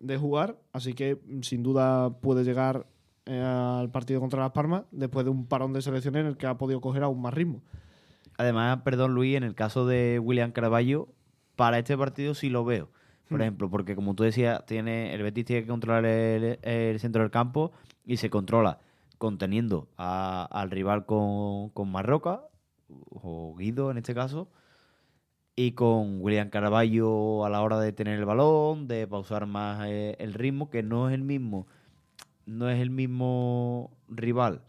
[0.00, 2.86] de jugar, así que mm, sin duda puede llegar
[3.26, 6.46] eh, al partido contra Las Palmas después de un parón de selecciones en el que
[6.46, 7.62] ha podido coger aún más ritmo.
[8.36, 11.08] Además, perdón Luis, en el caso de William Carballo,
[11.56, 12.88] para este partido sí lo veo.
[13.28, 13.42] Por Hmm.
[13.42, 17.30] ejemplo, porque como tú decías, tiene, el Betis tiene que controlar el, el centro del
[17.30, 17.72] campo
[18.04, 18.80] y se controla
[19.18, 22.42] conteniendo a- al rival con, con Marroca,
[23.10, 24.48] o Guido en este caso,
[25.56, 30.16] y con William Carballo a la hora de tener el balón, de pausar más eh,
[30.18, 31.66] el ritmo, que no es el mismo,
[32.46, 34.62] no es el mismo rival.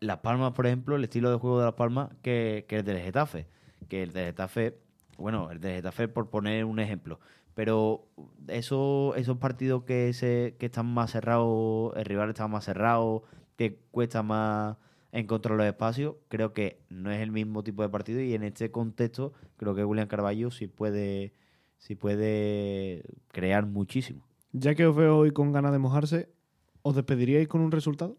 [0.00, 2.98] Las Palmas, por ejemplo, el estilo de juego de Las Palmas que, que el del
[2.98, 3.46] Getafe.
[3.88, 4.78] Que el del Getafe,
[5.18, 7.20] bueno, el del Getafe por poner un ejemplo.
[7.54, 8.06] Pero
[8.48, 13.22] eso, esos partidos que, se, que están más cerrados, el rival está más cerrado,
[13.56, 14.76] que cuesta más
[15.12, 18.70] encontrar los espacios, creo que no es el mismo tipo de partido y en este
[18.70, 21.32] contexto creo que William Carballo sí puede,
[21.78, 24.26] sí puede crear muchísimo.
[24.52, 26.28] Ya que os veo hoy con ganas de mojarse,
[26.86, 28.16] ¿os despediríais con un resultado?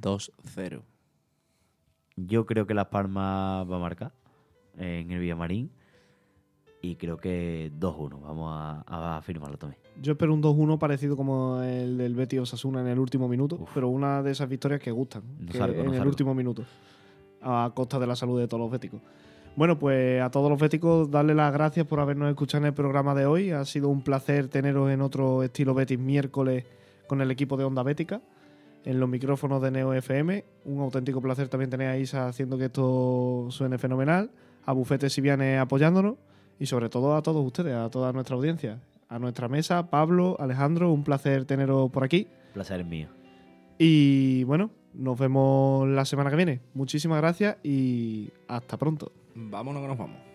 [0.00, 0.82] 2-0.
[2.16, 4.12] Yo creo que Las Palmas va a marcar
[4.76, 5.70] en el Villamarín
[6.80, 8.20] y creo que 2-1.
[8.20, 9.80] Vamos a, a afirmarlo también.
[10.00, 13.70] Yo espero un 2-1 parecido como el del Betis Osasuna en el último minuto, Uf.
[13.74, 16.10] pero una de esas victorias que gustan, No que salgo, no en el salgo.
[16.10, 16.64] último minuto,
[17.42, 19.00] a costa de la salud de todos los béticos.
[19.56, 23.12] Bueno, pues a todos los béticos darle las gracias por habernos escuchado en el programa
[23.16, 23.50] de hoy.
[23.50, 26.64] Ha sido un placer teneros en otro estilo Betis miércoles
[27.08, 28.20] con el equipo de Onda Bética,
[28.84, 30.44] en los micrófonos de Neo FM.
[30.64, 34.30] Un auténtico placer también tener a Isa haciendo que esto suene fenomenal,
[34.64, 36.14] a Bufete Siviane apoyándonos
[36.60, 38.80] y sobre todo a todos ustedes, a toda nuestra audiencia.
[39.08, 42.28] A nuestra mesa, Pablo, Alejandro, un placer teneros por aquí.
[42.52, 43.08] Placer es mío.
[43.78, 46.60] Y bueno, nos vemos la semana que viene.
[46.74, 49.12] Muchísimas gracias y hasta pronto.
[49.34, 50.27] Vámonos que nos vamos.